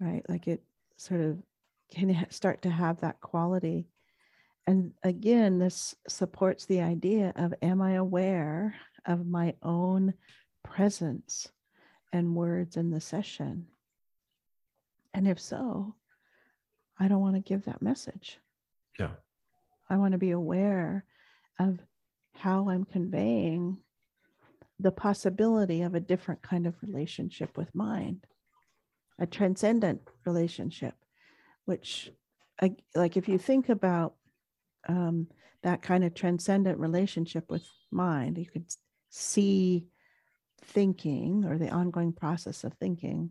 right? 0.00 0.28
Like 0.28 0.46
it 0.48 0.64
sort 0.96 1.20
of 1.20 1.42
can 1.90 2.26
start 2.30 2.62
to 2.62 2.70
have 2.70 3.00
that 3.00 3.20
quality. 3.20 3.88
And 4.66 4.94
again, 5.02 5.58
this 5.58 5.94
supports 6.08 6.66
the 6.66 6.80
idea 6.80 7.32
of 7.36 7.54
am 7.62 7.82
I 7.82 7.92
aware 7.92 8.76
of 9.04 9.26
my 9.26 9.56
own 9.62 10.14
presence 10.62 11.52
and 12.12 12.36
words 12.36 12.76
in 12.76 12.90
the 12.90 13.00
session? 13.00 13.68
And 15.12 15.28
if 15.28 15.38
so, 15.40 15.96
I 16.98 17.08
don't 17.08 17.20
want 17.20 17.34
to 17.36 17.40
give 17.40 17.64
that 17.64 17.82
message. 17.82 18.38
yeah 18.98 19.10
I 19.90 19.96
want 19.96 20.12
to 20.12 20.18
be 20.18 20.30
aware 20.30 21.04
of 21.58 21.78
how 22.34 22.68
I'm 22.68 22.84
conveying 22.84 23.78
the 24.78 24.92
possibility 24.92 25.82
of 25.82 25.94
a 25.94 26.00
different 26.00 26.42
kind 26.42 26.66
of 26.66 26.74
relationship 26.82 27.56
with 27.56 27.74
mind, 27.74 28.26
a 29.18 29.26
transcendent 29.26 30.02
relationship, 30.26 30.94
which, 31.64 32.10
like, 32.94 33.16
if 33.16 33.28
you 33.28 33.38
think 33.38 33.68
about 33.68 34.14
um, 34.88 35.28
that 35.62 35.82
kind 35.82 36.04
of 36.04 36.14
transcendent 36.14 36.78
relationship 36.78 37.50
with 37.50 37.66
mind, 37.90 38.36
you 38.36 38.46
could 38.46 38.66
see 39.10 39.86
thinking 40.62 41.44
or 41.44 41.58
the 41.58 41.70
ongoing 41.70 42.12
process 42.12 42.64
of 42.64 42.74
thinking 42.74 43.30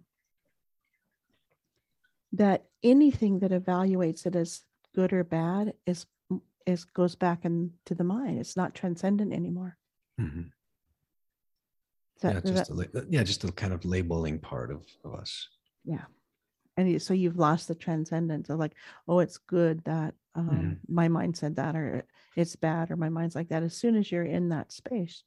that 2.31 2.65
anything 2.81 3.39
that 3.39 3.51
evaluates 3.51 4.25
it 4.25 4.35
as 4.35 4.61
good 4.95 5.13
or 5.13 5.23
bad 5.23 5.73
is 5.85 6.05
is 6.65 6.85
goes 6.85 7.15
back 7.15 7.45
into 7.45 7.93
the 7.95 8.03
mind. 8.03 8.39
It's 8.39 8.55
not 8.57 8.75
transcendent 8.75 9.33
anymore. 9.33 9.77
Mhm. 10.19 10.51
That- 12.21 12.35
yeah 12.45 12.51
just 12.53 12.69
that- 12.69 12.91
the, 12.93 12.99
la- 12.99 13.05
yeah 13.09 13.23
just 13.23 13.41
the 13.41 13.51
kind 13.51 13.73
of 13.73 13.83
labeling 13.85 14.39
part 14.39 14.71
of, 14.71 14.85
of 15.03 15.13
us 15.15 15.49
Yeah. 15.83 16.05
and 16.77 17.01
so 17.01 17.13
you've 17.13 17.37
lost 17.37 17.67
the 17.67 17.75
transcendence 17.75 18.49
of 18.49 18.59
like, 18.59 18.73
oh, 19.07 19.19
it's 19.19 19.37
good 19.37 19.83
that 19.85 20.13
um, 20.35 20.49
Mm-hmm. 20.49 20.73
my 20.95 21.07
mind 21.09 21.37
said 21.37 21.55
that, 21.57 21.75
or 21.75 22.05
it's 22.35 22.55
bad, 22.55 22.89
or 22.89 22.95
my 22.95 23.09
mind's 23.09 23.35
like 23.35 23.49
that. 23.49 23.61
As 23.61 23.75
soon 23.77 23.95
as 23.95 24.11
you're 24.11 24.23
in 24.25 24.49
that 24.49 24.71
space, 24.71 25.23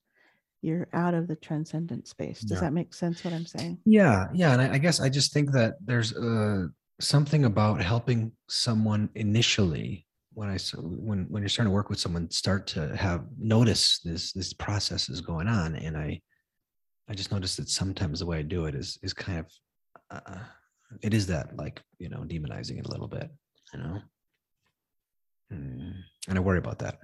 you're 0.63 0.89
out 0.93 1.15
of 1.15 1.29
the 1.29 1.37
transcendent 1.37 2.09
space. 2.09 2.41
Does 2.41 2.57
Yeah. 2.57 2.61
that 2.63 2.73
make 2.73 2.93
sense? 2.93 3.23
What 3.23 3.33
I'm 3.33 3.47
saying? 3.47 3.79
Yeah, 3.85 4.27
yeah, 4.35 4.53
and 4.53 4.61
I, 4.63 4.73
I 4.75 4.79
guess 4.79 4.99
I 5.01 5.09
just 5.09 5.33
think 5.33 5.53
that 5.53 5.75
there's 5.85 6.13
uh, 6.17 6.67
something 6.99 7.45
about 7.45 7.81
helping 7.81 8.33
someone 8.49 9.09
initially 9.15 10.06
when 10.37 10.51
I 10.51 10.59
when 10.77 11.27
when 11.31 11.43
you're 11.43 11.49
starting 11.49 11.71
to 11.71 11.75
work 11.75 11.89
with 11.89 11.99
someone, 11.99 12.31
start 12.31 12.67
to 12.69 12.95
have 12.95 13.25
notice 13.39 14.01
this 14.05 14.33
this 14.33 14.53
process 14.53 15.09
is 15.09 15.23
going 15.23 15.49
on, 15.49 15.77
and 15.77 15.97
I 15.97 16.21
I 17.09 17.15
just 17.15 17.33
noticed 17.33 17.57
that 17.57 17.71
sometimes 17.71 18.21
the 18.21 18.27
way 18.27 18.39
I 18.39 18.43
do 18.43 18.67
it 18.67 18.75
is 18.75 18.99
is 19.03 19.15
kind 19.15 19.39
of 19.41 19.47
uh, 20.11 20.39
it 21.03 21.15
is 21.15 21.27
that 21.29 21.57
like 21.57 21.81
you 21.99 22.11
know 22.11 22.19
demonizing 22.19 22.79
it 22.79 22.87
a 22.87 22.91
little 22.91 23.09
bit, 23.09 23.31
you 23.73 23.81
know, 23.81 24.01
Mm, 25.53 25.93
and 26.29 26.39
I 26.39 26.41
worry 26.41 26.59
about 26.59 26.81
that. 26.81 26.99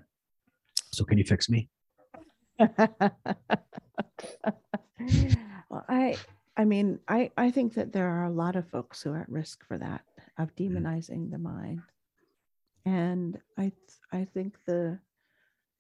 So 0.93 1.05
can 1.05 1.19
you 1.19 1.25
fix 1.25 1.49
me? 1.49 1.71
well, 2.59 2.75
I 5.89 6.17
I 6.57 6.65
mean, 6.65 6.99
I 7.09 7.31
I 7.37 7.51
think 7.51 7.75
that 7.75 7.93
there 7.93 8.09
are 8.09 8.25
a 8.25 8.31
lot 8.31 8.57
of 8.57 8.69
folks 8.69 9.03
who 9.03 9.13
are 9.13 9.21
at 9.21 9.29
risk 9.29 9.65
for 9.67 9.79
that 9.79 10.03
of 10.39 10.55
demonizing 10.57 11.31
the 11.31 11.39
mind, 11.39 11.81
and 12.85 13.39
I 13.59 13.63
th- 13.71 14.01
I 14.13 14.25
think 14.25 14.57
the 14.67 14.99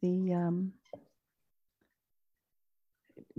the 0.02 0.32
um 0.34 0.72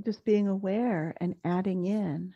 just 0.03 0.25
being 0.25 0.47
aware 0.47 1.15
and 1.19 1.35
adding 1.43 1.85
in 1.85 2.33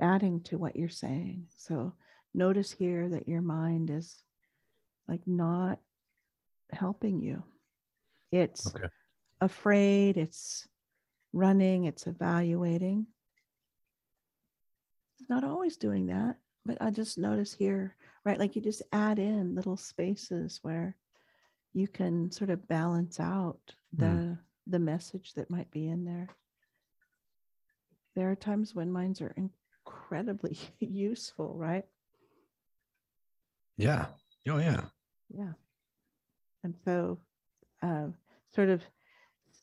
adding 0.00 0.40
to 0.42 0.58
what 0.58 0.76
you're 0.76 0.88
saying 0.88 1.46
so 1.56 1.92
notice 2.34 2.72
here 2.72 3.08
that 3.08 3.28
your 3.28 3.42
mind 3.42 3.90
is 3.90 4.22
like 5.08 5.26
not 5.26 5.78
helping 6.72 7.20
you 7.20 7.42
it's 8.32 8.74
Okay. 8.74 8.86
afraid, 9.40 10.16
it's 10.16 10.66
running, 11.32 11.84
it's 11.84 12.06
evaluating. 12.06 13.06
It's 15.20 15.28
not 15.30 15.44
always 15.44 15.76
doing 15.76 16.06
that, 16.06 16.36
but 16.66 16.78
I 16.80 16.90
just 16.90 17.16
notice 17.16 17.54
here, 17.54 17.94
right? 18.24 18.38
Like 18.38 18.56
you 18.56 18.62
just 18.62 18.82
add 18.92 19.18
in 19.18 19.54
little 19.54 19.76
spaces 19.76 20.60
where 20.62 20.96
you 21.72 21.88
can 21.88 22.30
sort 22.30 22.50
of 22.50 22.66
balance 22.68 23.20
out 23.20 23.74
the 23.92 24.06
Mm. 24.06 24.38
the 24.66 24.78
message 24.78 25.34
that 25.34 25.50
might 25.50 25.70
be 25.70 25.88
in 25.88 26.04
there. 26.04 26.28
There 28.14 28.30
are 28.30 28.36
times 28.36 28.74
when 28.74 28.90
minds 28.92 29.20
are 29.20 29.34
incredibly 29.36 30.56
useful, 30.80 31.54
right? 31.56 31.84
Yeah. 33.76 34.06
Oh 34.48 34.58
yeah. 34.58 34.84
Yeah. 35.28 35.52
And 36.62 36.74
so, 36.84 37.18
uh, 37.82 38.06
sort 38.54 38.70
of 38.70 38.82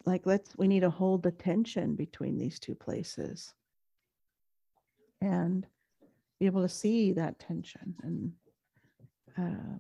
like, 0.06 0.26
let's, 0.26 0.56
we 0.58 0.68
need 0.68 0.82
to 0.82 0.90
hold 0.90 1.24
the 1.24 1.32
tension 1.32 1.96
between 1.96 2.38
these 2.38 2.60
two 2.60 2.76
places 2.76 3.54
and 5.22 5.66
be 6.40 6.46
able 6.46 6.62
to 6.62 6.70
see 6.70 7.14
that 7.14 7.40
tension. 7.40 7.96
And 8.04 8.34
uh, 9.38 9.78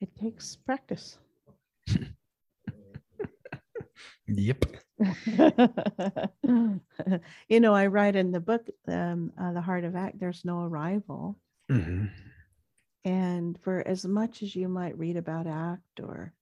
it 0.00 0.14
takes 0.16 0.56
practice. 0.56 1.18
Yep. 4.26 4.64
you 7.48 7.60
know, 7.60 7.74
I 7.74 7.86
write 7.86 8.16
in 8.16 8.32
the 8.32 8.40
book, 8.40 8.68
um, 8.88 9.32
uh, 9.40 9.52
The 9.52 9.60
Heart 9.60 9.84
of 9.84 9.96
ACT, 9.96 10.18
there's 10.18 10.44
no 10.44 10.62
arrival. 10.62 11.38
hmm 11.70 12.06
And 13.04 13.58
for 13.60 13.86
as 13.86 14.04
much 14.04 14.42
as 14.42 14.54
you 14.54 14.68
might 14.68 14.98
read 14.98 15.16
about 15.16 15.46
ACT 15.46 16.00
or 16.00 16.32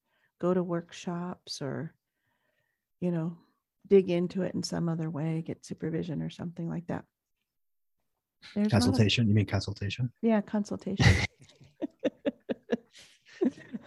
go 0.40 0.52
to 0.52 0.62
workshops 0.62 1.62
or, 1.62 1.94
you 3.00 3.10
know, 3.10 3.36
dig 3.86 4.10
into 4.10 4.42
it 4.42 4.54
in 4.54 4.62
some 4.62 4.88
other 4.88 5.10
way, 5.10 5.42
get 5.46 5.64
supervision 5.64 6.22
or 6.22 6.30
something 6.30 6.68
like 6.68 6.86
that, 6.88 7.04
There's 8.54 8.72
not 8.72 8.78
a- 8.78 8.84
Consultation. 8.84 9.28
You 9.28 9.34
mean 9.34 9.46
consultation? 9.46 10.12
yeah, 10.22 10.40
consultation. 10.40 11.06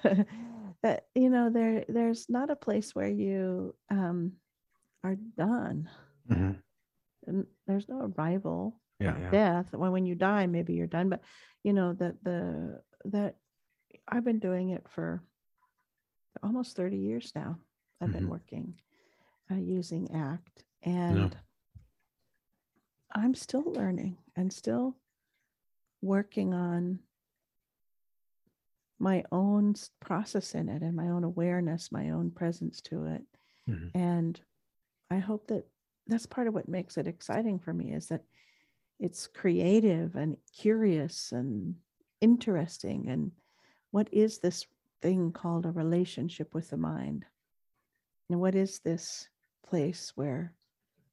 that 0.83 1.07
you 1.15 1.29
know 1.29 1.49
there 1.49 1.83
there's 1.89 2.27
not 2.29 2.49
a 2.49 2.55
place 2.55 2.95
where 2.95 3.09
you 3.09 3.75
um 3.89 4.33
are 5.03 5.15
done 5.37 5.89
Mhm. 6.29 6.61
and 7.27 7.45
there's 7.67 7.89
no 7.89 8.11
arrival 8.17 8.79
Yeah. 8.99 9.17
Yeah. 9.19 9.31
death 9.31 9.73
when 9.73 9.91
when 9.91 10.05
you 10.05 10.15
die 10.15 10.47
maybe 10.47 10.73
you're 10.73 10.87
done 10.87 11.09
but 11.09 11.21
you 11.63 11.73
know 11.73 11.93
that 11.93 12.23
the 12.23 12.81
that 13.05 13.35
i've 14.07 14.23
been 14.23 14.39
doing 14.39 14.69
it 14.69 14.87
for 14.89 15.21
almost 16.43 16.75
30 16.77 16.97
years 16.97 17.31
now 17.35 17.57
i've 17.99 18.11
been 18.13 18.25
Mhm. 18.27 18.29
working 18.29 18.79
uh, 19.51 19.55
using 19.55 20.09
ACT 20.11 20.63
and 20.83 21.35
i'm 23.13 23.33
still 23.35 23.63
learning 23.73 24.17
and 24.39 24.53
still 24.53 24.95
working 26.01 26.53
on 26.53 26.99
my 28.97 29.23
own 29.31 29.73
process 29.99 30.55
in 30.55 30.69
it 30.69 30.81
and 30.81 30.95
my 30.95 31.09
own 31.09 31.23
awareness 31.23 31.91
my 31.91 32.09
own 32.09 32.31
presence 32.31 32.81
to 32.81 33.05
it. 33.05 33.23
Mhm. 33.67 33.91
and 33.93 34.41
i 35.11 35.17
hope 35.19 35.47
that 35.47 35.65
that's 36.07 36.25
part 36.25 36.47
of 36.47 36.53
what 36.53 36.67
makes 36.67 36.97
it 36.97 37.07
exciting 37.07 37.59
for 37.59 37.73
me 37.73 37.93
is 37.93 38.07
that 38.07 38.23
it's 38.99 39.27
creative 39.27 40.15
and 40.15 40.37
curious 40.53 41.31
and 41.31 41.75
interesting. 42.21 43.07
And 43.07 43.31
what 43.91 44.09
is 44.11 44.39
this 44.39 44.65
thing 45.01 45.31
called 45.31 45.65
a 45.65 45.71
relationship 45.71 46.53
with 46.53 46.69
the 46.69 46.77
mind? 46.77 47.25
And 48.29 48.39
what 48.39 48.55
is 48.55 48.79
this 48.79 49.29
place 49.65 50.11
where 50.15 50.53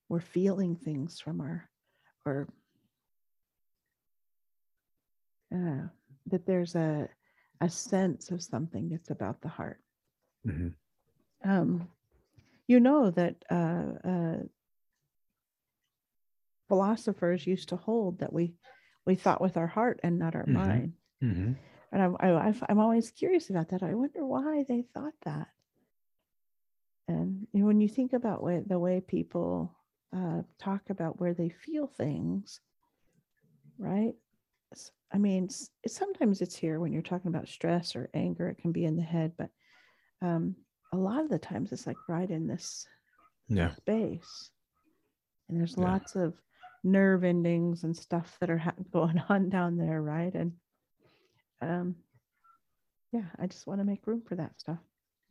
we're 0.08 0.20
feeling 0.20 0.76
things 0.76 1.20
from 1.20 1.40
our 1.40 1.70
or 2.24 2.48
uh, 5.54 5.88
that 6.26 6.46
there's 6.46 6.74
a 6.74 7.08
a 7.60 7.68
sense 7.70 8.30
of 8.30 8.42
something 8.42 8.88
that's 8.90 9.10
about 9.10 9.40
the 9.40 9.48
heart 9.48 9.80
Mhm. 10.44 10.74
um, 11.44 11.88
you 12.68 12.80
know 12.80 13.10
that 13.10 13.44
uh, 13.50 13.92
uh, 14.08 14.38
philosophers 16.68 17.46
used 17.46 17.68
to 17.68 17.76
hold 17.76 18.18
that 18.18 18.32
we 18.32 18.54
we 19.04 19.14
thought 19.14 19.40
with 19.40 19.56
our 19.56 19.68
heart 19.68 20.00
and 20.02 20.18
not 20.18 20.34
our 20.34 20.46
Mhm. 20.46 20.54
mind 20.54 20.92
Mhm. 21.22 21.56
and 21.92 22.02
I'm, 22.02 22.16
I, 22.20 22.54
I'm 22.68 22.78
always 22.80 23.10
curious 23.10 23.50
about 23.50 23.68
that 23.70 23.82
i 23.82 23.94
wonder 23.94 24.24
why 24.26 24.64
they 24.68 24.82
thought 24.82 25.14
that 25.24 25.48
and 27.08 27.46
you 27.52 27.60
know, 27.60 27.66
when 27.66 27.80
you 27.80 27.88
think 27.88 28.12
about 28.12 28.42
way, 28.42 28.62
the 28.66 28.78
way 28.80 29.00
people 29.00 29.72
uh, 30.12 30.42
talk 30.58 30.90
about 30.90 31.20
where 31.20 31.34
they 31.34 31.48
feel 31.48 31.86
things 31.86 32.60
right 33.78 34.14
i 35.12 35.18
mean 35.18 35.48
sometimes 35.86 36.40
it's 36.40 36.56
here 36.56 36.80
when 36.80 36.92
you're 36.92 37.02
talking 37.02 37.28
about 37.28 37.48
stress 37.48 37.94
or 37.96 38.10
anger 38.14 38.48
it 38.48 38.58
can 38.58 38.72
be 38.72 38.84
in 38.84 38.96
the 38.96 39.02
head 39.02 39.32
but 39.38 39.50
um, 40.22 40.56
a 40.92 40.96
lot 40.96 41.20
of 41.20 41.28
the 41.28 41.38
times 41.38 41.72
it's 41.72 41.86
like 41.86 41.98
right 42.08 42.30
in 42.30 42.46
this 42.46 42.86
Yeah. 43.48 43.72
space 43.76 44.50
and 45.48 45.58
there's 45.58 45.76
Yeah. 45.76 45.84
lots 45.84 46.16
of 46.16 46.34
nerve 46.82 47.24
endings 47.24 47.84
and 47.84 47.96
stuff 47.96 48.36
that 48.40 48.50
are 48.50 48.58
ha- 48.58 48.72
going 48.92 49.22
on 49.28 49.48
down 49.48 49.76
there 49.76 50.00
right 50.02 50.34
and 50.34 50.52
um 51.60 51.96
yeah 53.12 53.24
i 53.38 53.46
just 53.46 53.66
want 53.66 53.80
to 53.80 53.84
make 53.84 54.06
room 54.06 54.22
for 54.26 54.36
that 54.36 54.58
stuff 54.58 54.78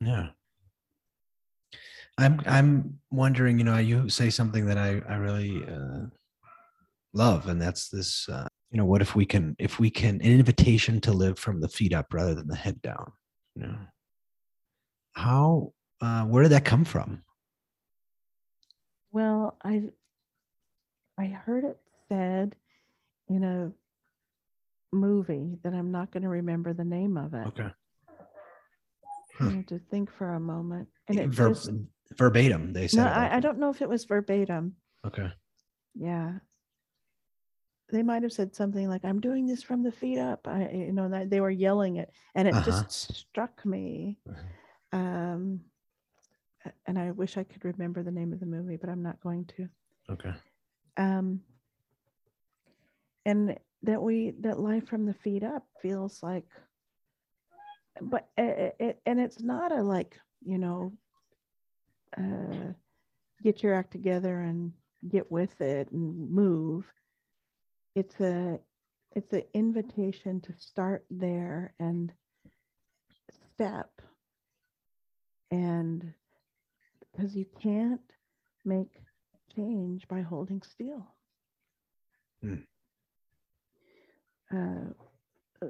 Yeah. 0.02 0.30
I'm 2.18 2.42
I'm 2.46 3.00
wondering, 3.12 3.58
you 3.60 3.66
know, 3.66 3.78
you 3.78 4.08
say 4.10 4.30
something 4.30 4.66
that 4.68 4.78
I 4.78 5.02
I 5.08 5.16
really 5.18 5.66
uh, 5.66 6.06
love, 7.14 7.48
and 7.48 7.62
that's 7.62 7.90
this. 7.90 8.30
Uh, 8.30 8.48
you 8.76 8.82
know, 8.82 8.86
what 8.86 9.02
if 9.02 9.16
we 9.16 9.26
can 9.26 9.56
if 9.58 9.80
we 9.80 9.90
can 9.90 10.16
an 10.16 10.22
invitation 10.22 11.00
to 11.00 11.14
live 11.14 11.40
from 11.40 11.62
the 11.62 11.70
feet 11.70 11.94
up 11.94 12.14
rather 12.14 12.36
than 12.36 12.50
the 12.50 12.58
head 12.58 12.82
down. 12.82 13.10
You 13.56 13.62
know, 13.64 13.78
how 15.14 15.72
uh, 16.02 16.24
where 16.26 16.44
did 16.44 16.52
that 16.52 16.66
come 16.66 16.84
from? 16.84 17.24
well 19.14 19.58
i 19.64 19.82
i 21.18 21.26
heard 21.28 21.64
it 21.64 21.80
said 22.10 22.54
in 23.30 23.46
a 23.46 23.72
movie 24.94 25.58
that 25.64 25.74
i'm 25.74 25.90
not 25.90 26.12
going 26.12 26.24
to 26.24 26.28
remember 26.28 26.74
the 26.74 26.84
name 26.84 27.16
of 27.16 27.34
it 27.34 27.48
Okay. 27.48 27.70
i 29.40 29.50
need 29.54 29.68
to 29.70 29.80
think 29.90 30.12
for 30.12 30.34
a 30.34 30.40
moment 30.40 30.90
and 31.08 31.18
it 31.18 31.30
Ver- 31.30 31.54
just 31.54 31.70
verbatim, 32.18 32.74
they 32.74 32.90
said. 32.90 33.06
no 33.06 33.10
I, 33.10 33.38
I 33.38 33.40
don't 33.40 33.58
know 33.58 33.70
if 33.70 33.82
it 33.82 33.88
was 33.88 34.04
verbatim 34.04 34.76
Okay. 35.08 35.32
yeah 35.94 36.34
they 37.92 38.04
might 38.04 38.24
have 38.24 38.34
said 38.34 38.56
something 38.56 38.88
like 38.90 39.06
i'm 39.06 39.20
doing 39.20 39.46
this 39.46 39.62
from 39.64 39.84
the 39.84 39.92
feet 39.92 40.18
up 40.18 40.48
i 40.48 40.70
you 40.74 40.92
know 40.92 41.08
that 41.10 41.30
they 41.30 41.40
were 41.40 41.50
yelling 41.52 41.98
it 41.98 42.12
and 42.36 42.48
it 42.48 42.56
Uh-huh. 42.56 42.66
just 42.66 43.16
struck 43.16 43.66
me 43.66 44.18
um 44.92 45.60
and 46.88 46.98
i 46.98 47.12
wish 47.12 47.38
i 47.38 47.44
could 47.44 47.64
remember 47.64 48.02
the 48.04 48.12
name 48.12 48.34
of 48.34 48.40
the 48.40 48.46
movie 48.46 48.78
but 48.78 48.90
i'm 48.90 49.04
not 49.04 49.20
going 49.22 49.46
to 49.46 49.68
Okay. 50.10 50.34
um 50.98 51.40
and 53.26 53.56
that 53.84 54.02
we 54.02 54.32
that 54.42 54.60
life 54.60 54.88
from 54.88 55.06
the 55.06 55.14
feet 55.14 55.44
up 55.44 55.64
feels 55.82 56.24
like 56.24 56.46
but 58.02 58.28
it, 58.38 58.76
it, 58.80 59.02
and 59.06 59.20
it's 59.20 59.42
not 59.42 59.72
a 59.72 59.82
like 59.82 60.20
you 60.44 60.58
know 60.58 60.92
uh 62.18 62.72
get 63.44 63.62
your 63.62 63.74
act 63.76 63.92
together 63.92 64.40
and 64.42 64.72
get 65.08 65.32
with 65.32 65.60
it 65.62 65.92
and 65.92 66.32
move 66.32 66.92
it's 67.96 68.20
a 68.20 68.60
it's 69.16 69.34
an 69.34 69.44
invitation 69.54 70.42
to 70.42 70.54
start 70.60 71.06
there 71.10 71.74
and 71.80 72.12
step. 73.54 73.90
And 75.52 76.14
because 77.12 77.36
you 77.36 77.46
can't 77.62 78.02
make 78.66 78.92
change 79.56 80.08
by 80.08 80.22
holding 80.22 80.62
still. 80.62 81.08
Hmm. 82.42 82.56
uh, 84.54 85.70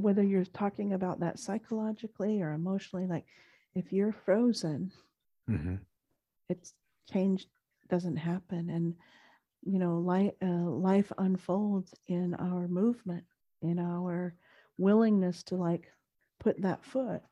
whether 0.00 0.22
you're 0.22 0.44
talking 0.44 0.92
about 0.94 1.20
that 1.20 1.38
psychologically 1.38 2.40
or 2.40 2.52
emotionally 2.52 3.06
like 3.06 3.26
if 3.74 3.92
you're 3.92 4.12
frozen 4.24 4.90
hmm 5.46 5.76
it's 6.48 6.74
change 7.12 7.46
doesn't 7.88 8.16
happen. 8.16 8.70
And 8.70 8.94
you 9.64 9.78
know 9.78 9.98
life 9.98 10.32
uh, 10.42 10.46
life 10.46 11.12
unfolds 11.18 11.94
in 12.06 12.34
our 12.34 12.68
movement 12.68 13.24
in 13.62 13.78
our 13.78 14.34
willingness 14.78 15.42
to 15.42 15.56
like 15.56 15.90
put 16.38 16.60
that 16.60 16.84
foot 16.84 17.22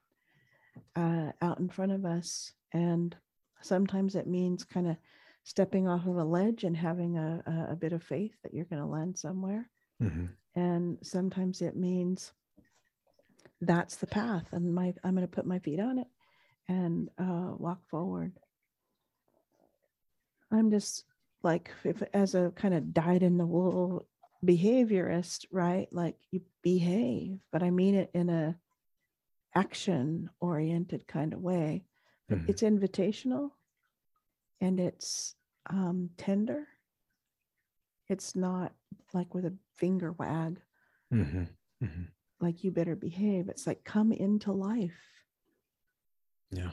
uh, 0.97 1.33
out 1.43 1.59
in 1.59 1.69
front 1.69 1.93
of 1.93 2.05
us. 2.07 2.53
And 2.73 3.15
sometimes 3.61 4.15
it 4.15 4.27
means 4.27 4.65
kind 4.65 4.87
of 4.89 4.97
stepping 5.45 5.87
off 5.89 6.07
of 6.07 6.17
a 6.17 6.25
ledge 6.25 6.65
and 6.65 6.77
having 6.77 7.19
a, 7.19 7.67
a, 7.71 7.77
bit 7.77 7.93
of 7.93 8.03
faith 8.03 8.33
that 8.43 8.55
you're 8.55 8.65
going 8.65 8.81
to 8.81 8.87
land 8.87 9.19
somewhere. 9.19 9.69
Hmm 10.01 10.27
and 10.55 10.99
sometimes 11.03 11.63
it 11.63 11.77
means 11.77 12.33
that's 13.63 13.97
the 13.97 14.07
path 14.07 14.47
and 14.53 14.75
my 14.75 14.93
i'm 15.03 15.15
going 15.15 15.27
to 15.27 15.31
put 15.31 15.47
my 15.47 15.59
feet 15.61 15.81
on 15.81 15.99
it 15.99 16.07
and 16.69 17.09
uh, 17.19 17.53
walk 17.59 17.81
forward. 17.89 18.33
I'm 20.51 20.71
just 20.71 21.05
like 21.43 21.71
if 21.85 22.03
as 22.15 22.35
a 22.35 22.53
kind 22.57 22.75
of 22.75 22.93
dyed 22.95 23.23
in 23.23 23.37
the 23.39 23.47
wool 23.47 24.07
behaviorist 24.45 25.47
right 25.53 25.89
like 25.93 26.17
you 26.31 26.41
behave 26.63 27.39
but 27.53 27.63
i 27.63 27.71
mean 27.71 27.95
it 27.95 28.11
in 28.15 28.29
a 28.29 28.57
action 29.55 30.29
oriented 30.41 31.07
kind 31.07 31.33
of 31.35 31.41
way 31.41 31.85
Mhm. 32.31 32.49
it's 32.49 32.63
invitational 32.63 33.51
and 34.61 34.79
it's 34.81 35.35
um, 35.71 36.11
tender. 36.17 36.67
It's 38.09 38.35
not 38.37 38.73
like 39.13 39.35
with 39.35 39.45
a 39.45 39.55
finger 39.77 40.13
wag. 40.13 40.61
Hmm 41.11 41.45
hmm 41.81 42.03
like 42.41 42.65
you 42.65 42.71
better 42.73 42.97
behave. 42.97 43.49
It's 43.49 43.67
like 43.67 43.85
come 43.85 44.13
into 44.13 44.53
life. 44.53 45.01
Yeah. 46.51 46.71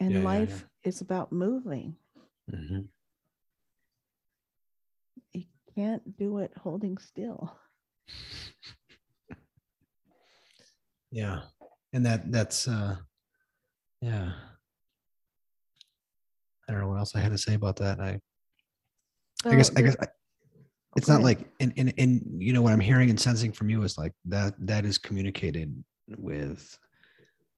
and 0.00 0.10
Yeah, 0.10 0.18
yeah, 0.18 0.22
yeah. 0.22 0.24
life 0.24 0.66
is 0.84 1.00
about 1.00 1.32
moving. 1.32 1.96
Hmm 2.50 2.62
you 2.66 2.88
can't 5.78 6.16
do 6.16 6.38
it 6.38 6.52
holding 6.62 6.98
still 6.98 7.56
Yeah. 11.10 11.40
And 11.92 12.04
that 12.06 12.30
that's 12.30 12.68
uh 12.68 12.96
yeah. 14.00 14.32
I 16.68 16.72
don't 16.72 16.80
know 16.80 16.88
what 16.88 16.98
else 16.98 17.16
I 17.16 17.20
had 17.20 17.32
to 17.32 17.38
say 17.38 17.54
about 17.54 17.76
that. 17.76 18.00
I 18.00 18.20
I 19.44 19.56
guess 19.56 19.74
I 19.74 19.82
guess 19.82 19.96
I, 20.00 20.06
it's 20.96 21.08
not 21.08 21.22
like 21.22 21.48
and, 21.60 21.72
and 21.76 21.94
and 21.96 22.42
you 22.42 22.52
know 22.52 22.60
what 22.60 22.72
I'm 22.72 22.80
hearing 22.80 23.08
and 23.08 23.18
sensing 23.18 23.52
from 23.52 23.70
you 23.70 23.82
is 23.84 23.96
like 23.96 24.12
that 24.26 24.54
that 24.58 24.84
is 24.84 24.98
communicated 24.98 25.72
with 26.18 26.78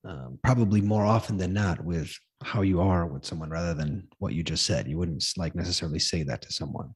um, 0.05 0.39
probably 0.43 0.81
more 0.81 1.05
often 1.05 1.37
than 1.37 1.53
not 1.53 1.85
with 1.85 2.15
how 2.43 2.63
you 2.63 2.81
are 2.81 3.07
with 3.07 3.25
someone 3.25 3.51
rather 3.51 3.75
than 3.75 4.09
what 4.19 4.33
you 4.33 4.43
just 4.43 4.65
said. 4.65 4.87
You 4.89 4.99
wouldn't 4.99 5.25
like 5.37 5.55
necessarily 5.55 5.99
say 5.99 6.23
that 6.23 6.43
to 6.43 6.53
someone. 6.53 6.95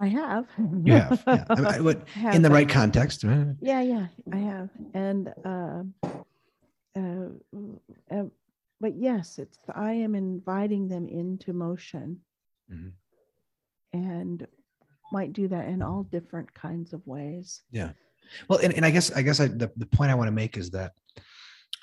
I 0.00 0.08
have. 0.08 0.46
You 0.84 0.94
have, 0.94 1.22
yeah. 1.26 1.44
I 1.50 1.54
mean, 1.56 1.66
I 1.66 1.80
would- 1.80 2.04
I 2.16 2.18
have 2.18 2.34
in 2.34 2.42
the 2.42 2.50
right 2.50 2.68
context. 2.68 3.22
Yeah, 3.60 3.82
yeah, 3.82 4.06
I 4.32 4.36
have. 4.38 4.70
And, 4.94 5.32
uh, 5.44 5.82
uh, 6.96 7.28
uh, 8.10 8.24
but 8.80 8.96
yes, 8.96 9.38
it's, 9.38 9.58
I 9.74 9.92
am 9.92 10.14
inviting 10.14 10.88
them 10.88 11.06
into 11.08 11.52
motion 11.52 12.20
Mhm. 12.72 12.92
and 13.92 14.46
might 15.12 15.32
do 15.32 15.48
that 15.48 15.68
in 15.68 15.82
all 15.82 16.04
different 16.04 16.52
kinds 16.54 16.92
of 16.92 17.06
ways. 17.06 17.62
Yeah. 17.70 17.92
Well, 18.48 18.60
and, 18.60 18.72
and 18.74 18.86
I 18.86 18.90
guess 18.90 19.10
I 19.12 19.22
guess 19.22 19.40
I, 19.40 19.48
the 19.48 19.70
the 19.76 19.86
point 19.86 20.10
I 20.10 20.14
want 20.14 20.28
to 20.28 20.32
make 20.32 20.56
is 20.56 20.70
that 20.70 20.92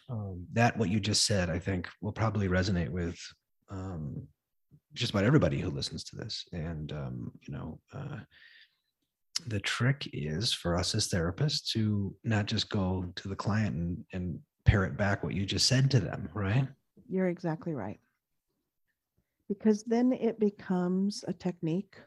um, 0.09 0.47
that 0.53 0.77
what 0.77 0.89
you 0.89 0.99
just 1.01 1.25
said, 1.25 1.49
I 1.49 1.59
think, 1.59 1.89
will 2.01 2.13
probably 2.13 2.47
resonate 2.47 2.89
with 2.89 3.19
um, 3.69 4.25
just 4.97 5.11
about 5.11 5.23
everybody 5.23 5.59
who 5.59 5.69
listens 5.69 6.03
to 6.05 6.15
this. 6.15 6.45
And 6.51 6.91
um, 6.91 7.31
you 7.47 7.53
know, 7.53 7.79
uh, 7.93 8.17
the 9.45 9.59
trick 9.59 10.09
is 10.13 10.51
for 10.51 10.75
us 10.75 10.95
as 10.95 11.07
therapists 11.07 11.71
to 11.71 12.15
not 12.23 12.47
just 12.47 12.69
go 12.69 13.11
to 13.15 13.27
the 13.27 13.35
client 13.35 13.75
and, 13.75 14.05
and 14.13 14.39
parrot 14.65 14.97
back 14.97 15.23
what 15.23 15.33
you 15.33 15.45
just 15.45 15.67
said 15.67 15.91
to 15.91 15.99
them, 15.99 16.29
right? 16.33 16.67
You're 17.07 17.29
exactly 17.29 17.73
right. 17.73 17.99
Because 19.47 19.83
then 19.83 20.11
it 20.11 20.39
becomes 20.39 21.23
a 21.27 21.33
technique 21.33 21.97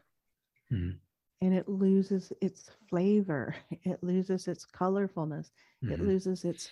Mhm. 0.71 0.99
and 1.41 1.53
it 1.53 1.67
loses 1.67 2.31
its 2.41 2.69
flavor, 2.89 3.55
it 3.83 4.03
loses 4.03 4.47
its 4.47 4.65
colorfulness, 4.65 5.49
it 5.87 5.99
Mhm. 5.99 6.05
loses 6.05 6.45
its 6.45 6.69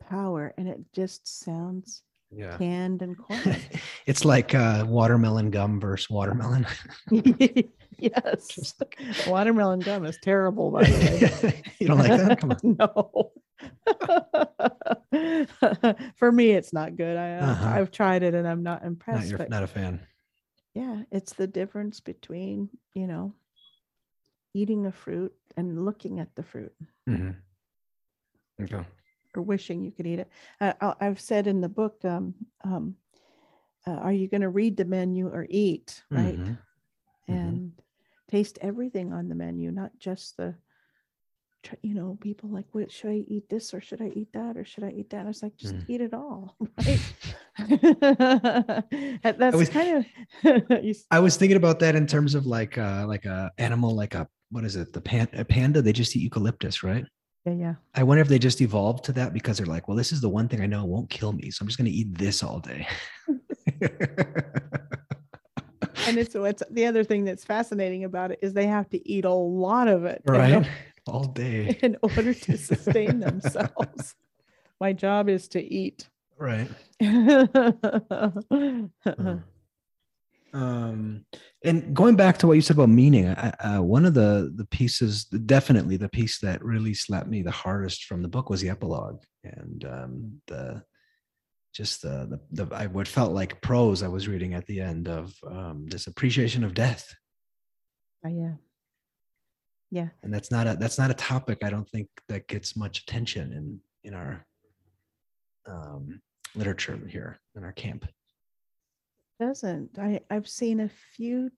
power, 0.00 0.54
and 0.56 0.68
it 0.68 0.80
just 0.92 1.26
sounds 1.26 2.02
Yeah. 2.30 2.56
canned 2.58 3.02
and 3.02 3.16
corny. 3.22 3.56
it's 4.06 4.24
like 4.24 4.54
uh, 4.54 4.84
watermelon 4.86 5.50
gum 5.50 5.80
versus 5.80 6.10
watermelon. 6.10 6.66
yes. 7.98 8.74
Watermelon 9.26 9.80
gum 9.80 10.04
is 10.04 10.18
terrible, 10.22 10.70
by 10.70 10.84
the 10.84 11.40
way. 11.44 11.62
you 11.78 11.86
don't 11.88 11.98
like 11.98 12.10
that? 12.10 12.38
Come 12.40 12.50
on. 12.52 12.76
no. 12.78 13.32
For 16.16 16.30
me, 16.32 16.50
it's 16.50 16.72
not 16.72 16.96
good. 16.96 17.16
I, 17.16 17.36
uh, 17.38 17.46
Uh-huh. 17.52 17.68
I've 17.68 17.90
tried 17.90 18.22
it 18.22 18.34
and 18.34 18.46
I'm 18.46 18.62
not 18.62 18.82
Not, 18.82 18.86
impressed. 18.86 19.28
you're 19.28 19.38
but 19.38 19.48
not 19.50 19.62
a 19.62 19.66
fan. 19.66 20.00
yeah, 20.74 21.02
it's 21.10 21.32
the 21.34 21.46
difference 21.46 22.00
between, 22.00 22.68
you 22.94 23.06
know, 23.06 23.32
eating 24.54 24.86
a 24.86 24.92
fruit 24.92 25.32
and 25.56 25.84
looking 25.84 26.18
at 26.20 26.34
the 26.34 26.42
fruit 26.42 26.72
Mm-hmm. 27.08 27.30
Okay. 28.64 28.84
Or 29.36 29.42
wishing 29.42 29.82
you 29.84 29.90
could 29.92 30.06
eat 30.06 30.18
it. 30.20 30.28
Uh, 30.60 30.72
I- 30.80 31.06
I've 31.06 31.20
said 31.20 31.46
in 31.46 31.60
the 31.60 31.68
book, 31.68 32.04
um, 32.04 32.34
um, 32.64 32.96
uh, 33.86 33.92
are 33.92 34.12
you 34.12 34.28
going 34.28 34.40
to 34.40 34.48
read 34.48 34.76
the 34.76 34.84
menu 34.84 35.28
or 35.28 35.46
eat? 35.48 36.02
Right. 36.10 36.38
Mhm. 36.38 36.58
Mhm. 37.28 37.34
and 37.34 37.72
taste 38.28 38.58
everything 38.62 39.12
on 39.12 39.28
the 39.28 39.34
menu, 39.34 39.70
not 39.72 39.90
just 39.98 40.36
the, 40.36 40.54
you 41.82 41.94
know, 41.94 42.16
people 42.20 42.48
like, 42.48 42.66
what 42.72 42.90
should 42.92 43.10
I 43.10 43.24
eat 43.26 43.48
this 43.48 43.74
or 43.74 43.80
should 43.80 44.00
I 44.00 44.08
eat 44.14 44.32
that 44.32 44.56
or 44.56 44.64
should 44.64 44.84
I 44.84 44.90
eat 44.90 45.10
that? 45.10 45.20
And 45.20 45.28
it's 45.28 45.42
like, 45.42 45.56
just 45.56 45.74
Mm. 45.74 45.84
eat 45.88 46.00
it 46.00 46.14
all, 46.14 46.56
right? 46.78 47.00
That- 49.22 49.36
That's 49.38 49.56
was- 49.56 49.68
kind 49.68 50.04
of, 50.42 50.84
you 50.84 50.94
I 51.10 51.18
was 51.20 51.36
thinking 51.36 51.56
about 51.56 51.78
that 51.80 51.96
in 51.96 52.06
terms 52.06 52.34
of 52.34 52.46
like 52.46 52.78
uh 52.78 53.04
like 53.06 53.24
a 53.24 53.50
animal 53.58 53.94
like 53.94 54.14
a 54.14 54.28
what 54.50 54.64
is 54.64 54.76
it 54.76 54.92
the 54.92 55.00
pan, 55.00 55.28
a 55.32 55.44
panda 55.44 55.82
they 55.82 55.92
just 55.92 56.14
eat 56.16 56.22
eucalyptus 56.22 56.82
right 56.82 57.04
yeah, 57.46 57.52
yeah. 57.52 57.74
I 57.94 58.02
wonder 58.02 58.20
if 58.20 58.28
they 58.28 58.38
just 58.38 58.60
evolved 58.60 59.04
to 59.04 59.12
that 59.12 59.32
because 59.32 59.58
they're 59.58 59.66
like 59.66 59.88
well 59.88 59.96
this 59.96 60.12
is 60.12 60.20
the 60.20 60.28
one 60.28 60.48
thing 60.48 60.60
I 60.60 60.66
know 60.66 60.84
won't 60.84 61.08
kill 61.10 61.32
me 61.32 61.50
so 61.50 61.62
I'm 61.62 61.68
just 61.68 61.78
going 61.78 61.90
to 61.90 61.96
eat 61.96 62.16
this 62.18 62.42
all 62.42 62.58
day 62.60 62.86
And 66.06 66.18
it's 66.18 66.34
what's 66.34 66.62
the 66.70 66.86
other 66.86 67.02
thing 67.02 67.24
that's 67.24 67.44
fascinating 67.44 68.04
about 68.04 68.30
it 68.30 68.38
is 68.40 68.52
they 68.52 68.66
have 68.66 68.88
to 68.90 69.08
eat 69.08 69.24
a 69.24 69.32
lot 69.32 69.88
of 69.88 70.04
it 70.04 70.22
right 70.26 70.66
all 71.06 71.24
day 71.24 71.78
in 71.82 71.96
order 72.02 72.32
to 72.32 72.56
sustain 72.56 73.20
themselves. 73.20 74.14
My 74.80 74.92
job 74.92 75.28
is 75.28 75.48
to 75.48 75.62
eat. 75.62 76.08
right 76.38 76.68
Uh, 77.00 78.30
um 80.56 81.24
and 81.64 81.94
going 81.94 82.16
back 82.16 82.38
to 82.38 82.46
what 82.46 82.54
you 82.54 82.62
said 82.62 82.76
about 82.76 82.88
meaning 82.88 83.28
I, 83.28 83.50
uh, 83.60 83.82
one 83.82 84.06
of 84.06 84.14
the 84.14 84.52
the 84.56 84.64
pieces 84.66 85.24
definitely 85.24 85.98
the 85.98 86.08
piece 86.08 86.38
that 86.40 86.64
really 86.64 86.94
slapped 86.94 87.28
me 87.28 87.42
the 87.42 87.50
hardest 87.50 88.04
from 88.04 88.22
the 88.22 88.28
book 88.28 88.48
was 88.48 88.62
the 88.62 88.70
epilogue. 88.70 89.22
And 89.44 89.84
um 89.84 90.40
the 90.46 90.82
just 91.74 92.00
the 92.02 92.40
the, 92.50 92.64
the 92.64 92.74
I, 92.74 92.86
what 92.86 93.06
felt 93.06 93.32
like 93.32 93.60
prose 93.60 94.02
i 94.02 94.08
was 94.08 94.28
reading 94.28 94.54
at 94.54 94.66
the 94.66 94.80
end 94.80 95.08
of 95.08 95.34
um 95.46 95.86
this 95.88 96.06
appreciation 96.06 96.64
of 96.64 96.72
death. 96.72 97.14
Oh, 98.24 98.30
yeah, 98.30 98.54
yeah. 99.90 100.08
and 100.22 100.32
that's 100.32 100.50
not 100.50 100.66
a 100.66 100.76
that's 100.80 100.98
not 100.98 101.10
a 101.10 101.14
topic 101.14 101.58
i 101.62 101.70
don't 101.70 101.88
think 101.90 102.08
that 102.28 102.48
gets 102.48 102.76
much 102.76 103.00
attention 103.02 103.52
in 103.52 103.80
in 104.04 104.14
our 104.14 104.44
um 105.68 106.20
literature 106.54 106.98
here 107.08 107.38
in 107.56 107.62
our 107.62 107.72
camp 107.72 108.06
doesn't. 109.38 109.98
I, 109.98 110.20
I've 110.30 110.48
seen 110.48 110.80
a 110.80 110.90
few 111.16 111.50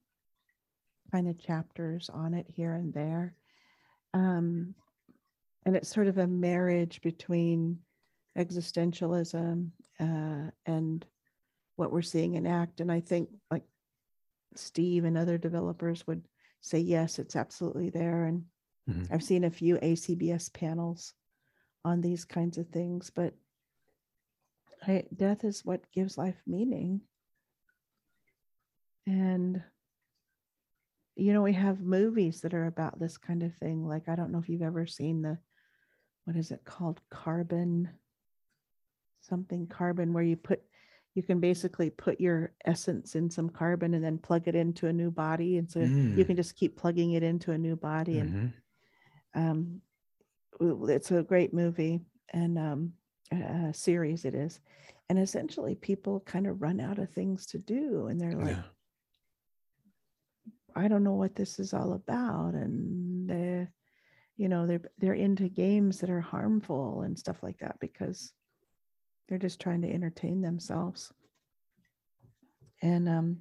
kind 1.11 1.27
of 1.27 1.39
chapters 1.39 2.09
on 2.09 2.33
it 2.33 2.45
here 2.49 2.73
and 2.73 2.93
there. 2.93 3.35
Um, 4.13 4.75
and 5.65 5.75
it's 5.75 5.93
sort 5.93 6.07
of 6.07 6.17
a 6.17 6.27
marriage 6.27 7.01
between 7.01 7.79
existentialism 8.37 9.69
uh, 9.99 10.51
and 10.65 11.05
what 11.75 11.91
we're 11.91 12.01
seeing 12.01 12.35
in 12.35 12.47
ACT. 12.47 12.81
And 12.81 12.91
I 12.91 12.99
think 12.99 13.29
like 13.51 13.63
Steve 14.55 15.05
and 15.05 15.17
other 15.17 15.37
developers 15.37 16.05
would 16.07 16.27
say, 16.61 16.79
yes, 16.79 17.19
it's 17.19 17.35
absolutely 17.35 17.89
there. 17.89 18.25
And 18.25 18.45
Mhm. 18.89 19.11
I've 19.11 19.23
seen 19.23 19.43
a 19.43 19.51
few 19.51 19.77
ACBS 19.77 20.51
panels 20.51 21.13
on 21.85 22.01
these 22.01 22.25
kinds 22.25 22.57
of 22.57 22.67
things, 22.69 23.11
but 23.11 23.33
I, 24.87 25.03
death 25.15 25.43
is 25.43 25.63
what 25.63 25.91
gives 25.91 26.17
life 26.17 26.41
meaning. 26.47 27.01
And, 29.09 29.63
you 31.15 31.33
know, 31.33 31.41
we 31.41 31.53
have 31.53 31.81
movies 31.81 32.41
that 32.41 32.53
are 32.53 32.67
about 32.67 32.99
this 32.99 33.17
kind 33.17 33.41
of 33.41 33.55
thing. 33.55 33.87
Like, 33.87 34.07
I 34.07 34.15
don't 34.15 34.31
know 34.31 34.37
if 34.37 34.47
you've 34.47 34.61
ever 34.61 34.85
seen 34.85 35.23
the, 35.23 35.39
what 36.25 36.35
is 36.35 36.51
it 36.51 36.63
called? 36.63 37.01
Carbon, 37.09 37.89
something 39.21 39.65
carbon, 39.65 40.13
where 40.13 40.23
you 40.23 40.35
put, 40.35 40.61
you 41.15 41.23
can 41.23 41.39
basically 41.39 41.89
put 41.89 42.21
your 42.21 42.53
essence 42.65 43.15
in 43.15 43.31
some 43.31 43.49
carbon 43.49 43.95
and 43.95 44.03
then 44.05 44.19
plug 44.19 44.47
it 44.47 44.53
into 44.53 44.85
a 44.85 44.93
new 44.93 45.09
body. 45.09 45.57
And 45.57 45.69
so 45.69 45.79
you 45.79 46.23
Mm. 46.23 46.27
can 46.27 46.35
just 46.35 46.55
keep 46.55 46.77
plugging 46.77 47.13
it 47.13 47.23
into 47.23 47.51
a 47.51 47.57
new 47.57 47.75
body. 47.75 48.19
And 48.19 48.31
Mhm. 48.35 48.53
um, 49.33 49.81
it's 50.61 51.09
a 51.09 51.23
great 51.23 51.51
movie 51.51 52.01
and 52.31 52.59
um, 52.59 52.93
series 53.73 54.23
it 54.23 54.35
is. 54.35 54.59
And 55.09 55.17
essentially, 55.17 55.73
people 55.73 56.19
kind 56.19 56.45
of 56.45 56.61
run 56.61 56.79
out 56.79 56.99
of 56.99 57.09
things 57.09 57.47
to 57.47 57.57
do, 57.57 58.05
and 58.07 58.21
they're 58.21 58.35
like, 58.35 58.57
yeah 58.57 58.63
I 60.75 60.87
don't 60.87 61.03
know 61.03 61.15
what 61.15 61.35
this 61.35 61.59
is 61.59 61.73
all 61.73 61.93
about, 61.93 62.53
and 62.53 63.29
they, 63.29 63.67
you 64.37 64.49
know, 64.49 64.67
they're 64.67 64.81
they're 64.97 65.13
into 65.13 65.49
games 65.49 65.99
that 65.99 66.09
are 66.09 66.21
harmful 66.21 67.01
and 67.01 67.17
stuff 67.17 67.41
like 67.43 67.59
that 67.59 67.79
because 67.79 68.33
they're 69.27 69.37
just 69.37 69.59
trying 69.59 69.81
to 69.81 69.91
entertain 69.91 70.41
themselves. 70.41 71.11
And 72.81 73.09
um, 73.09 73.37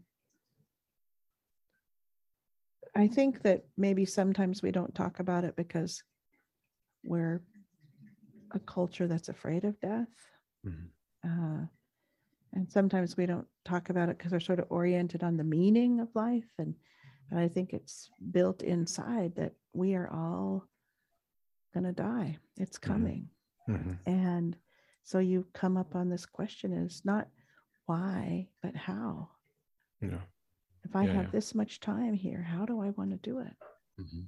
I 2.94 3.06
think 3.08 3.42
that 3.42 3.64
maybe 3.76 4.04
sometimes 4.04 4.62
we 4.62 4.72
don't 4.72 4.94
talk 4.94 5.20
about 5.20 5.44
it 5.44 5.56
because 5.56 6.02
we're 7.04 7.42
a 8.52 8.58
culture 8.58 9.06
that's 9.06 9.28
afraid 9.28 9.64
of 9.64 9.78
death. 9.80 10.08
Mhm. 10.66 10.88
Uh, 11.24 11.66
and 12.52 12.70
sometimes 12.70 13.16
we 13.16 13.26
don't 13.26 13.46
talk 13.64 13.90
about 13.90 14.08
it 14.08 14.18
because 14.18 14.32
we're 14.32 14.40
sort 14.40 14.58
of 14.58 14.66
oriented 14.70 15.22
on 15.22 15.36
the 15.36 15.44
meaning 15.44 16.00
of 16.00 16.08
life. 16.14 16.50
And 16.58 16.74
but 17.30 17.38
I 17.38 17.48
think 17.48 17.72
it's 17.72 18.10
built 18.32 18.62
inside 18.62 19.34
that 19.36 19.54
we 19.72 19.94
are 19.94 20.08
all 20.10 20.66
going 21.74 21.84
to 21.84 21.92
die. 21.92 22.38
It's 22.56 22.78
coming. 22.78 23.28
Mhm. 23.68 23.98
And 24.06 24.56
so 25.04 25.18
you 25.18 25.46
come 25.52 25.76
up 25.76 25.94
on 25.94 26.08
this 26.08 26.26
question 26.26 26.72
is 26.72 27.04
not 27.04 27.28
why, 27.86 28.48
but 28.62 28.74
how. 28.76 29.30
yeah 30.00 30.20
If 30.84 30.94
I 30.96 31.04
Yeah, 31.04 31.12
have 31.12 31.24
yeah. 31.26 31.30
this 31.32 31.54
much 31.54 31.80
time 31.80 32.14
here, 32.14 32.42
how 32.42 32.64
do 32.64 32.80
I 32.80 32.90
want 32.90 33.10
to 33.10 33.16
do 33.18 33.40
it? 33.40 33.54
Mhm. 33.98 34.26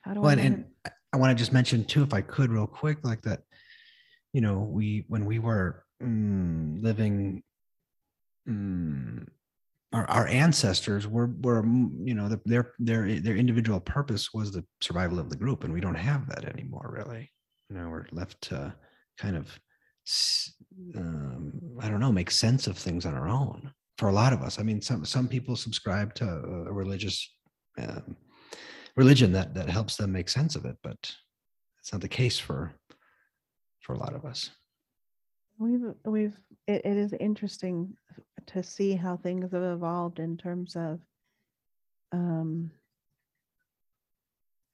How 0.00 0.14
do 0.14 0.20
Well, 0.20 0.30
I 0.30 0.32
and, 0.34 0.40
wanna- 0.42 0.54
and 0.56 0.74
I- 0.84 0.90
I 1.12 1.16
want 1.16 1.30
to 1.36 1.40
just 1.40 1.52
mention 1.52 1.84
too, 1.84 2.02
if 2.02 2.12
I 2.12 2.22
could, 2.22 2.50
real 2.50 2.66
quick, 2.66 3.04
like 3.04 3.22
that, 3.22 3.44
you 4.32 4.40
know, 4.40 4.60
we 4.62 5.04
when 5.08 5.24
we 5.24 5.38
were 5.38 5.84
mm, 6.00 6.82
living, 6.82 7.42
mm, 8.46 9.26
our 9.92 10.08
our 10.10 10.26
ancestors 10.28 11.06
were 11.06 11.30
were 11.40 11.62
mm, 11.62 11.90
you 12.04 12.14
know 12.14 12.28
the, 12.28 12.40
their 12.44 12.72
their 12.78 13.20
their 13.20 13.36
individual 13.36 13.80
purpose 13.80 14.32
was 14.34 14.52
the 14.52 14.64
survival 14.80 15.18
of 15.18 15.30
the 15.30 15.36
group, 15.36 15.64
and 15.64 15.72
we 15.72 15.80
don't 15.80 15.94
have 15.94 16.28
that 16.28 16.44
anymore, 16.44 16.90
really. 16.94 17.30
You 17.70 17.76
know, 17.76 17.88
we're 17.88 18.06
left 18.12 18.40
to 18.42 18.74
kind 19.18 19.36
of, 19.36 19.58
um, 20.96 21.52
I 21.80 21.88
don't 21.88 22.00
know, 22.00 22.12
make 22.12 22.30
sense 22.30 22.66
of 22.66 22.78
things 22.78 23.04
on 23.04 23.14
our 23.14 23.28
own. 23.28 23.72
For 23.98 24.08
a 24.08 24.12
lot 24.12 24.32
of 24.32 24.42
us, 24.42 24.58
I 24.58 24.62
mean, 24.62 24.80
some 24.80 25.04
some 25.04 25.28
people 25.28 25.56
subscribe 25.56 26.14
to 26.14 26.24
a 26.24 26.72
religious. 26.72 27.34
Um, 27.78 28.16
religion 28.96 29.30
that 29.30 29.54
that 29.54 29.70
helps 29.70 29.94
them 29.94 30.10
make 30.10 30.28
sense 30.28 30.56
of 30.56 30.64
it 30.64 30.76
but 30.82 30.96
it's 31.78 31.92
not 31.92 32.00
the 32.00 32.08
case 32.08 32.36
for 32.36 32.72
for 33.80 33.92
a 33.92 33.96
lot 33.98 34.12
of 34.12 34.24
us 34.24 34.50
We've 35.58 35.92
we've 36.04 36.38
it, 36.68 36.82
it 36.84 36.96
is 36.96 37.12
interesting 37.14 37.96
to 38.46 38.62
see 38.62 38.94
how 38.94 39.16
things 39.16 39.50
have 39.52 39.62
evolved 39.62 40.20
in 40.20 40.36
terms 40.36 40.76
of 40.76 41.00
um 42.12 42.70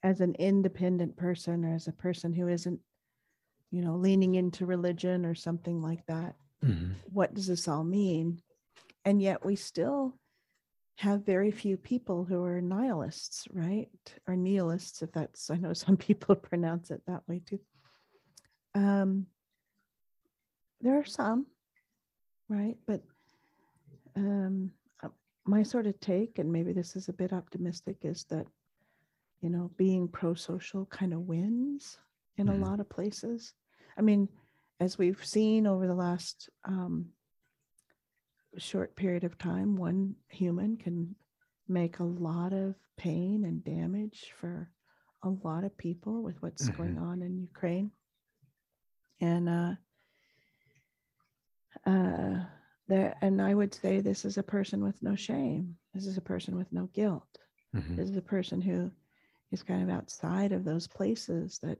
as 0.02 0.20
an 0.20 0.34
independent 0.38 1.16
person 1.16 1.64
or 1.64 1.74
as 1.74 1.88
a 1.88 1.92
person 1.92 2.32
who 2.32 2.48
isn't 2.48 2.78
you 3.70 3.80
know 3.80 3.96
leaning 3.96 4.34
into 4.34 4.66
religion 4.66 5.24
or 5.24 5.34
something 5.34 5.80
like 5.80 6.04
that 6.06 6.34
what 7.12 7.34
does 7.34 7.46
this 7.46 7.68
all 7.68 7.84
mean? 7.84 8.40
And 9.04 9.20
yet 9.20 9.44
we 9.44 9.56
still 9.56 10.14
have 10.96 11.26
very 11.26 11.50
few 11.50 11.76
people 11.76 12.24
who 12.24 12.42
are 12.44 12.60
nihilists 12.60 13.46
right? 13.52 13.88
Or 14.26 14.36
nihilists 14.36 15.02
if 15.02 15.12
that's 15.12 15.50
i 15.50 15.56
know 15.56 15.72
some 15.72 15.96
people 16.08 16.34
pronounce 16.36 16.90
it 16.90 17.02
that 17.06 17.22
way 17.28 17.42
too. 17.44 17.60
Um 18.74 19.26
there 20.80 20.98
are 20.98 21.04
some 21.04 21.46
right 22.48 22.76
but 22.86 23.00
um 24.16 24.70
uh, 25.02 25.08
my 25.46 25.62
sort 25.62 25.86
of 25.86 25.98
take 26.00 26.38
and 26.38 26.50
maybe 26.52 26.72
this 26.72 26.96
is 26.96 27.08
a 27.08 27.12
bit 27.12 27.32
optimistic 27.32 27.96
is 28.02 28.24
that 28.24 28.46
you 29.40 29.50
know 29.50 29.70
being 29.76 30.08
pro-social 30.08 30.86
kind 30.86 31.12
of 31.12 31.20
wins 31.20 31.98
in 32.36 32.46
Mhm. 32.46 32.50
a 32.62 32.64
lot 32.66 32.80
of 32.80 32.88
places. 32.88 33.54
I 33.96 34.02
mean 34.02 34.28
as 34.80 34.98
we've 34.98 35.24
seen 35.24 35.66
over 35.66 35.86
the 35.86 35.94
last 35.94 36.48
um 36.64 37.06
short 38.58 38.94
period 38.96 39.24
of 39.24 39.36
time 39.38 39.76
one 39.76 40.14
human 40.28 40.76
can 40.76 41.14
make 41.68 41.98
a 41.98 42.04
lot 42.04 42.52
of 42.52 42.74
pain 42.96 43.44
and 43.44 43.64
damage 43.64 44.32
for 44.36 44.70
a 45.22 45.30
lot 45.30 45.64
of 45.64 45.76
people 45.76 46.22
with 46.22 46.40
what's 46.42 46.68
going 46.68 46.98
on 46.98 47.22
in 47.22 47.40
ukraine. 47.40 47.90
And 49.20 49.48
uh 49.48 49.72
uh 51.86 52.44
there 52.88 53.16
and 53.22 53.40
i 53.40 53.54
would 53.54 53.74
say 53.74 54.00
this 54.00 54.24
is 54.24 54.36
a 54.38 54.42
person 54.42 54.82
with 54.84 55.02
no 55.02 55.14
shame. 55.14 55.76
This 55.94 56.06
is 56.06 56.16
a 56.18 56.20
person 56.32 56.56
with 56.56 56.72
no 56.72 56.86
guilt. 56.92 57.38
Mhm. 57.74 57.96
this 57.96 58.10
is 58.10 58.16
a 58.16 58.22
person 58.36 58.60
who 58.60 58.90
is 59.52 59.62
kind 59.62 59.82
of 59.82 59.88
outside 59.90 60.52
of 60.52 60.64
those 60.64 60.86
places 60.86 61.58
that 61.60 61.78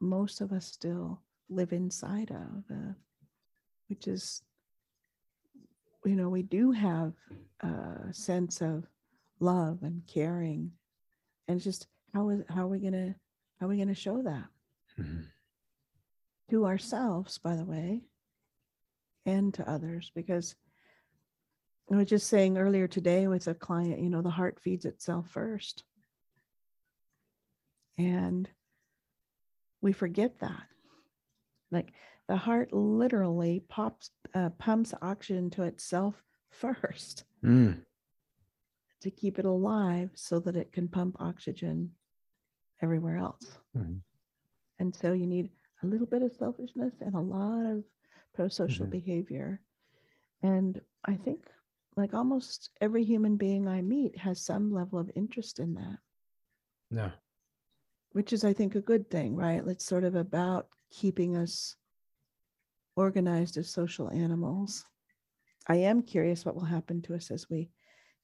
most 0.00 0.40
of 0.40 0.52
us 0.52 0.66
still 0.66 1.22
live 1.48 1.72
inside 1.72 2.30
of 2.30 2.64
uh, 2.70 2.92
which 3.88 4.06
is 4.08 4.42
you 6.04 6.16
know 6.16 6.28
we 6.28 6.42
do 6.42 6.70
have 6.72 7.12
a 7.60 8.12
sense 8.12 8.60
of 8.60 8.86
love 9.40 9.82
and 9.82 10.06
caring. 10.06 10.72
And 11.48 11.56
it's 11.56 11.64
just 11.64 11.86
how 12.14 12.28
is 12.30 12.42
how 12.48 12.64
are 12.64 12.68
we 12.68 12.80
gonna 12.80 13.14
how 13.60 13.66
are 13.66 13.68
we 13.68 13.78
gonna 13.78 13.94
show 13.94 14.22
that? 14.22 14.48
Mhm. 14.98 15.26
to 16.50 16.64
ourselves, 16.64 17.38
by 17.38 17.56
the 17.56 17.64
way, 17.64 18.02
and 19.26 19.52
to 19.54 19.68
others. 19.68 20.10
Because 20.14 20.54
I 21.92 21.96
was 21.96 22.08
just 22.08 22.28
saying 22.28 22.56
earlier 22.58 22.88
today 22.88 23.28
with 23.28 23.46
a 23.46 23.54
client, 23.54 24.00
you 24.00 24.10
know, 24.10 24.22
the 24.22 24.30
heart 24.30 24.58
feeds 24.60 24.84
itself 24.84 25.28
first. 25.28 25.84
And 27.98 28.48
we 29.80 29.92
forget 29.92 30.38
that. 30.40 30.64
Like 31.70 31.92
the 32.28 32.36
heart 32.36 32.72
literally 32.72 33.64
pops, 33.68 34.10
uh, 34.34 34.50
pumps 34.50 34.94
oxygen 35.02 35.50
to 35.50 35.64
itself 35.64 36.22
first 36.50 37.24
Mm. 37.44 37.84
to 39.02 39.10
keep 39.10 39.38
it 39.38 39.44
alive 39.44 40.10
so 40.14 40.40
that 40.40 40.56
it 40.56 40.72
can 40.72 40.88
pump 40.88 41.16
oxygen 41.20 41.90
everywhere 42.82 43.18
else. 43.18 43.58
Mhm. 43.76 44.00
And 44.78 44.94
so 44.94 45.12
you 45.12 45.26
need 45.26 45.50
a 45.82 45.86
little 45.86 46.06
bit 46.06 46.22
of 46.22 46.32
selfishness 46.32 46.94
and 47.00 47.14
a 47.14 47.20
lot 47.20 47.66
of 47.66 47.84
pro 48.36 48.48
social 48.48 48.86
Mhm. 48.86 48.90
behavior. 48.90 49.60
And 50.42 50.80
I 51.04 51.16
think 51.16 51.50
like 51.96 52.12
almost 52.12 52.70
every 52.82 53.02
human 53.04 53.36
being 53.36 53.66
I 53.66 53.80
meet 53.80 54.18
has 54.18 54.40
some 54.40 54.70
level 54.70 54.98
of 54.98 55.10
interest 55.14 55.58
in 55.58 55.74
that, 55.74 55.98
yeah 56.90 57.12
which 58.12 58.32
is, 58.32 58.44
I 58.44 58.52
think, 58.54 58.74
a 58.74 58.80
good 58.80 59.10
thing, 59.10 59.34
right? 59.36 59.66
It's 59.66 59.84
sort 59.84 60.04
of 60.04 60.14
about 60.14 60.68
keeping 60.90 61.36
us 61.36 61.76
organized 62.96 63.56
as 63.56 63.68
social 63.68 64.10
animals. 64.10 64.86
I 65.66 65.76
am 65.76 66.02
curious 66.02 66.44
what 66.44 66.54
will 66.54 66.64
happen 66.64 67.02
to 67.02 67.14
us 67.14 67.30
as 67.30 67.50
we 67.50 67.70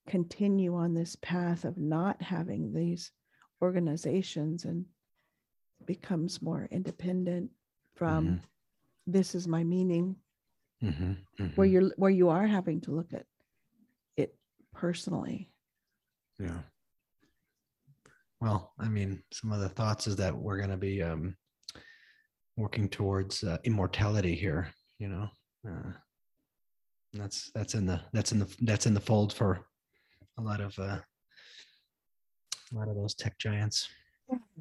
continue 0.06 0.74
on 0.74 0.94
this 0.94 1.16
path 1.16 1.64
of 1.64 1.76
not 1.76 2.22
having 2.22 2.72
these 2.72 3.12
organizations 3.60 4.64
and 4.64 4.86
becomes 5.84 6.40
more 6.40 6.68
independent 6.70 7.50
from 7.94 8.40
this 9.06 9.34
is 9.34 9.48
my 9.48 9.64
meaning 9.64 10.16
Mhm. 10.82 11.16
where 11.54 11.66
Mhm. 11.66 11.70
you're 11.72 11.90
where 11.96 12.10
you 12.10 12.28
are 12.28 12.46
having 12.46 12.80
to 12.82 12.92
look 12.92 13.12
at 13.12 13.26
it 14.16 14.34
personally 14.72 15.50
Yeah. 16.38 16.62
Well, 18.40 18.72
I 18.78 18.88
mean, 18.88 19.22
some 19.32 19.52
of 19.52 19.60
the 19.60 19.68
thoughts 19.68 20.06
is 20.08 20.16
that 20.16 20.36
we're 20.36 20.56
going 20.56 20.70
to 20.70 20.76
be 20.76 21.00
um, 21.02 21.36
working 22.56 22.88
towards 22.88 23.44
uh, 23.44 23.58
immortality 23.64 24.34
here. 24.34 24.72
You 24.98 25.08
know, 25.08 25.28
uh, 25.68 25.92
that's 27.12 27.52
that's 27.54 27.74
in 27.74 27.86
the 27.86 28.00
that's 28.12 28.32
in 28.32 28.40
the 28.40 28.56
that's 28.62 28.86
in 28.86 28.94
the 28.94 29.00
fold 29.00 29.32
for 29.32 29.64
a 30.38 30.42
lot 30.42 30.60
of 30.60 30.76
uh, 30.78 30.98
a 32.72 32.74
lot 32.74 32.88
of 32.88 32.96
those 32.96 33.14
tech 33.14 33.38
giants. 33.38 33.88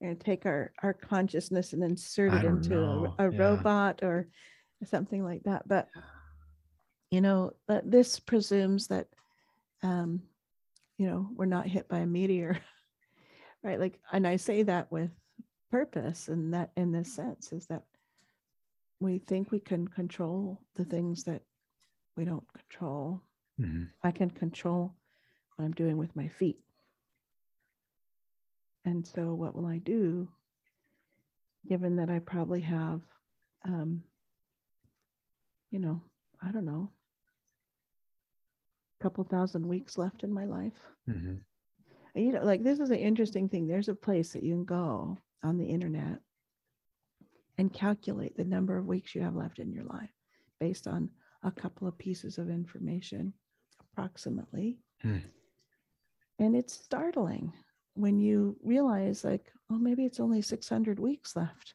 and 0.00 0.20
take 0.20 0.46
our 0.46 0.72
our 0.82 0.92
consciousness 0.92 1.72
and 1.72 1.82
insert 1.82 2.34
it 2.34 2.44
into 2.44 2.74
a, 2.74 2.78
know, 2.78 3.14
a 3.18 3.30
yeah. 3.30 3.38
robot 3.38 4.00
or 4.02 4.28
something 4.84 5.24
like 5.24 5.42
that 5.44 5.66
but 5.66 5.88
you 7.10 7.20
know 7.20 7.52
but 7.66 7.90
this 7.90 8.18
presumes 8.18 8.88
that 8.88 9.06
um 9.82 10.20
you 10.98 11.06
know 11.06 11.28
we're 11.34 11.46
not 11.46 11.66
hit 11.66 11.88
by 11.88 12.00
a 12.00 12.06
meteor 12.06 12.58
right 13.62 13.80
like 13.80 13.98
and 14.12 14.26
i 14.26 14.36
say 14.36 14.62
that 14.62 14.90
with 14.92 15.10
purpose 15.70 16.28
and 16.28 16.52
that 16.52 16.70
in 16.76 16.92
this 16.92 17.14
sense 17.14 17.52
is 17.52 17.66
that 17.66 17.84
we 19.00 19.18
think 19.18 19.50
we 19.50 19.60
can 19.60 19.88
control 19.88 20.60
the 20.74 20.84
things 20.84 21.24
that 21.24 21.42
we 22.16 22.24
don't 22.24 22.46
control 22.52 23.22
Mhm. 23.60 23.88
I 24.02 24.10
can 24.10 24.30
control 24.30 24.94
what 25.56 25.64
I'm 25.64 25.72
doing 25.72 25.96
with 25.96 26.14
my 26.16 26.28
feet. 26.28 26.58
And 28.84 29.06
so, 29.06 29.34
what 29.34 29.54
will 29.54 29.66
I 29.66 29.78
do, 29.78 30.28
given 31.66 31.96
that 31.96 32.10
I 32.10 32.18
probably 32.18 32.60
have, 32.60 33.00
um, 33.64 34.02
you 35.70 35.78
know, 35.78 36.02
I 36.42 36.52
don't 36.52 36.66
know, 36.66 36.90
a 39.00 39.02
couple 39.02 39.24
thousand 39.24 39.66
weeks 39.66 39.96
left 39.96 40.22
in 40.22 40.32
my 40.32 40.44
life? 40.44 40.78
Mhm. 41.08 41.40
And, 42.14 42.24
you 42.24 42.32
know, 42.32 42.44
like 42.44 42.62
this 42.62 42.78
is 42.78 42.90
an 42.90 42.98
interesting 42.98 43.48
thing. 43.48 43.66
There's 43.66 43.88
a 43.88 43.94
place 43.94 44.32
that 44.32 44.42
you 44.42 44.54
can 44.54 44.64
go 44.64 45.18
on 45.42 45.56
the 45.56 45.66
internet 45.66 46.20
and 47.58 47.72
calculate 47.72 48.36
the 48.36 48.44
number 48.44 48.76
of 48.76 48.86
weeks 48.86 49.14
you 49.14 49.22
have 49.22 49.34
left 49.36 49.58
in 49.58 49.72
your 49.72 49.84
life 49.84 50.12
based 50.60 50.86
on 50.86 51.10
a 51.42 51.50
couple 51.50 51.86
of 51.86 51.98
pieces 51.98 52.38
of 52.38 52.50
information, 52.50 53.32
approximately. 53.80 54.78
Hmm. 55.02 55.18
And 56.38 56.56
it's 56.56 56.72
startling 56.72 57.52
when 57.94 58.18
you 58.18 58.56
realize, 58.62 59.24
like, 59.24 59.50
oh, 59.70 59.78
maybe 59.78 60.04
it's 60.04 60.20
only 60.20 60.42
600 60.42 60.98
weeks 60.98 61.36
left. 61.36 61.74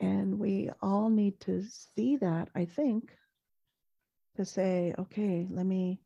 And 0.00 0.38
we 0.38 0.70
all 0.82 1.08
need 1.08 1.40
to 1.40 1.64
see 1.96 2.16
that, 2.18 2.48
I 2.54 2.64
think, 2.66 3.16
to 4.36 4.44
say, 4.44 4.94
okay, 4.98 5.46
let 5.50 5.64
me, 5.66 6.00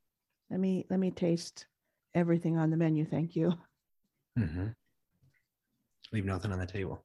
let 0.50 0.60
me, 0.60 0.86
let 0.88 1.00
me 1.00 1.10
taste 1.10 1.66
everything 2.14 2.56
on 2.56 2.70
the 2.70 2.76
menu. 2.76 3.04
Thank 3.04 3.34
you. 3.36 3.54
Mhm. 4.38 4.74
Leave 6.12 6.24
nothing 6.24 6.52
on 6.52 6.58
the 6.58 6.66
table. 6.66 7.04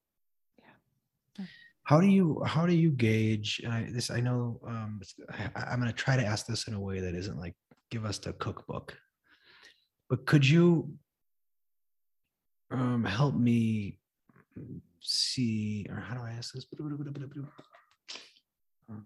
Yeah. 0.60 1.46
How 1.84 2.00
do 2.00 2.08
you 2.08 2.42
how 2.46 2.66
do 2.66 2.74
you 2.74 2.92
gauge? 2.92 3.62
And 3.64 3.74
I, 3.74 3.88
this 3.92 4.10
I 4.10 4.20
know 4.20 4.60
um, 4.66 5.00
I, 5.30 5.50
I'm 5.72 5.80
going 5.80 5.92
to 5.92 5.96
try 5.98 6.16
to 6.16 6.26
ask 6.26 6.46
this 6.48 6.68
in 6.68 6.74
a 6.74 6.80
way 6.80 7.00
that 7.00 7.14
isn't 7.14 7.38
like 7.38 7.56
give 7.92 8.06
us 8.06 8.18
the 8.18 8.34
cookbook, 8.34 8.98
but 10.10 10.26
could 10.26 10.48
you 10.48 10.94
um, 12.72 13.04
help 13.04 13.36
me 13.36 14.00
see 15.02 15.86
or 15.90 15.98
how 15.98 16.16
do 16.16 16.22
I 16.22 16.32
ask 16.32 16.54
this? 16.54 16.66
Um, 18.90 19.06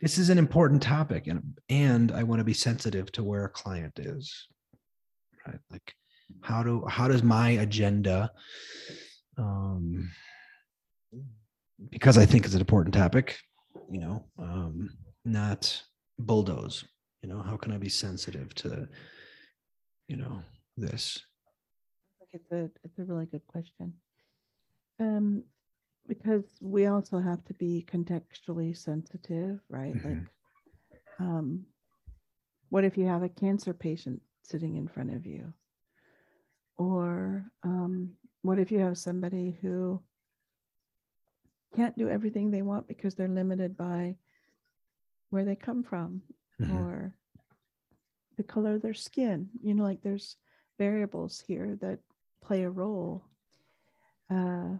This 0.00 0.18
is 0.18 0.30
an 0.30 0.38
important 0.38 0.82
topic, 0.82 1.26
and 1.26 1.42
and 1.68 2.12
I 2.12 2.22
want 2.22 2.40
to 2.40 2.44
be 2.44 2.54
sensitive 2.54 3.10
to 3.12 3.24
where 3.24 3.44
a 3.44 3.48
client 3.48 3.98
is. 3.98 4.48
Right, 5.46 5.58
like 5.70 5.94
how 6.40 6.62
do 6.62 6.84
how 6.86 7.08
does 7.08 7.22
my 7.22 7.50
agenda 7.50 8.30
um 9.38 10.10
because 11.90 12.16
i 12.18 12.24
think 12.24 12.44
it's 12.44 12.54
an 12.54 12.60
important 12.60 12.94
topic 12.94 13.38
you 13.90 14.00
know 14.00 14.24
um 14.38 14.90
not 15.24 15.82
bulldoze 16.18 16.84
you 17.22 17.28
know 17.28 17.42
how 17.42 17.56
can 17.56 17.72
i 17.72 17.78
be 17.78 17.88
sensitive 17.88 18.54
to 18.54 18.88
you 20.08 20.16
know, 20.16 20.42
this? 20.76 21.20
It's 22.32 22.50
a, 22.50 22.70
it's 22.84 22.98
a 22.98 23.04
really 23.04 23.26
good 23.26 23.46
question. 23.46 23.92
Um, 24.98 25.44
because 26.08 26.44
we 26.60 26.86
also 26.86 27.18
have 27.20 27.44
to 27.44 27.54
be 27.54 27.86
contextually 27.90 28.76
sensitive, 28.76 29.60
right? 29.68 29.94
Mhm. 29.94 30.04
Like, 30.90 31.00
um, 31.18 31.66
what 32.70 32.84
if 32.84 32.96
you 32.96 33.06
have 33.06 33.22
a 33.22 33.28
cancer 33.28 33.74
patient 33.74 34.22
sitting 34.42 34.76
in 34.76 34.88
front 34.88 35.12
of 35.14 35.26
you? 35.26 35.52
Or, 36.76 37.44
um, 37.62 38.16
what 38.42 38.58
if 38.58 38.72
you 38.72 38.78
have 38.80 38.98
somebody 38.98 39.52
who 39.62 40.02
can't 41.76 41.96
do 41.96 42.08
everything 42.08 42.50
they 42.50 42.62
want 42.62 42.88
because 42.88 43.14
they're 43.14 43.28
limited 43.28 43.76
by 43.76 44.16
where 45.30 45.44
they 45.44 45.56
come 45.56 45.82
from 45.82 46.22
Mhm. 46.60 46.74
or 46.74 47.14
the 48.42 48.52
color 48.52 48.74
of 48.74 48.82
their 48.82 48.94
skin. 48.94 49.48
You 49.62 49.74
know, 49.74 49.84
like 49.84 50.02
there's 50.02 50.36
variables 50.78 51.42
here 51.46 51.76
that 51.80 52.00
play 52.42 52.64
a 52.64 52.70
role. 52.70 53.24
Uh, 54.30 54.78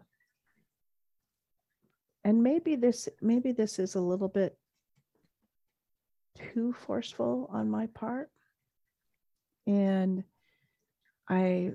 and 2.25 2.43
maybe 2.43 2.77
this 2.77 3.09
maybe 3.21 3.53
this 3.53 3.79
is 3.79 3.95
a 3.95 4.01
little 4.01 4.29
bit 4.29 4.57
too 6.35 6.73
forceful 6.73 7.49
on 7.53 7.71
my 7.71 7.87
part. 7.89 8.31
And 9.67 10.25
I 11.29 11.73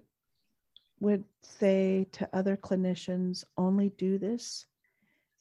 would 0.99 1.23
say 1.41 2.07
to 2.11 2.27
other 2.33 2.57
clinicians 2.57 3.43
only 3.57 3.89
do 3.97 4.17
this 4.17 4.65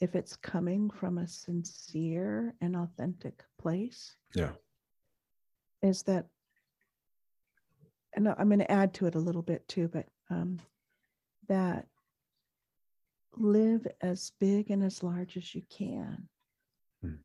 if 0.01 0.14
it's 0.14 0.36
coming 0.36 0.90
from 0.90 1.18
a 1.18 1.26
sincere 1.26 2.55
and 2.61 2.76
authentic 2.76 3.42
place 3.59 4.14
Yeah. 4.34 4.53
is 5.82 6.03
that 6.03 6.26
and 8.17 8.29
I'm 8.29 8.49
going 8.49 8.59
to 8.61 8.71
add 8.71 8.95
to 8.95 9.07
it 9.07 9.14
a 9.14 9.21
little 9.21 9.43
bit 9.43 9.67
too, 9.69 9.89
but 9.89 10.07
um, 10.31 10.59
that 11.49 11.87
live 13.37 13.87
as 14.01 14.33
big 14.41 14.71
and 14.71 14.83
as 14.83 15.03
large 15.03 15.37
as 15.37 15.55
you 15.55 15.62
can, 15.71 16.29
Hmm. 17.03 17.17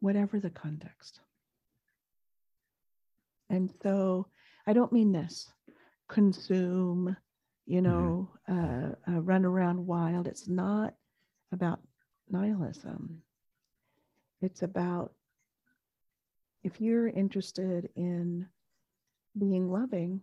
whatever 0.00 0.38
the 0.38 0.50
context. 0.50 1.20
And 3.48 3.72
so 3.82 4.28
I 4.66 4.72
don't 4.74 4.92
mean 4.92 5.12
this 5.12 5.50
consume, 6.08 7.16
you 7.64 7.80
know, 7.82 8.30
uh, 8.48 8.92
uh, 9.10 9.20
run 9.22 9.44
around 9.44 9.86
wild. 9.86 10.26
It's 10.28 10.48
not 10.48 10.94
about 11.52 11.80
nihilism. 12.28 13.22
It's 14.42 14.62
about 14.62 15.14
if 16.62 16.80
you're 16.80 17.08
interested 17.08 17.88
in 17.96 18.46
being 19.38 19.70
loving, 19.70 20.20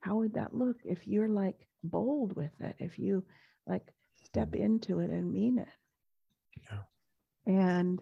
how 0.00 0.16
would 0.16 0.34
that 0.34 0.54
look 0.54 0.76
if 0.84 1.06
you're 1.06 1.28
like 1.28 1.66
bold 1.84 2.34
with 2.34 2.52
it? 2.60 2.76
If 2.78 2.98
you 2.98 3.24
like 3.66 3.92
step 4.24 4.54
into 4.54 5.00
it 5.00 5.10
and 5.10 5.32
mean 5.32 5.58
it? 5.58 5.68
Yeah. 6.70 6.82
And 7.46 8.00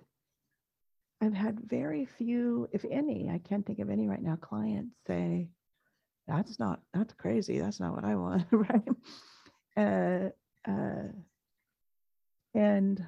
I've 1.21 1.35
had 1.35 1.59
very 1.61 2.05
few, 2.05 2.69
if 2.73 2.85
any, 2.91 3.29
I 3.29 3.39
can't 3.39 3.67
think 3.67 3.81
of 3.81 3.91
any 3.91 4.09
right 4.09 4.23
now, 4.23 4.37
clients 4.37 4.97
say, 5.07 5.49
that's 6.29 6.59
not, 6.59 6.81
that's 6.95 7.15
crazy. 7.15 7.59
That's 7.59 7.81
not 7.81 7.95
what 7.95 8.05
I 8.05 8.15
want. 8.15 8.47
right. 8.53 8.83
Uh, 9.77 10.31
uh, 10.71 11.09
and 12.55 13.05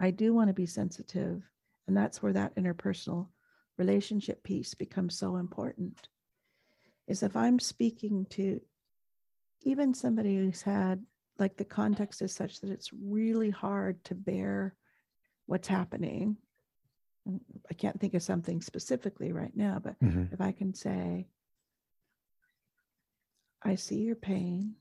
I 0.00 0.10
do 0.10 0.34
want 0.34 0.48
to 0.48 0.54
be 0.54 0.66
sensitive. 0.66 1.42
And 1.88 1.96
that's 1.96 2.22
where 2.22 2.32
that 2.32 2.54
interpersonal 2.56 3.28
relationship 3.78 4.42
piece 4.42 4.74
becomes 4.74 5.18
so 5.18 5.36
important. 5.36 6.08
Is 7.06 7.22
if 7.22 7.36
I'm 7.36 7.58
speaking 7.58 8.26
to 8.30 8.60
even 9.62 9.94
somebody 9.94 10.36
who's 10.36 10.62
had, 10.62 11.04
like, 11.38 11.56
the 11.56 11.64
context 11.64 12.22
is 12.22 12.32
such 12.32 12.60
that 12.60 12.70
it's 12.70 12.90
really 12.92 13.50
hard 13.50 14.02
to 14.04 14.14
bear 14.14 14.74
what's 15.46 15.68
happening. 15.68 16.36
And 17.26 17.40
I 17.70 17.74
can't 17.74 17.98
think 18.00 18.14
of 18.14 18.22
something 18.22 18.60
specifically 18.60 19.32
right 19.32 19.54
now, 19.56 19.78
but 19.82 19.98
Mhm. 20.00 20.32
if 20.32 20.40
I 20.40 20.52
can 20.52 20.74
say, 20.74 21.28
I 23.62 23.76
see 23.76 24.02
your 24.02 24.16
pain. 24.16 24.76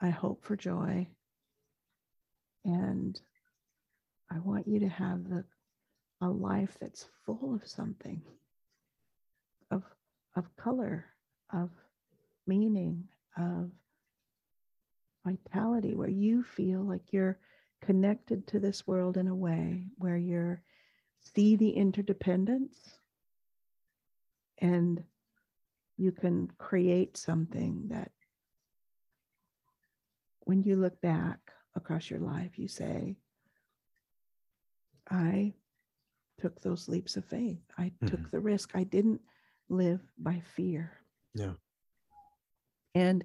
I 0.00 0.10
hope 0.10 0.44
for 0.44 0.56
joy. 0.56 1.08
And 2.64 3.20
I 4.30 4.38
want 4.38 4.66
you 4.68 4.80
to 4.80 4.88
have 4.88 5.28
the 5.28 5.44
a 6.20 6.28
life 6.28 6.76
that's 6.80 7.06
full 7.24 7.54
of 7.54 7.66
something 7.68 8.22
of 9.70 9.82
of 10.36 10.44
color, 10.56 11.06
of 11.52 11.70
meaning, 12.46 13.04
of 13.36 13.70
vitality, 15.24 15.94
where 15.94 16.08
you 16.08 16.42
feel 16.42 16.80
like 16.80 17.12
you're 17.12 17.38
connected 17.82 18.46
to 18.46 18.58
this 18.58 18.86
world 18.86 19.16
in 19.16 19.28
a 19.28 19.34
way 19.34 19.84
where 19.98 20.16
you're 20.16 20.62
see 21.34 21.56
the 21.56 21.70
interdependence 21.70 22.98
and 24.58 25.02
you 25.96 26.12
can 26.12 26.50
create 26.58 27.16
something 27.16 27.84
that 27.88 28.10
when 30.40 30.62
you 30.62 30.76
look 30.76 31.00
back 31.00 31.38
across 31.76 32.08
your 32.08 32.20
life 32.20 32.58
you 32.58 32.68
say 32.68 33.16
i 35.10 35.52
took 36.40 36.60
those 36.60 36.88
leaps 36.88 37.16
of 37.16 37.24
faith 37.24 37.60
i 37.78 37.90
took 38.06 38.20
Mhm. 38.20 38.30
the 38.30 38.40
risk 38.40 38.70
i 38.74 38.84
didn't 38.84 39.20
live 39.68 40.00
by 40.18 40.40
fear 40.40 40.92
Yeah. 41.34 41.54
and 42.94 43.24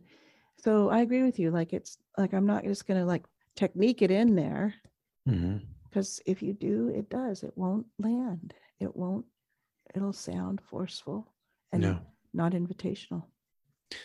so 0.57 0.89
i 0.89 0.99
agree 1.01 1.23
with 1.23 1.39
you 1.39 1.51
like 1.51 1.73
it's 1.73 1.97
like 2.17 2.33
i'm 2.33 2.45
not 2.45 2.63
just 2.63 2.87
going 2.87 2.99
to 2.99 3.05
like 3.05 3.25
technique 3.55 4.01
it 4.01 4.11
in 4.11 4.35
there 4.35 4.73
because 5.89 6.21
if 6.25 6.41
you 6.41 6.53
do 6.53 6.89
it 6.89 7.09
does 7.09 7.43
it 7.43 7.53
won't 7.55 7.85
land 7.99 8.53
it 8.79 8.95
won't 8.95 9.25
it'll 9.95 10.13
sound 10.13 10.61
forceful 10.61 11.27
and 11.71 11.83
Yeah. 11.83 11.99
not 12.33 12.53
invitational 12.53 13.23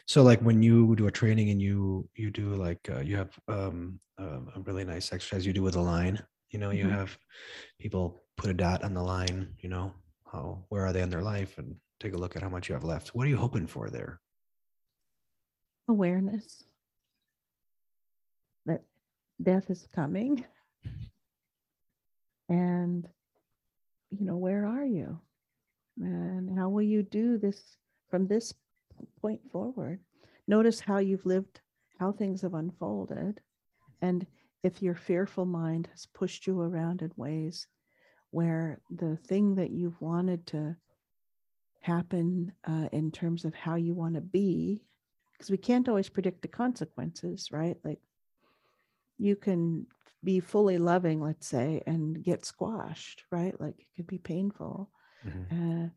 So 0.06 0.22
like 0.22 0.40
when 0.40 0.62
you 0.62 0.96
do 0.96 1.06
a 1.06 1.10
training 1.12 1.50
and 1.50 1.60
you 1.60 2.08
you 2.16 2.30
do 2.30 2.54
like 2.56 2.80
uh, 2.88 3.00
you 3.00 3.16
have 3.16 3.38
um, 3.48 4.00
um, 4.18 4.50
a 4.56 4.60
really 4.60 4.84
nice 4.84 5.12
exercise 5.12 5.44
you 5.46 5.52
do 5.52 5.62
with 5.62 5.76
a 5.76 5.80
line. 5.94 6.16
You 6.50 6.58
know, 6.58 6.70
you 6.70 6.86
Mhm. 6.86 6.96
have 6.98 7.18
people 7.78 8.23
put 8.36 8.50
a 8.50 8.54
dot 8.54 8.82
on 8.84 8.94
the 8.94 9.02
line. 9.02 9.48
You 9.60 9.68
know, 9.68 9.92
how 10.30 10.64
where 10.68 10.86
are 10.86 10.92
they 10.92 11.02
in 11.02 11.10
their 11.10 11.22
life, 11.22 11.58
and 11.58 11.76
take 12.00 12.14
a 12.14 12.18
look 12.18 12.36
at 12.36 12.42
how 12.42 12.48
much 12.48 12.68
you 12.68 12.74
have 12.74 12.84
left. 12.84 13.14
What 13.14 13.26
are 13.26 13.30
you 13.30 13.36
hoping 13.36 13.66
for 13.66 13.90
there? 13.90 14.20
awareness 15.88 16.64
that 18.66 18.82
death 19.42 19.70
is 19.70 19.86
coming 19.94 20.44
and 22.48 23.06
you 24.10 24.24
know 24.24 24.36
where 24.36 24.66
are 24.66 24.84
you 24.84 25.18
and 26.00 26.56
how 26.58 26.68
will 26.68 26.82
you 26.82 27.02
do 27.02 27.36
this 27.38 27.76
from 28.08 28.26
this 28.26 28.54
point 29.20 29.40
forward 29.52 30.00
notice 30.48 30.80
how 30.80 30.98
you've 30.98 31.26
lived 31.26 31.60
how 31.98 32.10
things 32.10 32.40
have 32.40 32.54
unfolded 32.54 33.40
and 34.00 34.26
if 34.62 34.80
your 34.80 34.94
fearful 34.94 35.44
mind 35.44 35.88
has 35.92 36.06
pushed 36.14 36.46
you 36.46 36.60
around 36.60 37.02
in 37.02 37.10
ways 37.16 37.66
where 38.34 38.80
the 38.90 39.16
thing 39.16 39.54
that 39.54 39.70
you've 39.70 40.00
wanted 40.00 40.44
to 40.48 40.76
happen 41.80 42.52
uh, 42.66 42.88
in 42.90 43.12
terms 43.12 43.44
of 43.44 43.54
how 43.54 43.76
you 43.76 43.94
want 43.94 44.14
to 44.14 44.20
be 44.20 44.82
because 45.32 45.50
we 45.50 45.56
can't 45.56 45.88
always 45.88 46.08
predict 46.08 46.42
the 46.42 46.48
consequences, 46.48 47.52
right? 47.52 47.76
Like 47.84 48.00
you 49.18 49.36
can 49.36 49.86
be 50.24 50.40
fully 50.40 50.78
loving, 50.78 51.20
let's 51.20 51.46
say, 51.46 51.82
and 51.86 52.22
get 52.22 52.44
squashed, 52.44 53.24
right? 53.30 53.58
Like 53.60 53.78
it 53.78 53.86
could 53.96 54.06
be 54.06 54.18
painful. 54.18 54.90
Mhm. 55.24 55.46
Uh, 55.52 55.88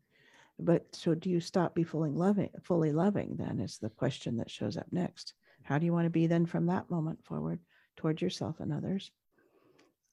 but 0.60 0.94
so 0.94 1.14
do 1.14 1.30
you 1.30 1.40
stop 1.40 1.74
be 1.74 1.84
fully 1.84 2.10
loving, 2.10 2.50
fully 2.62 2.92
loving 2.92 3.36
then 3.36 3.58
is 3.58 3.78
the 3.78 3.90
question 3.90 4.36
that 4.36 4.50
shows 4.50 4.76
up 4.76 4.86
next. 4.92 5.34
How 5.62 5.78
do 5.78 5.86
you 5.86 5.92
want 5.92 6.06
to 6.06 6.10
be 6.10 6.26
then 6.26 6.46
from 6.46 6.66
that 6.66 6.90
moment 6.90 7.24
forward 7.24 7.60
towards 7.96 8.22
yourself 8.22 8.60
and 8.60 8.72
others? 8.72 9.10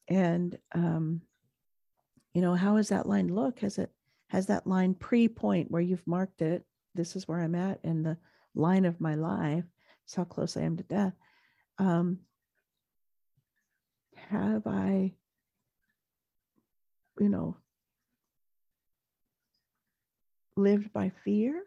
And 0.08 0.58
um, 0.72 1.22
you 2.36 2.42
know, 2.42 2.54
how 2.54 2.76
does 2.76 2.90
that 2.90 3.08
line 3.08 3.28
look? 3.28 3.60
Has 3.60 3.78
it 3.78 3.90
has 4.28 4.48
that 4.48 4.66
line 4.66 4.92
pre-point 4.92 5.70
where 5.70 5.80
you've 5.80 6.06
marked 6.06 6.42
it? 6.42 6.66
This 6.94 7.16
is 7.16 7.26
where 7.26 7.40
I'm 7.40 7.54
at 7.54 7.80
in 7.82 8.02
the 8.02 8.18
line 8.54 8.84
of 8.84 9.00
my 9.00 9.14
life. 9.14 9.64
It's 10.04 10.16
how 10.16 10.24
close 10.24 10.54
I 10.54 10.60
am 10.60 10.76
to 10.76 10.82
death. 10.82 11.14
Um, 11.78 12.18
have 14.16 14.66
I, 14.66 15.14
you 17.18 17.30
know, 17.30 17.56
lived 20.58 20.92
by 20.92 21.12
fear? 21.24 21.62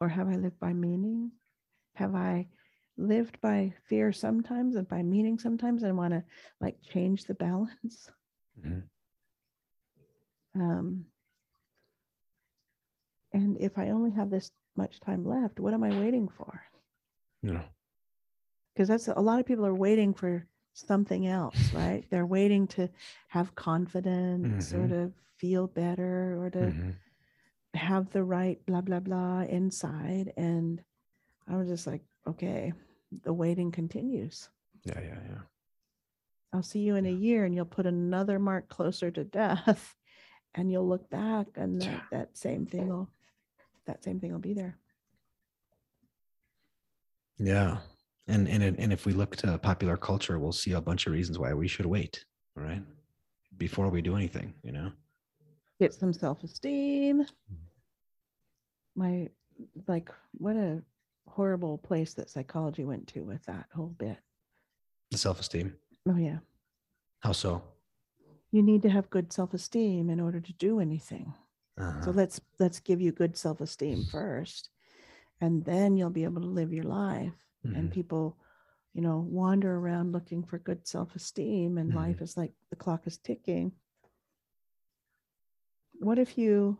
Or 0.00 0.08
have 0.08 0.28
I 0.28 0.36
lived 0.36 0.60
by 0.60 0.72
meaning? 0.72 1.32
Have 1.96 2.14
I 2.14 2.46
lived 2.96 3.40
by 3.40 3.74
fear 3.88 4.12
sometimes 4.12 4.76
and 4.76 4.86
by 4.86 5.02
meaning 5.02 5.36
sometimes 5.36 5.82
and 5.82 5.98
want 5.98 6.14
to 6.14 6.22
like 6.60 6.80
change 6.80 7.24
the 7.24 7.34
balance? 7.34 8.08
Mhm. 8.56 8.84
Um, 10.54 11.06
And 13.32 13.56
if 13.60 13.78
I 13.78 13.90
only 13.90 14.10
have 14.12 14.30
this 14.30 14.52
much 14.76 15.00
time 15.00 15.24
left, 15.24 15.60
what 15.60 15.74
am 15.74 15.82
I 15.84 15.98
waiting 15.98 16.28
for? 16.28 16.62
Yeah. 17.42 17.62
Because 18.74 18.88
that's 18.88 19.08
a 19.08 19.20
lot 19.20 19.40
of 19.40 19.46
people 19.46 19.66
are 19.66 19.74
waiting 19.74 20.14
for 20.14 20.46
something 20.74 21.26
else, 21.26 21.72
right? 21.74 22.04
They're 22.10 22.26
waiting 22.26 22.66
to 22.68 22.88
have 23.28 23.54
confidence 23.54 24.72
or 24.72 24.86
Mhm. 24.86 24.88
to 24.88 25.12
feel 25.36 25.66
better 25.66 26.40
or 26.42 26.50
to 26.50 26.58
Mhm. 26.58 26.94
have 27.74 28.10
the 28.10 28.24
right 28.24 28.64
blah 28.66 28.80
blah 28.80 29.00
blah 29.00 29.42
inside. 29.42 30.32
And 30.36 30.82
I 31.46 31.56
was 31.56 31.68
just 31.68 31.86
like, 31.86 32.04
okay, 32.26 32.72
the 33.22 33.32
waiting 33.32 33.70
continues. 33.72 34.50
Yeah. 34.84 35.00
Yeah. 35.00 35.22
Yeah. 35.28 35.42
I'll 36.52 36.62
see 36.62 36.80
you 36.80 36.96
in 36.96 37.06
a 37.06 37.12
year 37.12 37.44
and 37.44 37.54
you'll 37.54 37.64
put 37.64 37.86
another 37.86 38.38
mark 38.38 38.68
closer 38.68 39.10
to 39.10 39.24
death 39.24 39.94
and 40.54 40.70
you'll 40.70 40.88
look 40.88 41.08
back 41.10 41.46
and 41.56 41.80
that, 41.82 42.02
that 42.10 42.38
same 42.38 42.66
thing 42.66 42.88
will 42.88 43.08
that 43.86 44.04
same 44.04 44.20
thing 44.20 44.32
will 44.32 44.38
be 44.38 44.54
there. 44.54 44.76
Yeah. 47.38 47.78
And 48.28 48.46
and 48.48 48.62
and 48.62 48.92
if 48.92 49.06
we 49.06 49.12
look 49.12 49.36
to 49.36 49.58
popular 49.58 49.96
culture, 49.96 50.38
we'll 50.38 50.52
see 50.52 50.72
a 50.72 50.80
bunch 50.80 51.06
of 51.06 51.12
reasons 51.12 51.38
why 51.38 51.54
we 51.54 51.66
should 51.66 51.86
wait. 51.86 52.24
All 52.56 52.62
right. 52.62 52.82
Before 53.56 53.88
we 53.88 54.02
do 54.02 54.16
anything, 54.16 54.54
you 54.62 54.72
know. 54.72 54.92
Get 55.80 55.94
some 55.94 56.12
self-esteem. 56.12 57.26
My 58.94 59.28
like 59.88 60.10
what 60.32 60.56
a 60.56 60.82
horrible 61.26 61.78
place 61.78 62.14
that 62.14 62.30
psychology 62.30 62.84
went 62.84 63.06
to 63.08 63.22
with 63.24 63.42
that 63.46 63.66
whole 63.74 63.94
bit. 63.98 64.18
The 65.10 65.18
self-esteem. 65.18 65.74
Oh 66.08 66.16
yeah. 66.16 66.38
How 67.20 67.32
so? 67.32 67.62
You 68.52 68.62
need 68.62 68.82
to 68.82 68.90
have 68.90 69.10
good 69.10 69.32
self-esteem 69.32 70.10
in 70.10 70.20
order 70.20 70.40
to 70.40 70.52
do 70.54 70.80
anything. 70.80 71.34
So 72.00 72.10
Uh-huh. 72.10 72.12
let's 72.12 72.40
let's 72.58 72.80
give 72.80 73.00
you 73.00 73.12
good 73.12 73.36
self-esteem 73.36 74.06
first. 74.06 74.70
And 75.40 75.64
then 75.64 75.96
you'll 75.96 76.10
be 76.10 76.24
able 76.24 76.42
to 76.42 76.46
live 76.48 76.72
your 76.72 76.84
life. 76.84 77.34
and 77.74 77.90
Mhm. 77.90 77.92
people 77.92 78.36
you 78.94 79.00
know 79.02 79.18
wander 79.30 79.76
around 79.76 80.12
looking 80.12 80.42
for 80.42 80.58
good 80.58 80.86
self-esteem 80.86 81.78
and 81.78 81.92
Mhm. 81.92 81.94
life 81.94 82.20
is 82.22 82.36
like 82.36 82.52
the 82.70 82.76
clock 82.76 83.06
is 83.06 83.18
ticking 83.18 83.72
what 86.00 86.18
if 86.18 86.36
you 86.38 86.78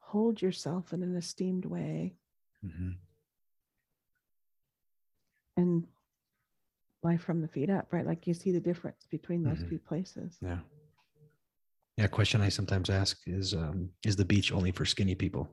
hold 0.00 0.42
yourself 0.42 0.92
in 0.92 1.02
an 1.02 1.16
esteemed 1.16 1.64
way 1.64 2.14
Mhm. 2.62 2.98
and 5.56 5.86
life 7.02 7.22
from 7.22 7.40
the 7.40 7.48
feet 7.48 7.70
up 7.70 7.92
right 7.92 8.06
like 8.06 8.26
you 8.26 8.34
see 8.34 8.52
the 8.52 8.60
difference 8.60 9.06
between 9.10 9.42
those 9.44 9.62
Mhm. 9.62 9.68
two 9.68 9.78
places 9.78 10.40
Yeah. 10.40 10.60
Yeah. 11.96 12.06
Question 12.06 12.40
I 12.40 12.48
sometimes 12.48 12.88
ask 12.90 13.18
is 13.26 13.54
um, 13.54 13.90
is 14.04 14.16
the 14.16 14.24
beach 14.24 14.52
only 14.52 14.72
for 14.72 14.84
skinny 14.84 15.14
people? 15.14 15.48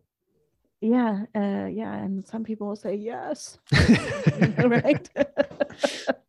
yeah 0.79 1.25
uh 1.33 1.65
yeah 1.65 1.95
and 1.95 2.23
some 2.27 2.43
people 2.43 2.67
will 2.67 2.75
say 2.75 2.93
yes 2.93 3.57
right 4.59 5.09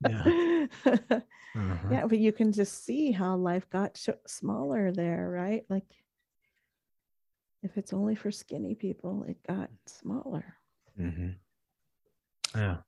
Yeah. 0.01 0.67
Uh-huh. 1.57 1.89
yeah 1.91 2.07
but 2.07 2.19
you 2.19 2.33
can 2.33 2.51
just 2.53 2.85
see 2.85 3.11
how 3.11 3.37
life 3.37 3.69
got 3.69 3.97
sh- 3.99 4.09
smaller 4.27 4.91
there 4.93 5.29
right 5.29 5.65
like 5.69 5.85
if 7.63 7.77
it's 7.77 7.93
only 7.93 8.15
for 8.15 8.31
skinny 8.31 8.75
people 8.75 9.25
it 9.29 9.37
got 9.47 9.69
smaller 9.87 10.55
hmm 10.97 11.31
Yeah. 12.57 12.79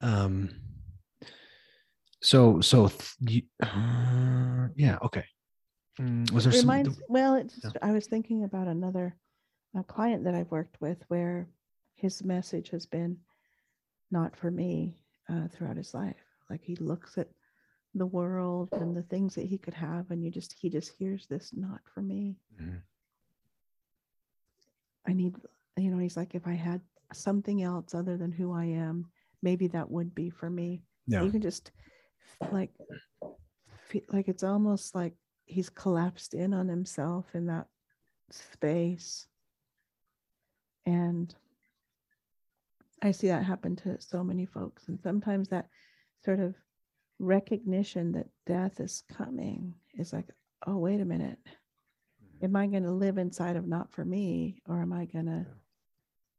Um. 0.00 0.48
So 2.22 2.60
so 2.60 2.88
th- 2.88 3.14
you, 3.20 3.42
uh, 3.62 4.68
yeah. 4.76 4.98
Okay. 5.02 5.24
Mm, 6.00 6.30
was 6.30 6.44
there 6.44 6.52
some? 6.52 6.68
reminds 6.68 7.00
well 7.08 7.34
it 7.36 7.52
Yeah. 7.64 7.70
i 7.82 7.90
was 7.90 8.06
thinking 8.06 8.44
about 8.44 8.68
another 8.68 9.16
a 9.74 9.82
client 9.82 10.24
that 10.24 10.34
i've 10.34 10.50
worked 10.50 10.78
with 10.80 11.02
where 11.08 11.48
his 11.94 12.22
message 12.22 12.68
has 12.70 12.84
been 12.84 13.16
not 14.10 14.36
for 14.36 14.50
me 14.50 14.98
uh, 15.30 15.48
throughout 15.48 15.76
his 15.78 15.94
life 15.94 16.22
like 16.50 16.62
he 16.62 16.76
looks 16.76 17.16
at 17.16 17.28
the 17.94 18.04
world 18.06 18.68
and 18.72 18.94
the 18.94 19.02
things 19.04 19.34
that 19.34 19.46
he 19.46 19.56
could 19.56 19.72
have 19.74 20.10
and 20.10 20.22
you 20.22 20.30
just 20.30 20.52
he 20.60 20.68
just 20.68 20.90
hears 20.92 21.26
this 21.28 21.52
not 21.54 21.80
for 21.94 22.02
me 22.02 22.36
Mhm. 22.60 22.82
i 25.06 25.12
need 25.14 25.34
you 25.78 25.90
know 25.90 25.98
he's 25.98 26.16
like 26.16 26.34
if 26.34 26.46
i 26.46 26.52
had 26.54 26.80
something 27.14 27.62
else 27.62 27.94
other 27.94 28.16
than 28.18 28.32
who 28.32 28.52
i 28.52 28.64
am 28.66 29.06
maybe 29.42 29.66
that 29.68 29.90
would 29.90 30.14
be 30.14 30.28
for 30.28 30.50
me 30.50 30.82
Yeah. 31.06 31.22
you 31.22 31.30
can 31.30 31.40
just 31.40 31.70
like 32.52 32.70
feel 33.88 34.02
like 34.12 34.28
it's 34.28 34.42
almost 34.42 34.94
like 34.94 35.14
he's 35.46 35.70
collapsed 35.70 36.34
in 36.34 36.52
on 36.52 36.68
himself 36.68 37.24
in 37.34 37.46
that 37.46 37.68
space. 38.30 39.26
And 40.84 41.34
i 43.02 43.10
see 43.10 43.28
that 43.28 43.44
happen 43.44 43.76
to 43.76 44.00
so 44.00 44.22
many 44.22 44.44
folks. 44.46 44.88
And 44.88 45.00
sometimes 45.00 45.48
that 45.48 45.68
sort 46.24 46.40
of 46.40 46.54
recognition 47.18 48.12
that 48.12 48.26
death 48.46 48.80
is 48.80 49.02
coming 49.16 49.74
is 49.94 50.12
like 50.12 50.28
oh 50.66 50.76
wait 50.76 51.00
a 51.00 51.04
minute. 51.04 51.38
Mm-hmm. 51.44 52.44
Am 52.44 52.56
i 52.56 52.66
going 52.66 52.82
to 52.82 52.92
live 52.92 53.18
inside 53.18 53.56
of 53.56 53.66
not 53.66 53.90
for 53.92 54.04
me 54.04 54.60
or 54.68 54.80
am 54.80 54.92
i 54.92 55.04
going 55.06 55.26
to 55.26 55.46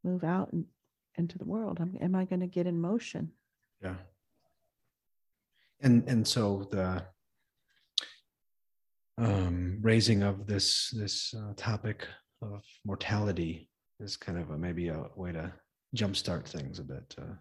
move 0.03 0.23
out 0.23 0.51
and 0.51 0.65
into 1.15 1.37
the 1.37 1.45
world? 1.45 1.79
Am, 1.79 1.97
am 2.01 2.15
i 2.15 2.25
going 2.25 2.41
to 2.41 2.47
get 2.47 2.67
in 2.67 2.79
motion? 2.79 3.31
Yeah. 3.81 3.95
And 5.81 6.07
and 6.07 6.27
so 6.27 6.67
the 6.71 7.03
um, 9.17 9.79
raising 9.81 10.23
of 10.23 10.47
this 10.47 10.91
this 10.91 11.33
uh, 11.33 11.53
topic 11.55 12.07
of 12.41 12.63
mortality 12.85 13.69
is 13.99 14.15
kind 14.15 14.37
of 14.37 14.51
a, 14.51 14.57
maybe 14.57 14.89
a 14.89 15.05
way 15.15 15.31
to 15.31 15.51
jumpstart 15.95 16.47
things 16.47 16.79
a 16.79 16.83
bit. 16.83 17.15
Uh, 17.19 17.33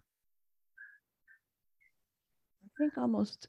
I 2.63 2.69
think 2.79 2.97
almost, 2.97 3.47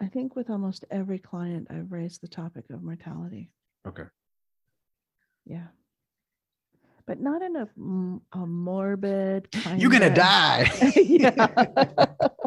I 0.00 0.06
think 0.06 0.36
with 0.36 0.50
almost 0.50 0.84
every 0.90 1.18
client, 1.18 1.68
I've 1.70 1.90
raised 1.92 2.20
the 2.22 2.28
topic 2.28 2.64
of 2.70 2.82
mortality. 2.82 3.50
okay. 3.86 4.04
Yeah. 5.46 5.66
But 7.06 7.20
not 7.20 7.42
in 7.42 7.56
a, 7.56 7.68
a 8.38 8.46
morbid 8.46 9.52
kind 9.52 9.80
You're 9.80 9.90
gonna 9.90 10.14
die. 10.14 10.70
yeah. 10.96 11.46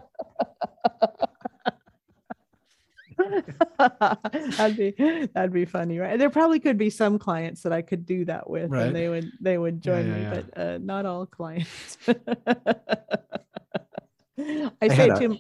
that'd 4.58 4.78
be 4.78 4.92
that'd 5.34 5.54
be 5.54 5.66
funny, 5.66 6.00
right? 6.00 6.18
There 6.20 6.30
probably 6.30 6.60
could 6.60 6.78
be 6.78 6.90
some 6.90 7.18
clients 7.20 7.62
that 7.64 7.74
I 7.74 7.82
could 7.82 8.06
do 8.06 8.26
that 8.26 8.50
with, 8.50 8.72
Right. 8.72 8.88
and 8.88 8.96
they 8.96 9.10
would 9.10 9.32
they 9.42 9.58
would 9.58 9.82
join 9.82 10.08
yeah, 10.08 10.14
me, 10.16 10.22
yeah. 10.22 10.42
but 10.54 10.62
uh, 10.62 10.78
not 10.80 11.06
all 11.06 11.26
clients. 11.26 11.98
I 12.08 12.16
I 14.82 14.88
say 14.88 15.08
it 15.08 15.12
a- 15.12 15.20
to. 15.20 15.28
go 15.30 15.38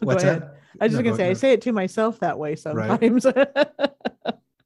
What's 0.00 0.24
ahead. 0.24 0.42
that? 0.42 0.56
I 0.80 0.84
was 0.86 0.92
just 0.92 1.04
No, 1.04 1.10
gonna 1.10 1.10
go- 1.10 1.16
say 1.16 1.30
I 1.30 1.32
say 1.34 1.52
it 1.52 1.60
to 1.62 1.72
myself 1.72 2.18
that 2.20 2.38
way 2.38 2.56
sometimes. 2.56 3.24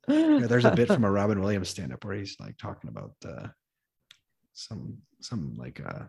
Yeah, 0.09 0.47
there's 0.47 0.65
a 0.65 0.71
bit 0.71 0.87
from 0.89 1.03
a 1.05 1.11
Robin 1.11 1.41
Williams 1.41 1.69
stand-up 1.69 2.05
where 2.05 2.15
he's 2.15 2.37
like 2.39 2.57
talking 2.59 2.89
about 2.91 3.13
uh, 3.27 3.49
some 4.53 4.99
some 5.21 5.55
like 5.57 5.81
uh, 5.85 6.05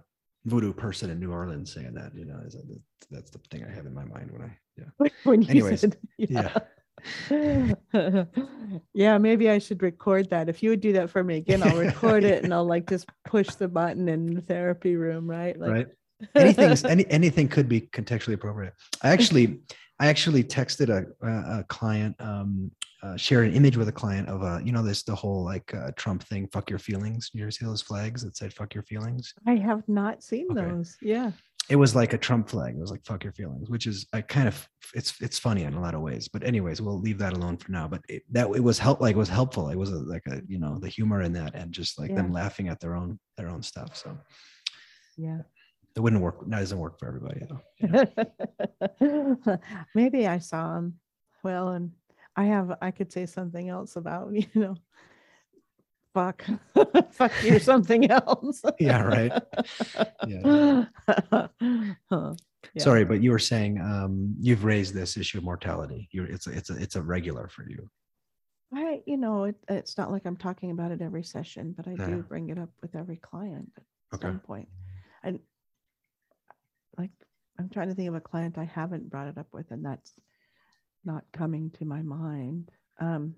voodoo 0.46 0.72
person 0.72 1.10
in 1.10 1.20
New 1.20 1.32
Orleans 1.32 1.74
saying 1.74 1.96
that. 1.96 2.14
You 2.16 2.26
know, 2.26 2.40
is 2.46 2.54
that, 2.54 2.80
that's 3.10 3.32
the 3.32 3.40
thing 3.50 3.66
I 3.66 3.74
have 3.74 3.88
in 3.88 3.96
my 3.96 4.06
mind 4.06 4.30
when 4.32 4.44
I 4.44 4.56
yeah. 4.78 5.08
when 5.24 5.42
you 5.42 5.50
Anyways, 5.50 5.82
said, 5.82 5.98
Yeah. 6.18 6.58
yeah, 8.94 9.18
maybe 9.18 9.50
I 9.50 9.60
should 9.60 9.82
record 9.82 10.30
that. 10.32 10.50
If 10.50 10.62
you 10.62 10.72
would 10.72 10.82
do 10.82 10.94
that 10.94 11.10
for 11.10 11.24
me 11.24 11.38
again, 11.38 11.64
I'll 11.64 11.78
record 11.78 12.24
it 12.24 12.44
and 12.44 12.54
I'll 12.54 12.66
like 12.66 12.88
just 12.88 13.08
push 13.26 13.56
the 13.56 13.68
button 13.68 14.10
in 14.10 14.34
the 14.34 14.42
therapy 14.42 14.96
room, 14.96 15.30
right? 15.30 15.58
Like, 15.58 15.72
right 15.72 15.88
anything's 16.36 16.84
any 16.84 17.06
anything 17.12 17.48
could 17.48 17.70
be 17.70 17.82
contextually 17.82 18.34
appropriate 18.34 18.74
i 19.04 19.10
actually 19.10 19.60
i 20.00 20.08
actually 20.08 20.44
texted 20.44 20.90
a, 20.90 21.06
a, 21.28 21.60
a 21.60 21.64
client 21.66 22.16
um 22.20 22.72
uh, 23.04 23.16
shared 23.16 23.48
an 23.48 23.54
image 23.54 23.78
with 23.78 23.88
a 23.88 23.92
client 23.92 24.28
of 24.28 24.42
a 24.42 24.60
you 24.66 24.72
know 24.72 24.82
this 24.82 25.04
the 25.04 25.14
whole 25.14 25.44
like 25.44 25.72
uh, 25.76 25.92
trump 25.96 26.24
thing 26.24 26.48
fuck 26.52 26.72
your 26.72 26.80
feelings 26.80 27.30
you 27.34 27.44
ever 27.44 27.52
see 27.52 27.64
those 27.68 27.84
flags 27.84 28.24
that 28.24 28.36
said 28.36 28.52
fuck 28.52 28.74
your 28.74 28.82
feelings 28.82 29.36
I 29.46 29.56
have 29.58 29.88
not 29.88 30.24
seen 30.24 30.48
Okay. 30.52 30.62
those. 30.62 30.98
Yeah. 31.02 31.32
It 31.70 31.76
was 31.76 31.96
like 31.96 32.14
a 32.14 32.18
trump 32.18 32.50
flag 32.50 32.76
it 32.76 32.80
was 32.80 32.92
like 32.92 33.06
fuck 33.06 33.24
your 33.24 33.34
feelings 33.34 33.70
which 33.70 33.88
is 33.88 34.06
i 34.14 34.22
kind 34.22 34.48
of 34.48 34.68
it's 34.96 35.20
it's 35.22 35.38
funny 35.38 35.64
in 35.64 35.74
a 35.74 35.82
lot 35.82 35.94
of 35.94 36.02
ways 36.02 36.28
but 36.28 36.44
anyways 36.44 36.82
we'll 36.82 37.00
leave 37.00 37.18
that 37.18 37.34
alone 37.34 37.58
for 37.58 37.72
now 37.72 37.88
but 37.88 38.02
it, 38.08 38.24
that 38.32 38.50
it 38.56 38.64
was 38.64 38.80
help 38.80 39.02
like 39.02 39.16
it 39.16 39.20
was 39.20 39.30
helpful 39.30 39.70
it 39.70 39.76
was 39.78 39.92
a, 39.92 39.98
like 40.00 40.26
a 40.28 40.42
you 40.48 40.60
know 40.60 40.78
the 40.80 40.88
humor 40.88 41.22
in 41.22 41.34
that 41.34 41.54
and 41.56 41.72
just 41.72 42.00
like 42.00 42.14
them 42.16 42.32
laughing 42.32 42.70
at 42.70 42.80
their 42.80 42.96
own 42.96 43.20
their 43.36 43.50
own 43.50 43.62
stuff 43.62 43.96
so 43.96 44.18
Yeah. 45.18 45.40
it 45.96 46.00
wouldn't 46.00 46.22
work 46.22 46.40
that 46.48 46.60
doesn't 46.60 46.80
work 46.80 47.00
for 47.00 47.08
everybody 47.08 47.42
though 47.50 47.62
you 47.80 47.88
know? 47.90 49.58
maybe 49.96 50.28
I 50.28 50.40
saw 50.40 50.78
him. 50.78 50.96
Well, 51.44 51.70
and 51.70 51.92
I 52.36 52.46
have, 52.46 52.78
I 52.82 52.92
could 52.92 53.12
say 53.12 53.26
something 53.26 53.70
else 53.70 53.96
about, 53.96 54.34
you 54.34 54.48
know, 54.56 54.76
fuck, 56.18 56.44
fuck 57.14 57.32
you, 57.44 57.56
or 57.56 57.60
something 57.60 58.10
else. 58.10 58.62
Yeah, 58.80 59.02
right. 59.04 59.32
Yeah. 60.28 60.86
Huh. 62.12 62.34
Yeah. 62.74 62.84
Sorry, 62.84 63.06
but 63.06 63.22
you 63.22 63.32
were 63.32 63.40
saying 63.40 63.80
um, 63.80 64.36
you've 64.40 64.64
raised 64.64 64.94
this 64.94 65.16
issue 65.18 65.38
of 65.38 65.44
mortality. 65.44 66.10
You're, 66.12 66.26
it's 66.26 66.48
a, 66.48 66.52
it's 66.52 66.70
a, 66.70 66.76
it's 66.78 66.96
a 66.96 67.02
regular 67.02 67.48
for 67.48 67.64
you. 67.70 67.90
I, 68.74 69.02
you 69.06 69.18
know, 69.18 69.46
it, 69.46 69.56
it's 69.70 69.98
not 69.98 70.12
like 70.12 70.26
I'm 70.26 70.36
talking 70.38 70.72
about 70.72 70.92
it 70.92 71.02
every 71.02 71.24
session, 71.24 71.74
but 71.78 71.88
I 71.88 71.92
Yeah. 71.98 72.08
do 72.08 72.24
bring 72.24 72.50
it 72.50 72.58
up 72.60 72.70
with 72.82 72.96
every 72.96 73.18
client 73.18 73.72
at 73.78 73.84
Okay. 74.16 74.28
some 74.28 74.40
point. 74.40 74.68
And 75.24 75.40
like, 76.98 77.12
I'm 77.60 77.70
trying 77.70 77.90
to 77.90 77.96
think 77.96 78.10
of 78.10 78.16
a 78.16 78.22
client 78.22 78.58
I 78.58 78.66
haven't 78.66 79.10
brought 79.10 79.28
it 79.28 79.38
up 79.38 79.48
with, 79.54 79.72
and 79.72 79.86
that's 79.86 80.12
not 81.06 81.24
coming 81.32 81.70
to 81.80 81.86
my 81.86 82.02
mind. 82.02 82.70
Um, 83.00 83.36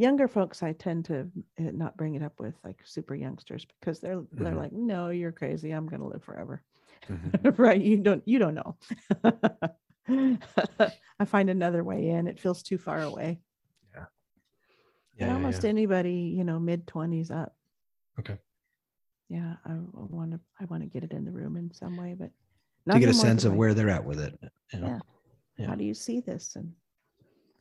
younger 0.00 0.26
folks, 0.28 0.62
I 0.62 0.72
tend 0.72 1.04
to 1.06 1.30
uh, 1.58 1.70
not 1.72 1.96
bring 1.96 2.14
it 2.14 2.22
up 2.22 2.40
with, 2.40 2.54
like 2.64 2.80
super 2.84 3.14
youngsters, 3.14 3.66
because 3.78 4.00
they're 4.00 4.22
they're 4.32 4.52
Mhm. 4.54 4.56
like, 4.56 4.72
no, 4.72 5.10
you're 5.10 5.32
crazy. 5.32 5.70
I'm 5.70 5.86
gonna 5.86 6.08
live 6.08 6.24
forever. 6.24 6.62
Mhm. 7.08 7.58
right? 7.58 7.80
You 7.80 7.98
don't 7.98 8.22
you 8.26 8.38
don't 8.38 8.54
know. 8.54 8.76
I 11.20 11.24
find 11.26 11.50
another 11.50 11.84
way 11.84 12.08
in. 12.08 12.26
It 12.26 12.40
feels 12.40 12.62
too 12.62 12.78
far 12.78 13.02
away. 13.02 13.40
Yeah, 13.94 14.06
yeah, 15.16 15.34
almost 15.34 15.64
yeah. 15.64 15.70
anybody, 15.70 16.34
you 16.36 16.44
know, 16.44 16.58
mid 16.58 16.86
twenties 16.86 17.30
up. 17.30 17.54
Okay. 18.18 18.38
Yeah, 19.28 19.56
I 19.64 19.74
want 19.92 20.32
to. 20.32 20.40
I 20.60 20.64
want 20.64 20.82
to 20.82 20.88
get 20.88 21.04
it 21.04 21.12
in 21.12 21.24
the 21.24 21.30
room 21.30 21.56
in 21.56 21.70
some 21.72 21.96
way, 21.96 22.16
but 22.18 22.30
To 22.92 22.98
get 22.98 23.08
a 23.08 23.14
sense 23.14 23.44
of 23.44 23.54
where 23.54 23.74
they're 23.74 23.90
at 23.90 24.04
with 24.04 24.18
it. 24.20 24.36
You 24.72 24.80
know? 24.80 24.86
Yeah. 24.88 25.00
yeah. 25.58 25.66
How 25.68 25.74
do 25.76 25.84
you 25.84 25.94
see 25.94 26.20
this, 26.20 26.56
and 26.56 26.72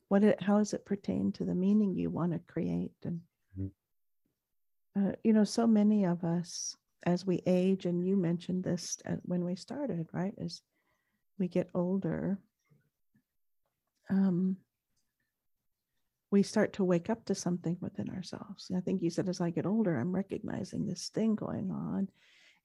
what? 0.10 0.23
It, 0.23 0.41
how 0.41 0.57
does 0.57 0.73
it 0.73 0.86
pertain 0.86 1.31
to 1.34 1.45
the 1.45 1.56
meaning 1.56 1.95
you 1.95 2.10
want 2.10 2.34
to 2.34 2.40
create? 2.40 2.91
And 3.03 3.22
Mhm. 3.57 3.72
uh, 4.95 5.14
you 5.23 5.34
know, 5.34 5.45
so 5.45 5.65
many 5.65 6.06
of 6.06 6.23
us, 6.23 6.76
as 7.03 7.26
we 7.26 7.41
age, 7.45 7.86
and 7.86 8.06
you 8.06 8.18
mentioned 8.18 8.64
this 8.64 8.98
at, 9.06 9.19
when 9.23 9.45
we 9.45 9.56
started, 9.56 10.07
right? 10.11 10.34
As 10.38 10.61
we 11.38 11.48
get 11.48 11.69
older, 11.73 12.38
um, 14.10 14.57
we 16.31 16.44
start 16.44 16.73
to 16.73 16.84
wake 16.84 17.10
up 17.10 17.26
to 17.26 17.36
something 17.36 17.77
within 17.80 18.10
ourselves. 18.10 18.69
And 18.69 18.77
I 18.77 18.81
think 18.81 19.02
you 19.02 19.10
said, 19.10 19.30
as 19.30 19.41
I 19.41 19.49
get 19.49 19.65
older, 19.65 19.98
I'm 19.98 20.14
recognizing 20.14 20.86
this 20.86 21.10
thing 21.10 21.36
going 21.36 21.72
on 21.72 22.10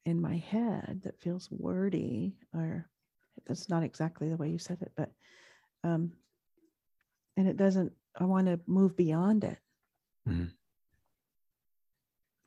in 0.04 0.20
my 0.20 0.36
head 0.36 1.02
that 1.04 1.20
feels 1.20 1.48
wordy, 1.50 2.36
or 2.52 2.90
that's 3.46 3.68
not 3.68 3.82
exactly 3.82 4.28
the 4.28 4.36
way 4.36 4.50
you 4.50 4.58
said 4.58 4.78
it, 4.82 4.92
but, 4.96 5.10
um, 5.82 6.12
and 7.36 7.48
it 7.48 7.56
doesn't, 7.56 7.92
I 8.18 8.24
want 8.24 8.46
to 8.46 8.60
move 8.66 8.96
beyond 8.96 9.44
it. 9.44 9.58
Mhm. 10.28 10.50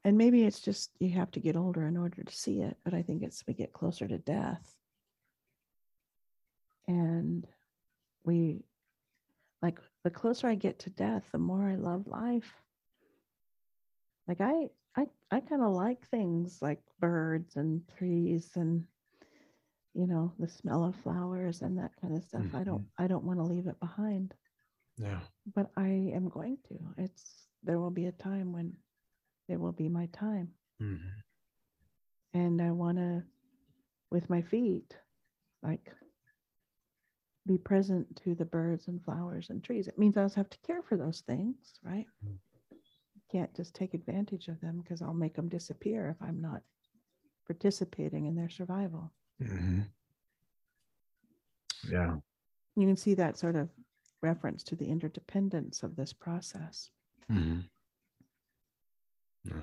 And 0.04 0.18
maybe 0.18 0.44
it's 0.44 0.62
just 0.62 0.92
you 1.00 1.10
have 1.12 1.32
to 1.32 1.40
get 1.42 1.58
older 1.58 1.86
in 1.86 1.98
order 1.98 2.24
to 2.24 2.36
see 2.36 2.62
it, 2.62 2.78
but 2.84 2.94
I 2.94 3.02
think 3.02 3.24
it's 3.24 3.46
we 3.46 3.54
get 3.54 3.74
closer 3.74 4.08
to 4.08 4.18
death. 4.18 4.78
And 6.88 7.46
we 8.24 8.64
like 9.62 9.80
the 10.04 10.10
closer 10.10 10.48
I 10.48 10.56
get 10.56 10.80
to 10.80 10.90
death, 10.90 11.26
the 11.32 11.38
more 11.38 11.68
I 11.68 11.76
love 11.76 12.08
life. 12.08 12.54
Like 14.28 14.40
I 14.40 14.70
I 14.96 15.08
I 15.30 15.42
kind 15.42 15.62
of 15.62 15.74
like 15.74 16.08
things 16.08 16.62
like 16.62 16.82
birds 17.00 17.58
and 17.58 17.86
trees 17.98 18.56
and 18.56 18.86
you 19.94 20.06
know, 20.06 20.32
the 20.38 20.48
smell 20.48 20.86
of 20.86 20.96
flowers 20.96 21.64
and 21.64 21.78
that 21.80 21.92
kind 22.00 22.16
of 22.16 22.24
stuff. 22.24 22.44
I 22.54 22.64
don't 22.64 22.86
I 22.98 23.08
don't 23.08 23.26
want 23.26 23.40
to 23.40 23.44
leave 23.44 23.68
it 23.68 23.80
behind, 23.80 24.34
Yeah. 24.98 25.22
but 25.56 25.72
I 25.78 25.88
am 26.14 26.30
going 26.30 26.58
to. 26.70 26.78
It's 26.98 27.48
there 27.64 27.80
will 27.80 27.92
be 27.92 28.06
a 28.06 28.12
time 28.12 28.52
when 28.52 28.74
it 29.48 29.60
will 29.60 29.72
be 29.72 29.90
my 29.90 30.08
time 30.08 30.50
Mhm. 30.82 31.24
and 32.34 32.62
I 32.62 32.72
want 32.72 32.98
to, 32.98 33.24
with 34.12 34.30
my 34.30 34.42
feet, 34.42 34.96
like 35.64 35.92
be 37.46 37.58
present 37.58 38.16
to 38.24 38.36
the 38.36 38.46
birds 38.46 38.88
and 38.88 39.02
flowers 39.04 39.50
and 39.50 39.64
trees. 39.64 39.88
It 39.88 39.98
means 39.98 40.18
I 40.18 40.24
also 40.24 40.36
have 40.36 40.50
to 40.50 40.60
care 40.60 40.82
for 40.82 40.98
those 40.98 41.22
things, 41.22 41.80
right? 41.82 42.06
Mm. 42.26 42.38
Can't 43.32 43.54
just 43.56 43.74
take 43.74 43.94
advantage 43.94 44.50
of 44.50 44.60
them 44.62 44.82
because 44.82 45.02
I'll 45.02 45.14
make 45.14 45.36
them 45.36 45.48
disappear 45.50 46.10
if 46.10 46.22
I'm 46.22 46.42
not 46.42 46.62
participating 47.46 48.26
in 48.26 48.36
their 48.36 48.50
survival. 48.50 49.14
Mhm. 49.40 49.90
Yeah. 51.90 52.20
You 52.76 52.86
can 52.88 52.98
see 52.98 53.14
that 53.16 53.38
sort 53.38 53.56
of 53.56 53.70
reference 54.22 54.64
to 54.64 54.76
the 54.76 54.88
interdependence 54.88 55.84
of 55.84 55.96
this 55.96 56.14
process. 56.14 56.90
Mhm. 57.32 57.70
Yeah. 59.44 59.62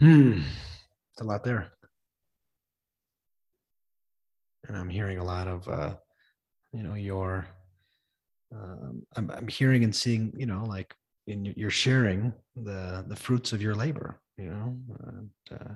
Hmm. 0.00 0.40
It's 1.12 1.20
a 1.20 1.24
lot 1.24 1.44
there. 1.44 1.72
And 4.68 4.76
I'm 4.76 4.88
hearing 4.88 5.18
a 5.18 5.24
lot 5.24 5.48
of, 5.48 5.66
uh, 5.68 5.96
you 6.72 6.82
know, 6.82 6.94
your, 6.94 7.46
um, 8.52 9.06
I'm, 9.16 9.30
I'm 9.30 9.48
hearing 9.48 9.84
and 9.84 9.94
seeing, 9.94 10.32
you 10.36 10.46
know, 10.46 10.64
like 10.64 10.94
in 11.26 11.44
you're 11.56 11.70
sharing 11.70 12.32
the 12.56 13.04
the 13.08 13.16
fruits 13.16 13.52
of 13.52 13.62
your 13.62 13.74
labor, 13.74 14.20
you 14.36 14.50
know, 14.50 14.76
and, 15.06 15.30
uh, 15.52 15.74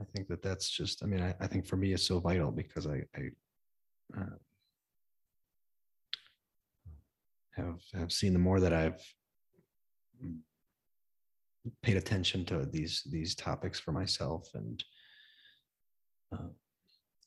I 0.00 0.04
think 0.14 0.26
that 0.28 0.42
that's 0.42 0.68
just, 0.68 1.02
I 1.02 1.06
mean, 1.06 1.22
I, 1.22 1.34
I 1.40 1.46
think 1.46 1.66
for 1.66 1.76
me 1.76 1.92
it's 1.92 2.02
so 2.02 2.18
vital 2.18 2.50
because 2.50 2.86
I, 2.86 3.02
I 3.14 3.30
uh, 4.18 4.36
have 7.56 7.80
have 7.94 8.12
seen 8.12 8.32
the 8.32 8.38
more 8.38 8.60
that 8.60 8.72
I've 8.72 9.02
paid 11.82 11.96
attention 11.96 12.44
to 12.46 12.66
these 12.66 13.02
these 13.10 13.34
topics 13.34 13.78
for 13.78 13.92
myself 13.92 14.48
and 14.54 14.82
uh, 16.32 16.48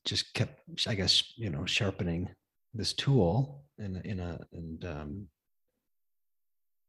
just 0.03 0.33
kept 0.33 0.61
i 0.87 0.95
guess 0.95 1.33
you 1.37 1.49
know 1.49 1.65
sharpening 1.65 2.29
this 2.73 2.93
tool 2.93 3.63
in 3.79 3.97
in 4.03 4.19
a 4.19 4.39
and 4.53 4.85
um 4.85 5.27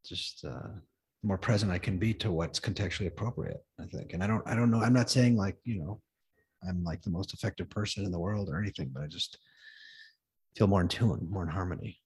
just 0.05 0.45
uh 0.45 0.69
more 1.23 1.39
present 1.39 1.71
i 1.71 1.79
can 1.79 1.99
be 1.99 2.13
to 2.13 2.31
what's 2.31 2.61
contextually 2.61 3.07
appropriate 3.07 3.65
i 3.81 3.87
think. 3.87 4.13
And 4.13 4.23
i 4.23 4.27
don't 4.27 4.47
i 4.47 4.55
don't 4.55 4.71
know 4.71 4.81
i'm 4.81 4.93
not 4.93 5.11
saying 5.11 5.37
like 5.37 5.57
you 5.65 5.79
know 5.79 6.01
i'm 6.69 6.83
like 6.83 7.03
the 7.03 7.11
most 7.11 7.33
effective 7.33 7.71
person 7.71 8.05
in 8.05 8.11
the 8.11 8.19
world 8.19 8.49
or 8.49 8.59
anything 8.61 8.91
but 8.93 9.03
i 9.03 9.07
just 9.07 9.39
feel 10.57 10.67
more 10.67 10.81
in 10.81 10.89
tune 10.89 11.29
more 11.31 11.43
in 11.45 11.49
harmony 11.49 12.01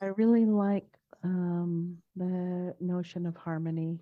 I 0.00 0.06
really 0.06 0.44
like 0.46 1.00
um, 1.24 2.00
the 2.14 2.76
notion 2.80 3.26
of 3.26 3.36
harmony. 3.36 4.00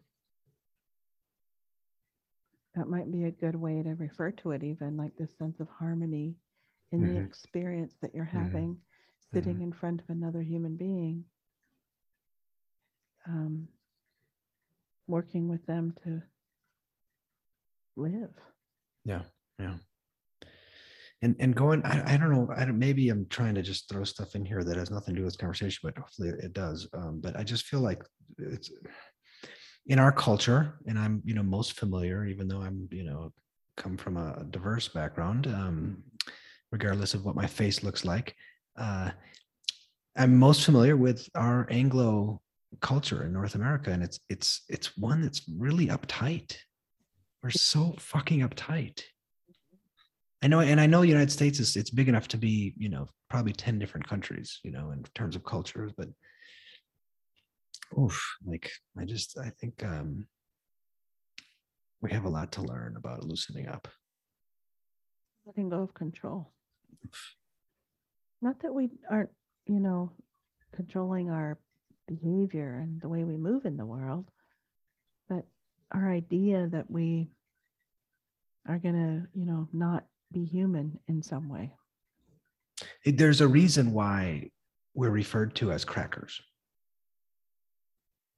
That 2.74 2.86
might 2.86 3.10
be 3.10 3.24
a 3.24 3.30
good 3.30 3.55
way 3.56 3.82
to 3.82 3.94
refer 3.94 4.30
to 4.32 4.51
it, 4.51 4.62
even 4.62 4.98
like 4.98 5.16
this 5.16 5.34
sense 5.39 5.59
of 5.59 5.68
harmony 5.70 6.36
in 6.90 7.02
the 7.02 7.16
Mhm. 7.16 7.16
experience 7.16 7.97
that 8.02 8.14
you're 8.14 8.24
Mhm. 8.32 8.32
having 8.51 8.82
sitting 9.32 9.62
in 9.62 9.72
front 9.72 10.02
of 10.02 10.10
another 10.10 10.43
human 10.43 10.76
being, 10.76 11.24
um, 13.26 13.68
working 15.06 15.48
with 15.48 15.64
them 15.66 15.93
to 16.02 16.22
live. 17.97 18.34
Yeah, 19.05 19.22
yeah. 19.59 19.78
And 21.22 21.36
and 21.38 21.54
going, 21.54 21.84
I, 21.84 22.14
I 22.14 22.16
don't 22.16 22.32
know, 22.32 22.48
I 22.56 22.64
don't, 22.64 22.78
maybe 22.78 23.08
I'm 23.08 23.26
trying 23.30 23.54
to 23.54 23.62
just 23.62 23.88
throw 23.88 24.02
stuff 24.04 24.34
in 24.34 24.44
here 24.44 24.64
that 24.64 24.76
has 24.76 24.90
nothing 24.90 25.14
to 25.14 25.20
do 25.20 25.24
with 25.24 25.38
conversation, 25.38 25.80
but 25.84 25.96
hopefully 25.96 26.30
it 26.30 26.52
does. 26.52 26.88
Um, 26.92 27.20
but 27.22 27.36
I 27.36 27.44
just 27.44 27.66
feel 27.66 27.80
like 27.80 28.02
it's 28.38 28.70
in 29.86 29.98
our 29.98 30.12
culture, 30.12 30.80
and 30.86 30.98
I'm, 30.98 31.22
you 31.24 31.34
know, 31.34 31.42
most 31.42 31.78
familiar, 31.78 32.26
even 32.26 32.48
though 32.48 32.60
I'm, 32.62 32.88
you 32.90 33.04
know, 33.04 33.32
come 33.76 33.96
from 33.96 34.16
a 34.16 34.44
diverse 34.50 34.88
background, 34.88 35.46
um, 35.46 36.02
regardless 36.70 37.14
of 37.14 37.24
what 37.24 37.36
my 37.36 37.46
face 37.46 37.82
looks 37.82 38.04
like. 38.04 38.34
Uh, 38.76 39.10
I'm 40.16 40.36
most 40.36 40.64
familiar 40.64 40.96
with 40.96 41.28
our 41.34 41.66
Anglo 41.70 42.40
culture 42.80 43.24
in 43.24 43.32
North 43.32 43.54
America, 43.54 43.90
and 43.90 44.02
it's 44.02 44.18
it's 44.28 44.62
it's 44.68 44.96
one 44.96 45.22
that's 45.22 45.42
really 45.48 45.86
uptight. 45.86 46.56
We're 47.42 47.50
so 47.50 47.94
fucking 47.98 48.40
uptight. 48.40 49.02
I 50.43 50.48
know, 50.48 50.60
and 50.60 50.81
I 50.81 50.86
know 50.86 51.02
the 51.02 51.09
United 51.09 51.31
States 51.31 51.60
is 51.60 51.77
it's 51.77 51.90
big 51.90 52.09
enough 52.09 52.27
to 52.28 52.36
be, 52.36 52.74
you 52.77 52.89
know, 52.89 53.06
probably 53.31 53.52
10 53.52 53.78
different 53.78 54.09
countries, 54.09 54.59
you 54.64 54.73
know, 54.73 54.90
in 54.90 55.05
terms 55.14 55.36
of 55.36 55.44
cultures, 55.44 55.93
but 55.97 56.09
oof, 57.98 58.20
like 58.44 58.70
I 58.98 59.05
just 59.05 59.39
I 59.39 59.51
think 59.60 59.85
um 59.85 60.27
we 62.01 62.10
have 62.10 62.24
a 62.24 62.28
lot 62.28 62.51
to 62.52 62.62
learn 62.62 62.97
about 62.97 63.24
loosening 63.24 63.69
up. 63.69 63.86
letting 65.47 65.69
go 65.69 65.82
of 65.82 65.94
control. 65.94 66.52
Not 68.40 68.60
that 68.62 68.74
we 68.74 68.90
aren't, 69.10 69.31
you 69.66 69.81
know, 69.81 70.12
controlling 70.74 71.31
our 71.31 71.59
behavior 72.09 72.78
and 72.82 73.01
the 73.01 73.09
way 73.09 73.24
we 73.24 73.36
move 73.36 73.64
in 73.64 73.77
the 73.77 73.86
world, 73.86 74.28
but 75.28 75.44
our 75.93 76.10
idea 76.10 76.69
that 76.69 76.90
we 76.90 77.31
are 78.69 78.78
going 78.78 78.94
to, 78.94 79.39
you 79.39 79.47
know, 79.47 79.69
not 79.73 80.05
be 80.32 80.44
human 80.44 80.98
in 81.09 81.22
some 81.22 81.48
way. 81.48 81.74
There's 83.04 83.40
a 83.40 83.48
reason 83.48 83.92
why 83.92 84.50
we're 84.94 85.10
referred 85.10 85.54
to 85.56 85.72
as 85.72 85.84
crackers. 85.84 86.40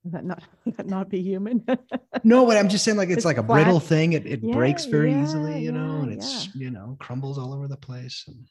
Is 0.05 0.11
that 0.11 0.23
not 0.23 0.43
that 0.77 0.87
not 0.87 1.09
be 1.09 1.21
human? 1.21 1.65
No, 2.23 2.45
but 2.45 2.57
I'm 2.57 2.69
just 2.69 2.83
saying 2.83 2.97
like 2.97 3.09
it's, 3.09 3.17
It's 3.17 3.25
like 3.25 3.37
a 3.37 3.43
brittle 3.43 3.79
thing. 3.79 4.13
It, 4.13 4.25
it 4.25 4.39
Yeah, 4.41 4.53
breaks 4.55 4.85
very 4.85 5.11
yeah, 5.11 5.23
easily, 5.23 5.61
you 5.63 5.71
know, 5.71 5.97
yeah, 5.97 6.03
and 6.03 6.13
it's, 6.13 6.55
you 6.55 6.71
know, 6.71 6.97
crumbles 6.99 7.37
all 7.37 7.53
over 7.53 7.67
the 7.67 7.77
place. 7.77 8.23
And 8.27 8.47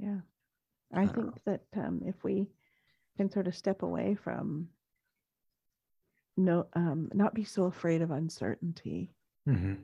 yeah. 0.00 0.20
I 0.92 1.04
don't 1.04 1.14
think 1.14 1.26
know. 1.26 1.34
that 1.46 1.60
um, 1.76 2.02
if 2.06 2.16
we 2.24 2.48
can 3.16 3.30
sort 3.30 3.46
of 3.46 3.54
step 3.54 3.82
away 3.82 4.16
from 4.16 4.68
no, 6.36 6.66
um, 6.72 7.08
not 7.14 7.34
be 7.34 7.44
so 7.44 7.64
afraid 7.64 8.02
of 8.02 8.10
uncertainty. 8.10 9.14
Mhm. 9.48 9.78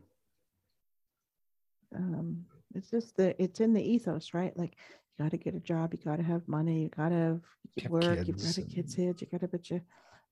Um, 1.94 2.46
it's 2.74 2.90
just 2.90 3.16
the 3.16 3.40
it's 3.42 3.60
in 3.60 3.72
the 3.72 3.82
ethos, 3.82 4.34
right? 4.34 4.56
Like 4.56 4.76
you 5.18 5.24
got 5.24 5.30
to 5.30 5.36
get 5.36 5.54
a 5.54 5.60
job, 5.60 5.92
you 5.92 5.98
got 6.04 6.16
to 6.16 6.22
have 6.22 6.46
money, 6.46 6.82
you 6.82 6.88
got 6.88 7.10
to 7.10 7.40
work, 7.88 8.26
you've 8.26 8.42
got 8.42 8.54
to 8.54 8.62
kids 8.62 8.94
kids, 8.94 9.20
you 9.20 9.26
got 9.30 9.40
to 9.40 9.48
but 9.48 9.70
you, 9.70 9.80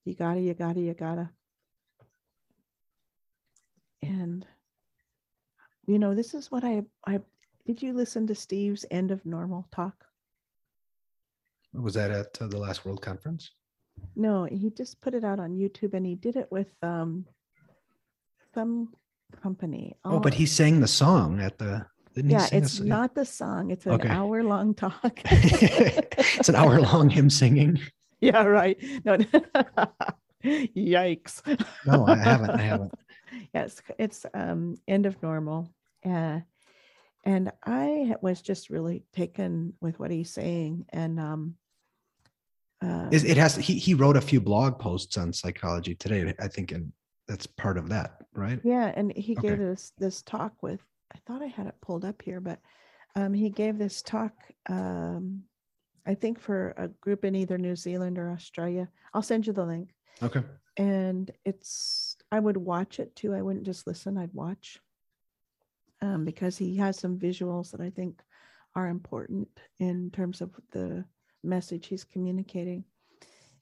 you 0.04 0.14
gotta, 0.14 0.40
you 0.40 0.54
gotta, 0.54 0.80
you 0.80 0.94
gotta. 0.94 1.30
And 4.02 4.46
you 5.86 5.98
know, 5.98 6.14
this 6.14 6.34
is 6.34 6.50
what 6.50 6.64
I 6.64 6.82
I 7.06 7.20
did. 7.66 7.82
You 7.82 7.92
listen 7.92 8.26
to 8.28 8.34
Steve's 8.34 8.84
end 8.90 9.10
of 9.10 9.24
normal 9.26 9.66
talk? 9.72 10.04
Was 11.74 11.94
that 11.94 12.10
at 12.10 12.40
uh, 12.40 12.46
the 12.46 12.58
last 12.58 12.84
World 12.84 13.02
Conference? 13.02 13.50
No, 14.16 14.44
he 14.44 14.70
just 14.70 15.00
put 15.00 15.14
it 15.14 15.24
out 15.24 15.40
on 15.40 15.56
YouTube 15.56 15.94
and 15.94 16.06
he 16.06 16.14
did 16.14 16.36
it 16.36 16.48
with 16.50 16.68
um 16.82 17.26
some 18.54 18.94
company. 19.42 19.96
Oh, 20.04 20.20
but 20.20 20.34
he 20.34 20.46
sang 20.46 20.80
the 20.80 20.88
song 20.88 21.40
at 21.40 21.58
the. 21.58 21.86
Didn't 22.18 22.30
yeah, 22.32 22.48
a 22.50 22.56
it's 22.56 22.80
s- 22.80 22.80
not 22.80 23.14
the 23.14 23.24
song, 23.24 23.70
it's 23.70 23.86
an 23.86 23.92
Okay. 23.92 24.08
hour 24.08 24.42
long 24.42 24.74
talk. 24.74 25.20
it's 25.24 26.48
an 26.48 26.56
hour 26.56 26.80
long 26.80 27.08
him 27.10 27.30
singing. 27.30 27.78
yeah, 28.20 28.42
right. 28.42 28.76
No, 29.04 29.18
yikes. 30.44 31.42
No, 31.86 32.04
I 32.06 32.16
haven't. 32.16 32.50
I 32.50 32.62
haven't. 32.62 32.92
yes, 33.54 33.80
it's 34.00 34.26
um 34.34 34.74
end 34.88 35.06
of 35.06 35.22
normal. 35.22 35.70
Uh, 36.04 36.40
and 37.24 37.52
I 37.64 38.16
was 38.20 38.42
just 38.42 38.68
really 38.68 39.04
taken 39.12 39.74
with 39.80 40.00
what 40.00 40.10
he's 40.10 40.30
saying. 40.30 40.86
And 40.88 41.20
um 41.20 41.54
uh, 42.82 43.08
Is- 43.12 43.22
It 43.24 43.36
has. 43.36 43.54
He 43.54 43.74
he 43.78 43.94
wrote 43.94 44.16
a 44.16 44.20
few 44.20 44.40
blog 44.40 44.80
posts 44.80 45.16
on 45.18 45.32
psychology 45.32 45.94
today. 45.94 46.34
I 46.40 46.48
think, 46.48 46.72
and 46.72 46.92
that's 47.28 47.46
part 47.46 47.78
of 47.78 47.88
that, 47.90 48.24
right? 48.34 48.58
Yeah, 48.64 48.92
and 48.96 49.12
he 49.16 49.36
Okay. 49.36 49.48
gave 49.50 49.60
us 49.60 49.92
this 49.98 50.22
talk 50.22 50.54
with 50.62 50.80
I 51.14 51.18
thought 51.26 51.42
I 51.42 51.46
had 51.46 51.66
it 51.66 51.80
pulled 51.80 52.04
up 52.04 52.22
here, 52.22 52.40
but 52.40 52.60
um, 53.16 53.32
he 53.32 53.50
gave 53.50 53.78
this 53.78 54.02
talk 54.02 54.32
um, 54.68 55.44
I 56.08 56.14
think 56.14 56.40
for 56.40 56.72
a 56.78 56.88
group 56.88 57.26
in 57.26 57.36
either 57.36 57.58
New 57.58 57.76
Zealand 57.76 58.18
or 58.18 58.30
Australia. 58.30 58.88
I'll 59.12 59.20
send 59.20 59.46
you 59.46 59.52
the 59.52 59.66
link. 59.66 59.90
Okay. 60.22 60.40
And 60.78 61.30
it's 61.44 62.16
I 62.32 62.40
would 62.40 62.56
watch 62.56 62.98
it 62.98 63.14
too. 63.14 63.34
I 63.34 63.42
wouldn't 63.42 63.66
just 63.66 63.86
listen, 63.86 64.16
I'd 64.16 64.32
watch. 64.32 64.80
Um, 66.00 66.24
because 66.24 66.56
he 66.56 66.76
has 66.76 66.98
some 66.98 67.18
visuals 67.18 67.72
that 67.72 67.82
I 67.82 67.90
think 67.90 68.22
are 68.74 68.86
important 68.86 69.48
in 69.80 70.10
terms 70.10 70.40
of 70.40 70.50
the 70.70 71.04
message 71.44 71.88
he's 71.88 72.04
communicating. 72.04 72.84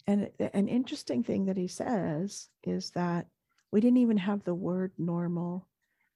And 0.06 0.30
an 0.38 0.68
interesting 0.68 1.24
thing 1.24 1.46
that 1.46 1.56
he 1.56 1.66
says 1.66 2.48
is 2.62 2.90
that 2.90 3.26
we 3.72 3.80
didn't 3.80 3.96
even 3.96 4.18
have 4.18 4.44
the 4.44 4.54
word 4.54 4.92
normal 4.98 5.66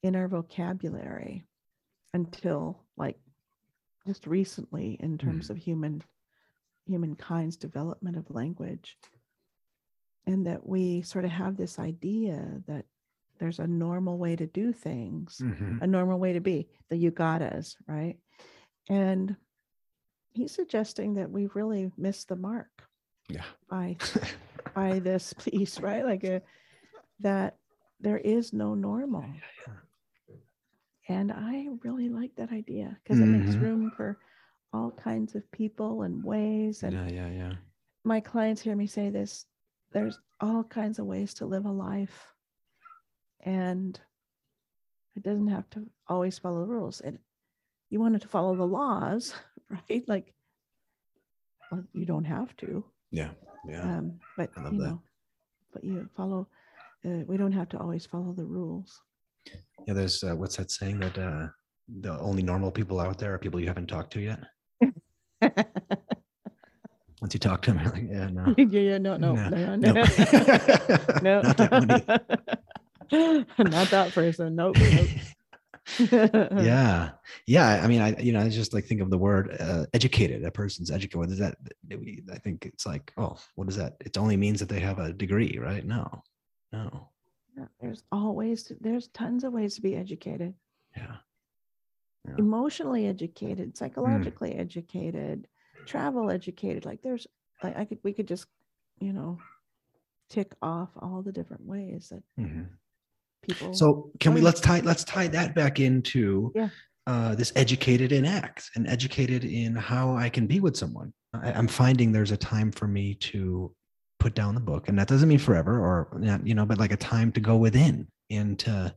in 0.03 0.17
our 0.17 0.29
vocabulary 0.29 1.45
until 2.15 2.83
like 2.97 3.19
just 4.07 4.27
recently 4.27 4.97
in 5.01 5.19
terms 5.19 5.51
of 5.51 5.57
human 5.57 6.03
humankind's 6.87 7.57
development 7.57 8.17
of 8.17 8.29
language 8.31 8.97
and 10.27 10.47
that 10.47 10.67
we 10.67 11.03
sort 11.03 11.25
of 11.25 11.31
have 11.31 11.57
this 11.57 11.79
idea 11.79 12.61
that 12.67 12.85
there's 13.39 13.59
a 13.59 13.67
normal 13.67 14.19
way 14.19 14.35
to 14.37 14.47
do 14.47 14.73
things 14.73 15.39
Mhm. 15.43 15.83
a 15.83 15.87
normal 15.87 16.19
way 16.19 16.33
to 16.33 16.41
be 16.41 16.67
the 16.89 16.97
yugatas 16.97 17.77
right 17.87 18.19
and 18.89 19.37
he's 20.33 20.53
suggesting 20.53 21.15
that 21.15 21.31
we've 21.31 21.55
really 21.55 21.93
missed 21.97 22.29
the 22.29 22.37
mark 22.37 22.89
Yeah. 23.29 23.45
by 23.69 23.97
by 24.75 24.99
this 25.01 25.33
piece, 25.33 25.81
right? 25.81 26.05
Like 26.05 26.23
a, 26.23 26.43
that 27.21 27.57
there 27.99 28.19
is 28.19 28.53
no 28.53 28.75
normal. 28.75 29.25
And 31.11 31.33
I 31.33 31.67
really 31.83 32.09
like 32.09 32.37
that 32.37 32.53
idea 32.53 32.97
because 33.03 33.19
it 33.21 33.27
makes 33.27 33.57
Mhm. 33.57 33.63
room 33.63 33.91
for 33.91 34.17
all 34.73 34.93
kinds 34.93 35.35
of 35.35 35.51
people 35.51 36.03
and 36.03 36.23
ways. 36.23 36.85
And 36.85 36.93
yeah. 36.93 37.09
Yeah. 37.09 37.31
Yeah. 37.31 37.57
my 38.05 38.21
clients 38.21 38.63
hear 38.63 38.77
me 38.77 38.87
say 38.87 39.11
this 39.11 39.47
there's 39.93 40.19
all 40.41 40.63
kinds 40.65 40.99
of 41.01 41.07
ways 41.07 41.35
to 41.35 41.47
live 41.47 41.67
a 41.67 41.73
life. 41.73 42.33
And 43.41 44.01
it 45.17 45.23
doesn't 45.25 45.49
have 45.49 45.69
to 45.71 45.91
always 46.07 46.39
follow 46.39 46.61
the 46.61 46.73
rules. 46.73 47.01
And 47.01 47.19
you 47.91 47.99
wanted 48.01 48.23
to 48.23 48.29
follow 48.29 48.55
the 48.55 48.67
laws, 48.67 49.35
right? 49.69 50.09
Like, 50.09 50.33
well, 51.73 51.85
you 51.93 52.07
don't 52.07 52.25
have 52.25 52.57
to. 52.59 52.85
Yeah. 53.11 53.33
Yeah. 53.67 53.83
Um, 53.99 54.21
but 54.37 54.51
you 54.57 54.79
that. 54.79 54.89
know, 54.89 55.03
but 55.73 55.83
you 55.85 56.09
follow. 56.17 56.47
Uh, 57.05 57.25
we 57.27 57.37
don't 57.37 57.53
have 57.53 57.69
to 57.71 57.79
always 57.79 58.07
follow 58.07 58.33
the 58.33 58.45
rules. 58.47 59.03
Yeah, 59.87 59.95
there's 59.95 60.23
uh, 60.23 60.37
what's 60.37 60.57
that 60.57 60.71
saying 60.71 61.01
that 61.01 61.19
uh, 61.19 61.49
the 62.01 62.19
only 62.21 62.43
normal 62.43 62.71
people 62.71 63.01
out 63.01 63.19
there 63.19 63.35
are 63.35 63.39
people 63.39 63.61
you 63.61 63.67
haven't 63.67 63.89
talked 63.89 64.13
to 64.15 64.21
yet. 64.21 64.41
Once 67.21 67.35
you 67.35 67.41
talk 67.41 67.61
to 67.63 67.73
them, 67.73 67.83
you're 67.83 67.93
like, 67.93 68.09
yeah, 68.11 68.29
no, 68.29 68.55
yeah, 68.59 68.81
yeah, 68.81 68.99
no, 68.99 69.17
no, 69.17 69.35
No, 69.35 69.49
no, 69.49 69.77
no. 69.77 69.93
no, 69.93 70.03
no, 71.23 71.43
Not 71.43 71.59
that 71.59 73.47
not 73.59 73.91
that 73.91 74.13
person. 74.15 74.55
Nope. 74.57 74.77
nope. 74.79 75.09
yeah, 76.63 77.11
yeah. 77.47 77.81
I 77.83 77.87
mean, 77.89 78.01
I 78.01 78.17
you 78.19 78.33
know, 78.33 78.41
I 78.41 78.49
just 78.49 78.73
like 78.73 78.85
think 78.85 79.01
of 79.01 79.11
the 79.11 79.19
word 79.19 79.57
uh, 79.61 79.85
educated. 79.93 80.45
A 80.45 80.51
person's 80.51 80.91
educated. 80.91 81.19
What 81.19 81.31
is 81.31 81.39
that? 81.39 81.57
I 82.33 82.39
think 82.39 82.65
it's 82.65 82.87
like, 82.87 83.13
oh, 83.19 83.37
what 83.57 83.69
is 83.69 83.77
that? 83.77 83.97
It 84.01 84.17
only 84.17 84.37
means 84.37 84.61
that 84.61 84.69
they 84.69 84.81
have 84.81 84.99
a 84.99 85.13
degree, 85.13 85.59
right? 85.61 85.85
No, 85.85 86.23
no. 86.73 87.09
There's 87.81 88.03
always 88.13 88.71
there's 88.81 89.09
tons 89.09 89.45
of 89.45 89.53
ways 89.53 89.75
to 89.77 89.83
be 89.83 89.97
educated. 89.97 90.55
Yeah, 90.97 91.17
Yeah. 92.27 92.35
Emotionally 92.39 93.07
educated, 93.07 93.77
psychologically 93.77 94.55
educated, 94.55 95.47
travel 95.87 96.31
educated. 96.31 96.85
Like 96.85 97.03
there's 97.03 97.27
like 97.63 97.77
I 97.77 97.85
could 97.85 97.99
we 98.03 98.13
could 98.13 98.29
just, 98.29 98.47
you 99.01 99.13
know, 99.13 99.39
tick 100.29 100.55
off 100.63 100.91
all 100.97 101.23
the 101.23 101.33
different 101.33 101.65
ways 101.65 102.11
that 102.11 102.23
Mhm. 102.39 102.69
people 103.43 103.75
So 103.75 104.13
can 104.21 104.35
we 104.35 104.41
let's 104.41 104.61
tie 104.61 104.81
let's 104.81 105.05
tie 105.05 105.29
that 105.29 105.55
back 105.55 105.81
into 105.81 106.53
Yeah. 106.55 106.69
uh, 107.07 107.35
this 107.35 107.53
educated 107.57 108.13
in 108.13 108.25
ACT 108.25 108.71
and 108.77 108.87
educated 108.87 109.45
in 109.45 109.75
how 109.75 110.15
I 110.15 110.29
can 110.29 110.47
be 110.47 110.61
with 110.61 110.77
someone. 110.77 111.13
I, 111.33 111.53
I'm 111.53 111.67
finding 111.69 112.13
there's 112.13 112.31
a 112.31 112.37
time 112.37 112.71
for 112.71 112.87
me 112.87 113.15
to 113.15 113.75
put 114.21 114.35
down 114.35 114.55
the 114.55 114.61
book, 114.61 114.89
and 114.89 114.99
that 114.99 115.09
doesn't 115.09 115.29
mean 115.29 115.39
forever 115.39 115.81
or 115.81 116.09
not, 116.19 116.47
you 116.47 116.55
know, 116.55 116.67
but 116.67 116.79
like 116.79 116.93
a 116.93 116.97
time 116.97 117.33
to 117.33 117.41
go 117.41 117.57
within 117.57 118.07
and 118.31 118.59
to 118.61 118.95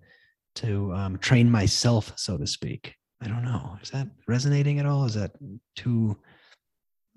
to 0.56 0.94
um, 0.94 1.18
train 1.18 1.50
myself, 1.50 2.14
so 2.16 2.38
to 2.38 2.46
speak. 2.46 2.96
I 3.22 3.28
don't 3.28 3.44
know. 3.44 3.78
Is 3.82 3.90
that 3.90 4.08
resonating 4.28 4.80
at 4.80 4.86
all? 4.86 5.06
Is 5.06 5.16
that 5.16 5.32
too? 5.76 6.20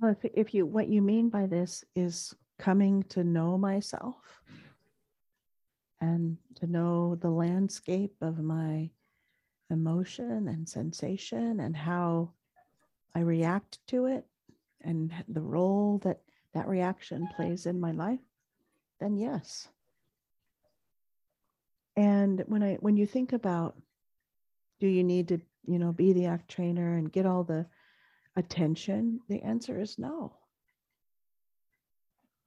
Well, 0.01 0.13
if, 0.13 0.31
if 0.35 0.55
you 0.55 0.65
what 0.65 0.89
you 0.89 1.03
mean 1.03 1.29
by 1.29 1.47
this 1.47 1.85
is 1.95 2.33
coming 2.59 3.03
to 3.11 3.25
know 3.25 3.59
myself 3.59 4.17
and 6.01 6.39
to 6.55 6.67
know 6.67 7.17
the 7.17 7.31
landscape 7.31 8.15
of 8.21 8.39
my 8.39 8.89
emotion 9.71 10.49
and 10.49 10.69
sensation 10.69 11.61
and 11.61 11.77
how 11.77 12.31
I 13.15 13.21
react 13.21 13.79
to 13.89 14.07
it 14.07 14.25
and 14.83 15.13
the 15.29 15.41
role 15.41 15.99
that 16.05 16.21
that 16.57 16.69
reaction 16.69 17.29
plays 17.37 17.67
in 17.67 17.81
my 17.81 17.93
life, 17.93 18.21
then 18.99 19.17
yes. 19.17 19.69
And 21.97 22.43
when 22.47 22.63
I 22.63 22.75
when 22.77 22.97
you 22.97 23.07
think 23.07 23.33
about 23.33 23.77
do 24.81 24.87
you 24.87 25.05
need 25.05 25.29
to, 25.29 25.41
you 25.67 25.79
know, 25.79 25.93
be 25.93 26.13
the 26.13 26.27
ACT 26.27 26.51
trainer 26.51 26.97
and 26.97 27.11
get 27.13 27.27
all 27.27 27.45
the 27.45 27.67
attention? 28.37 29.21
The 29.29 29.43
answer 29.43 29.81
is 29.81 29.99
no. 29.99 30.35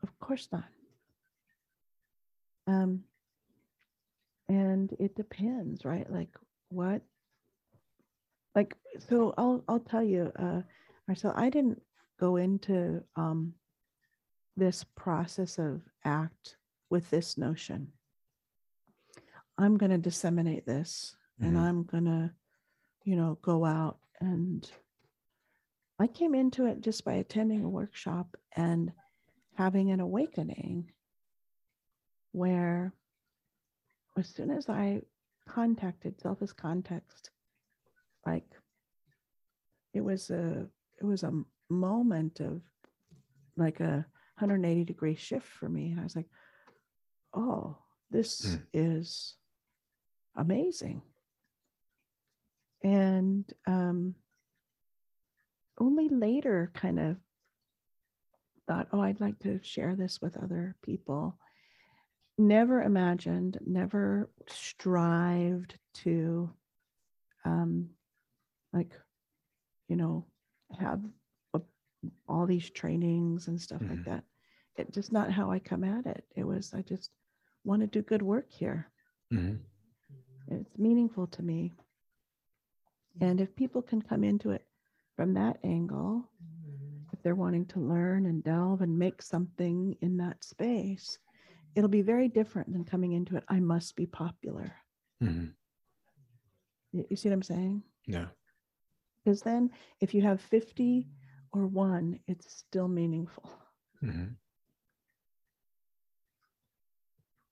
Of 0.03 0.19
course 0.19 0.47
not. 0.51 0.65
Um, 2.67 3.03
and 4.47 4.93
it 4.99 5.15
depends, 5.15 5.85
right? 5.85 6.09
Like 6.11 6.29
what? 6.69 7.01
Like 8.55 8.75
so, 9.09 9.33
I'll 9.37 9.63
I'll 9.67 9.79
tell 9.79 10.03
you, 10.03 10.31
uh, 10.37 10.61
Marcel. 11.07 11.33
I 11.35 11.49
didn't 11.49 11.81
go 12.19 12.35
into 12.35 13.03
um, 13.15 13.53
this 14.59 14.83
process 14.95 15.57
of 15.57 15.81
ACT 16.05 16.57
with 16.89 17.09
this 17.09 17.37
notion. 17.37 17.91
I'm 19.57 19.77
going 19.77 19.91
to 19.91 19.97
disseminate 19.97 20.65
this, 20.65 21.15
and 21.39 21.55
Mhm. 21.55 21.61
I'm 21.61 21.83
going 21.83 22.05
to, 22.05 22.33
you 23.03 23.15
know, 23.15 23.35
go 23.41 23.65
out 23.65 23.99
and 24.21 24.69
I 26.01 26.07
came 26.07 26.33
into 26.33 26.65
it 26.65 26.79
just 26.81 27.03
by 27.03 27.13
attending 27.15 27.63
a 27.63 27.69
workshop 27.69 28.37
and 28.55 28.93
having 29.55 29.91
an 29.91 29.99
awakening 29.99 30.93
where 32.31 32.93
as 34.15 34.29
soon 34.29 34.49
as 34.49 34.69
I 34.69 35.01
contacted 35.45 36.19
self 36.21 36.41
as 36.41 36.53
context, 36.53 37.31
like 38.25 38.49
it 39.93 40.01
was 40.01 40.29
a 40.29 40.69
it 41.01 41.03
was 41.05 41.23
a 41.23 41.43
moment 41.69 42.39
of 42.39 42.61
like 43.57 43.79
a 43.81 44.05
180 44.39 44.83
degree 44.85 45.15
shift 45.15 45.47
for 45.47 45.67
me. 45.67 45.91
And 45.91 45.99
I 45.99 46.03
was 46.03 46.15
like, 46.15 46.29
oh, 47.33 47.77
this 48.11 48.41
Mm. 48.45 48.63
is 48.73 49.35
amazing. 50.35 51.01
And 52.83 53.51
um, 53.67 54.15
only 55.79 56.07
later 56.09 56.71
kind 56.73 56.99
of 56.99 57.17
thought, 58.67 58.87
oh, 58.93 59.01
I'd 59.01 59.19
like 59.19 59.39
to 59.39 59.59
share 59.63 59.95
this 59.95 60.21
with 60.21 60.37
other 60.37 60.75
people. 60.81 61.37
Never 62.37 62.81
imagined, 62.81 63.59
never 63.65 64.29
strived 64.47 65.77
to 65.95 66.49
um, 67.43 67.89
like, 68.71 68.93
you 69.89 69.95
know, 69.97 70.25
have 70.79 71.01
all 72.27 72.45
these 72.45 72.69
trainings 72.69 73.47
and 73.47 73.59
stuff 73.59 73.81
Mhm. 73.81 73.89
like 73.89 74.05
that. 74.05 74.23
It's 74.77 74.93
just 74.95 75.11
not 75.11 75.31
how 75.31 75.51
I 75.51 75.59
come 75.59 75.83
at 75.83 76.05
it. 76.05 76.25
It 76.35 76.43
was, 76.43 76.73
I 76.73 76.81
just 76.81 77.11
want 77.65 77.81
to 77.81 77.87
do 77.87 78.01
good 78.01 78.21
work 78.21 78.49
here. 78.49 78.91
Mhm. 79.31 79.59
It's 80.47 80.77
meaningful 80.77 81.27
to 81.27 81.43
me. 81.43 81.73
And 83.21 83.41
if 83.41 83.55
people 83.55 83.81
can 83.81 84.01
come 84.01 84.23
into 84.23 84.51
it 84.51 84.65
from 85.15 85.33
that 85.33 85.59
angle, 85.63 86.29
if 87.11 87.21
they're 87.21 87.35
wanting 87.35 87.65
to 87.67 87.79
learn 87.79 88.25
and 88.25 88.43
delve 88.43 88.81
and 88.81 88.97
make 88.97 89.21
something 89.21 89.97
in 90.01 90.17
that 90.17 90.43
space, 90.43 91.19
it'll 91.75 91.89
be 91.89 92.01
very 92.01 92.27
different 92.29 92.71
than 92.71 92.85
coming 92.85 93.11
into 93.13 93.35
it. 93.35 93.43
I 93.49 93.59
must 93.59 93.95
be 93.95 94.05
popular. 94.05 94.73
Mhm. 95.21 95.55
You 96.91 97.05
you 97.09 97.15
see 97.15 97.29
what 97.29 97.35
I'm 97.35 97.43
saying? 97.43 97.83
Yeah. 98.05 98.29
Because 99.23 99.41
then 99.41 99.71
if 99.99 100.13
you 100.13 100.21
have 100.21 100.41
50 100.41 101.07
or 101.53 101.67
one, 101.67 102.19
it's 102.27 102.53
still 102.53 102.87
meaningful. 102.87 103.49
Mhm. 104.01 104.37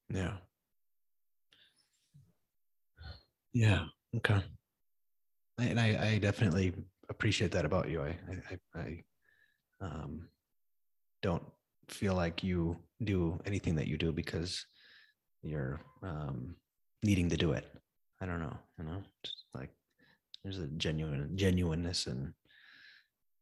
Yeah. 0.09 0.37
Yeah. 3.53 3.87
Okay. 4.15 4.41
And 5.59 5.79
I, 5.79 6.11
I 6.13 6.17
definitely 6.19 6.73
appreciate 7.09 7.51
that 7.51 7.65
about 7.65 7.89
you. 7.89 8.01
I, 8.01 8.15
I, 8.29 8.79
I, 8.79 8.79
I 8.81 9.03
um, 9.85 10.27
don't 11.21 11.43
feel 11.89 12.15
like 12.15 12.43
you 12.43 12.77
do 13.03 13.39
anything 13.45 13.75
that 13.75 13.87
you 13.87 13.97
do 13.97 14.11
because 14.11 14.65
you're 15.43 15.81
um, 16.03 16.55
needing 17.03 17.29
to 17.29 17.37
do 17.37 17.53
it. 17.53 17.65
I 18.21 18.25
don't 18.25 18.39
know. 18.41 18.57
You 18.79 18.85
know, 18.85 19.03
just 19.23 19.45
like 19.53 19.69
there's 20.43 20.59
a 20.59 20.67
genuine 20.67 21.31
genuineness 21.35 22.07
and 22.07 22.33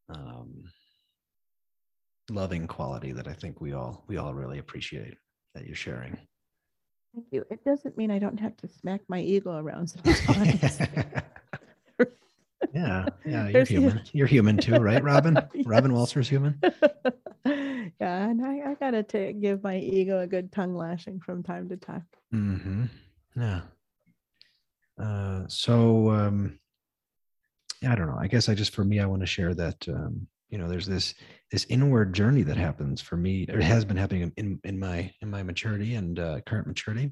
um, 0.10 0.64
loving 2.30 2.68
quality 2.68 3.12
that 3.12 3.28
I 3.28 3.34
think 3.34 3.62
we 3.62 3.74
all 3.74 4.04
we 4.08 4.18
all 4.18 4.34
really 4.34 4.60
appreciate 4.60 5.16
that 5.54 5.66
you're 5.66 5.76
sharing. 5.76 6.18
Thank 7.14 7.28
you. 7.32 7.46
It 7.50 7.64
doesn't 7.64 7.98
mean 7.98 8.12
I 8.12 8.20
don't 8.20 8.40
have 8.40 8.58
to 8.58 8.68
smack 8.68 9.02
my 9.08 9.22
ego 9.22 9.56
around 9.58 9.88
sometimes. 9.90 10.80
yeah, 12.74 13.06
yeah, 13.26 13.44
you're 13.44 13.52
There's- 13.52 13.70
human. 13.70 14.02
You're 14.12 14.28
human 14.28 14.58
too, 14.58 14.76
right, 14.76 15.04
Robin? 15.04 15.36
Robin 15.66 15.92
Yes. 15.92 15.98
Walser's 16.00 16.28
human. 16.30 16.60
yeah, 17.46 18.30
and 18.30 18.46
I, 18.46 18.72
I 18.72 18.76
gotta 18.80 19.04
ta- 19.04 19.32
give 19.40 19.64
my 19.64 19.78
ego 19.78 20.20
a 20.20 20.28
good 20.28 20.52
tongue 20.52 20.76
lashing 20.76 21.20
from 21.22 21.42
time 21.44 21.70
to 21.70 21.78
time. 21.78 22.06
Mm-hmm. 22.34 22.84
Yeah. 23.38 23.62
Uh, 25.02 25.44
so 25.48 26.10
um, 26.12 26.58
yeah, 26.58 26.65
I 27.84 27.96
don't 27.96 28.08
know. 28.08 28.18
I 28.20 28.28
guess 28.28 28.50
I 28.50 28.56
just 28.56 28.74
for 28.74 28.84
me, 28.84 29.00
I 29.00 29.06
want 29.06 29.22
to 29.22 29.28
share 29.28 29.54
that 29.54 29.88
um, 29.88 30.28
you 30.50 30.58
know 30.58 30.68
there's 30.68 30.86
this 30.86 31.14
this 31.52 31.66
inward 31.70 32.14
journey 32.14 32.44
that 32.44 32.58
happens 32.58 33.02
for 33.02 33.18
me, 33.18 33.46
or 33.50 33.60
it 33.60 33.64
has 33.64 33.86
been 33.86 33.98
happening 33.98 34.32
in 34.38 34.60
in 34.64 34.80
my 34.80 35.12
in 35.22 35.30
my 35.30 35.44
maturity 35.44 35.96
and 35.96 36.20
uh, 36.20 36.42
current 36.42 36.68
maturity, 36.68 37.12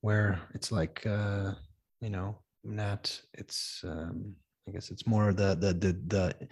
where 0.00 0.40
it's 0.54 0.72
like 0.72 1.06
uh, 1.06 1.52
you 2.00 2.10
know 2.10 2.38
not 2.64 3.20
it's 3.34 3.82
um, 3.84 4.34
I 4.68 4.72
guess 4.72 4.90
it's 4.90 5.06
more 5.06 5.32
the 5.32 5.54
the 5.54 5.72
the 5.72 5.98
the 6.06 6.48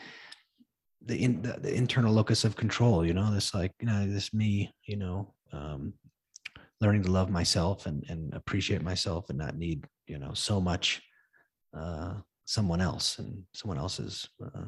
the, 1.07 1.17
in, 1.17 1.41
the 1.41 1.59
the 1.61 1.75
internal 1.75 2.13
locus 2.13 2.45
of 2.45 2.57
control. 2.57 3.07
You 3.07 3.15
know, 3.15 3.33
this 3.33 3.55
like 3.55 3.73
you 3.81 3.87
know 3.87 4.07
this 4.07 4.35
me. 4.35 4.73
You 4.87 4.97
know. 4.97 5.35
Um, 5.53 5.95
learning 6.81 7.03
to 7.03 7.11
love 7.11 7.31
myself 7.31 7.87
and, 7.87 8.05
and 8.09 8.33
appreciate 8.35 8.83
myself 8.83 9.29
and 9.29 9.39
not 9.39 9.57
need 9.57 9.85
you 10.07 10.19
know 10.19 10.33
so 10.33 10.61
much 10.61 11.03
uh 11.79 12.15
someone 12.51 12.81
else 12.81 13.21
and 13.21 13.45
someone 13.55 13.79
else's 13.79 14.29
uh, 14.45 14.65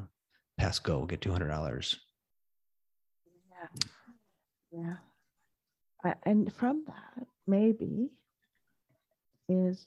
pass 0.57 0.79
go 0.79 1.05
get 1.05 1.19
$200 1.19 1.95
Yeah. 4.71 4.95
I, 6.05 6.13
and 6.23 6.51
from 6.53 6.85
that, 6.87 7.27
maybe 7.45 8.09
is 9.49 9.85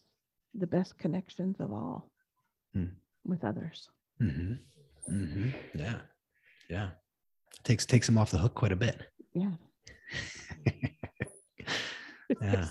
the 0.55 0.66
best 0.66 0.98
connections 0.98 1.56
of 1.59 1.73
all 1.73 2.10
Hmm. 2.74 2.93
with 3.24 3.43
others. 3.44 3.89
mm-hmm. 4.20 4.52
Mm-hmm. 5.10 5.51
yeah 5.74 5.98
yeah 6.68 6.89
takes 7.64 7.86
takes 7.86 8.06
them 8.06 8.18
off 8.18 8.31
the 8.31 8.39
hook 8.39 8.55
quite 8.55 8.73
a 8.73 8.77
bit 8.77 9.01
Yeah. 9.35 9.52
Yeah. 12.43 12.68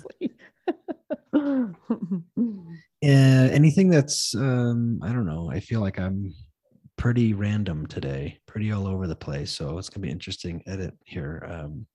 Uh, 3.04 3.50
anything 3.52 3.90
that's 3.90 4.34
um 4.36 5.00
i 5.04 5.12
don't 5.12 5.26
know 5.26 5.52
i 5.52 5.60
feel 5.60 5.80
like 5.80 6.00
i'm 6.00 6.34
pretty 6.98 7.34
random 7.34 7.86
today 7.86 8.40
pretty 8.48 8.72
all 8.72 8.88
over 8.88 9.06
the 9.06 9.16
place 9.16 9.52
so 9.52 9.78
it's 9.78 9.90
gonna 9.90 10.02
be 10.02 10.10
interesting 10.10 10.64
edit 10.66 10.94
here 11.04 11.46
um 11.48 11.86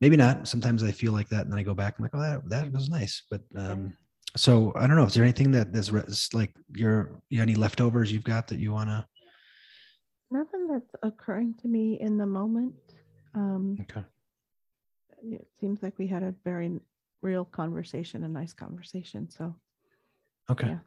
maybe 0.00 0.16
not 0.16 0.48
sometimes 0.48 0.82
i 0.82 0.92
feel 0.92 1.12
like 1.12 1.28
that 1.28 1.42
and 1.42 1.52
then 1.52 1.58
i 1.58 1.62
go 1.62 1.74
back 1.74 1.96
i'm 1.98 2.04
like 2.04 2.14
oh 2.14 2.20
that, 2.20 2.48
that 2.48 2.72
was 2.72 2.88
nice 2.88 3.24
but 3.30 3.42
um 3.56 3.92
so 4.36 4.72
i 4.76 4.86
don't 4.86 4.96
know 4.96 5.04
is 5.04 5.12
there 5.12 5.24
anything 5.24 5.50
that 5.50 5.68
is 5.74 5.90
re- 5.90 6.02
like 6.32 6.54
your 6.74 7.20
you 7.28 7.42
any 7.42 7.56
leftovers 7.56 8.10
you've 8.12 8.24
got 8.24 8.46
that 8.48 8.58
you 8.58 8.72
want 8.72 8.88
to 8.88 9.04
Nothing 10.30 10.68
that's 10.68 10.94
occurring 11.02 11.54
to 11.62 11.68
me 11.68 11.98
in 12.02 12.18
the 12.18 12.26
moment. 12.26 12.74
Um, 13.34 13.78
okay 13.80 14.04
it 15.22 15.46
seems 15.60 15.82
like 15.82 15.98
we 15.98 16.06
had 16.06 16.22
a 16.22 16.34
very 16.44 16.78
real 17.22 17.44
conversation, 17.44 18.24
a 18.24 18.28
nice 18.28 18.52
conversation. 18.52 19.28
So 19.30 19.54
okay 20.50 20.68
Yeah. 20.68 20.78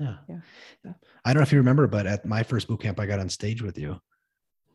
yeah 0.00 0.16
Yeah. 0.28 0.40
Yeah. 0.84 0.92
i 1.24 1.32
don't 1.32 1.40
know 1.40 1.44
if 1.44 1.52
you 1.52 1.58
remember 1.58 1.86
but 1.86 2.06
at 2.06 2.24
my 2.26 2.42
first 2.42 2.66
boot 2.68 2.80
camp 2.80 2.98
i 3.00 3.06
got 3.06 3.20
on 3.20 3.28
stage 3.28 3.62
with 3.62 3.78
you 3.78 3.90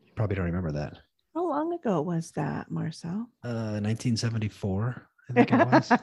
you 0.05 0.11
probably 0.15 0.35
don't 0.35 0.45
remember 0.45 0.71
that 0.73 0.97
how 1.35 1.47
long 1.49 1.73
ago 1.73 1.99
was 2.01 2.29
that, 2.31 2.69
Marcel? 2.69 3.27
uh 3.43 3.79
1974 3.81 5.07
i 5.29 5.33
think 5.33 5.51
it 5.51 5.57
was 5.57 5.91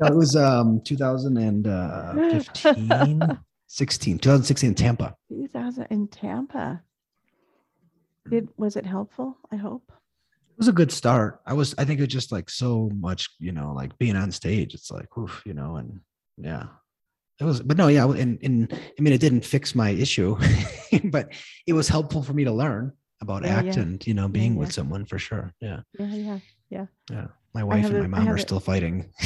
No, 0.00 0.06
it 0.08 0.14
was 0.16 0.34
um 0.36 0.80
2015 0.84 3.38
16 3.66 4.18
2016 4.18 4.68
in 4.68 4.74
tampa 4.74 5.14
2000 5.30 5.86
in 5.90 6.08
Tampa. 6.08 6.82
Did 8.28 8.48
was 8.56 8.76
it 8.76 8.86
helpful? 8.86 9.36
I 9.50 9.56
hope. 9.56 9.90
Was 10.62 10.68
a 10.68 10.72
good 10.82 10.92
start 10.92 11.40
i 11.44 11.52
was 11.54 11.74
i 11.76 11.84
think 11.84 11.98
it 11.98 12.04
was 12.06 12.12
just 12.20 12.30
like 12.30 12.48
so 12.48 12.88
much 12.94 13.28
you 13.40 13.50
know 13.50 13.72
like 13.74 13.98
being 13.98 14.14
on 14.14 14.30
stage 14.30 14.74
it's 14.74 14.92
like 14.92 15.10
oof, 15.18 15.42
you 15.44 15.54
know 15.54 15.74
and 15.74 15.98
yeah 16.38 16.66
it 17.40 17.44
was 17.44 17.60
but 17.60 17.76
no 17.76 17.88
yeah 17.88 18.06
and, 18.06 18.38
and 18.46 18.72
i 18.72 19.02
mean 19.02 19.12
it 19.12 19.18
didn't 19.20 19.44
fix 19.44 19.74
my 19.74 19.90
issue 19.90 20.38
but 21.10 21.32
it 21.66 21.72
was 21.72 21.88
helpful 21.88 22.22
for 22.22 22.32
me 22.32 22.44
to 22.44 22.52
learn 22.52 22.92
about 23.20 23.42
Yeah, 23.42 23.58
ACT 23.58 23.74
yeah. 23.76 23.82
and 23.82 24.06
you 24.06 24.14
know 24.14 24.28
being 24.28 24.54
with 24.54 24.68
yeah. 24.68 24.78
someone 24.78 25.04
for 25.04 25.18
sure 25.18 25.50
yeah 25.60 25.80
Yeah, 25.98 26.38
yeah. 26.70 26.86
yeah 27.10 27.26
my 27.58 27.64
wife 27.64 27.84
and 27.86 27.98
my 28.06 28.06
mom 28.06 28.28
are 28.28 28.38
still 28.38 28.60
fighting 28.60 29.10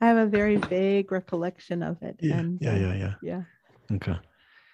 I 0.00 0.04
have 0.06 0.16
a 0.16 0.26
very 0.30 0.56
vague 0.62 1.10
recollection 1.10 1.82
of 1.82 2.00
it. 2.02 2.16
yeah 2.20 2.38
and 2.38 2.58
yeah 2.62 2.70
uh, 2.70 2.76
yeah 2.78 2.94
yeah 2.94 3.14
yeah, 3.30 3.42
okay 3.98 4.16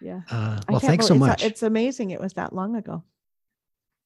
yeah. 0.02 0.20
uh 0.30 0.60
well 0.68 0.80
thanks 0.80 1.06
so 1.06 1.14
much 1.14 1.40
It's, 1.43 1.51
it's 1.52 1.62
amazing 1.62 2.10
it 2.10 2.20
was 2.20 2.34
that 2.34 2.52
long 2.52 2.76
ago. 2.76 3.05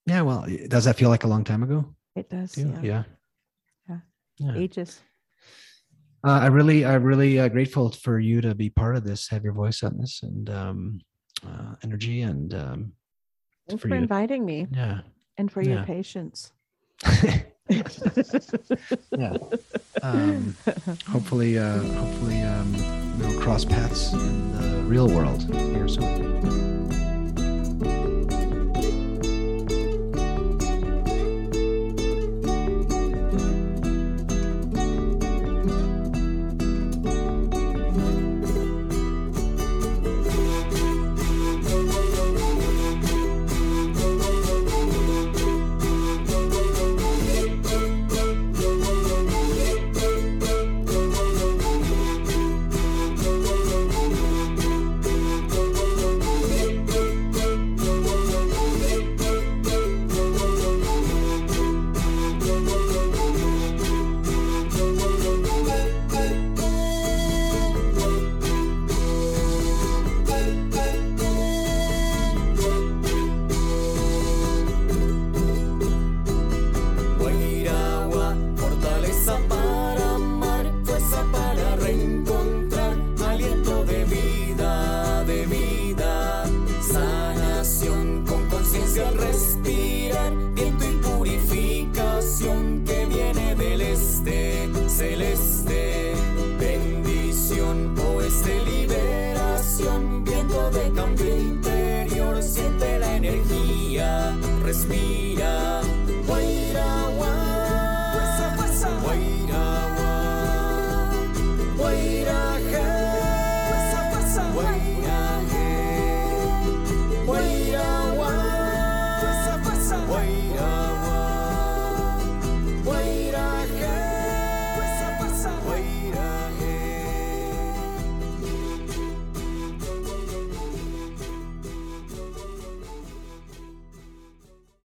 Yeah 0.06 0.22
well 0.22 0.46
does 0.68 0.84
that 0.84 0.96
feel 0.96 1.08
like 1.10 1.24
a 1.24 1.28
long 1.28 1.44
time 1.44 1.62
ago 1.62 1.84
It 2.14 2.28
does. 2.30 2.56
Yeah. 2.56 2.80
yeah 2.82 3.02
Yeah. 3.88 3.98
yeah 4.38 4.54
Ages. 4.56 5.00
Uh, 6.26 6.40
I 6.42 6.46
really, 6.46 6.84
I'm 6.84 7.04
really 7.04 7.38
uh, 7.38 7.46
grateful 7.48 7.92
for 7.92 8.18
you 8.18 8.40
to 8.40 8.52
be 8.54 8.68
part 8.68 8.96
of 8.96 9.04
this, 9.04 9.28
have 9.28 9.44
your 9.44 9.52
voice 9.52 9.84
on 9.84 9.96
this, 9.98 10.22
and 10.24 10.50
um, 10.50 11.00
uh, 11.46 11.76
energy, 11.84 12.22
and 12.22 12.52
um, 12.54 12.92
Thanks 13.68 13.82
for 13.82 13.88
for, 13.88 13.94
you 13.94 14.00
to- 14.00 14.02
inviting 14.02 14.44
me 14.44 14.66
yeah, 14.72 15.00
and 15.38 15.52
for 15.52 15.62
your 15.62 15.84
patience. 15.84 16.50
yeah. 19.16 19.36
Um, 20.02 20.56
hopefully, 21.06 21.58
uh, 21.58 21.78
hopefully, 21.78 22.40
um, 22.42 23.18
we'll 23.20 23.40
cross 23.40 23.64
paths 23.64 24.12
in 24.12 24.52
the 24.58 24.82
real 24.84 25.08
world 25.08 25.42
here 25.54 25.86
soon. 25.86 26.90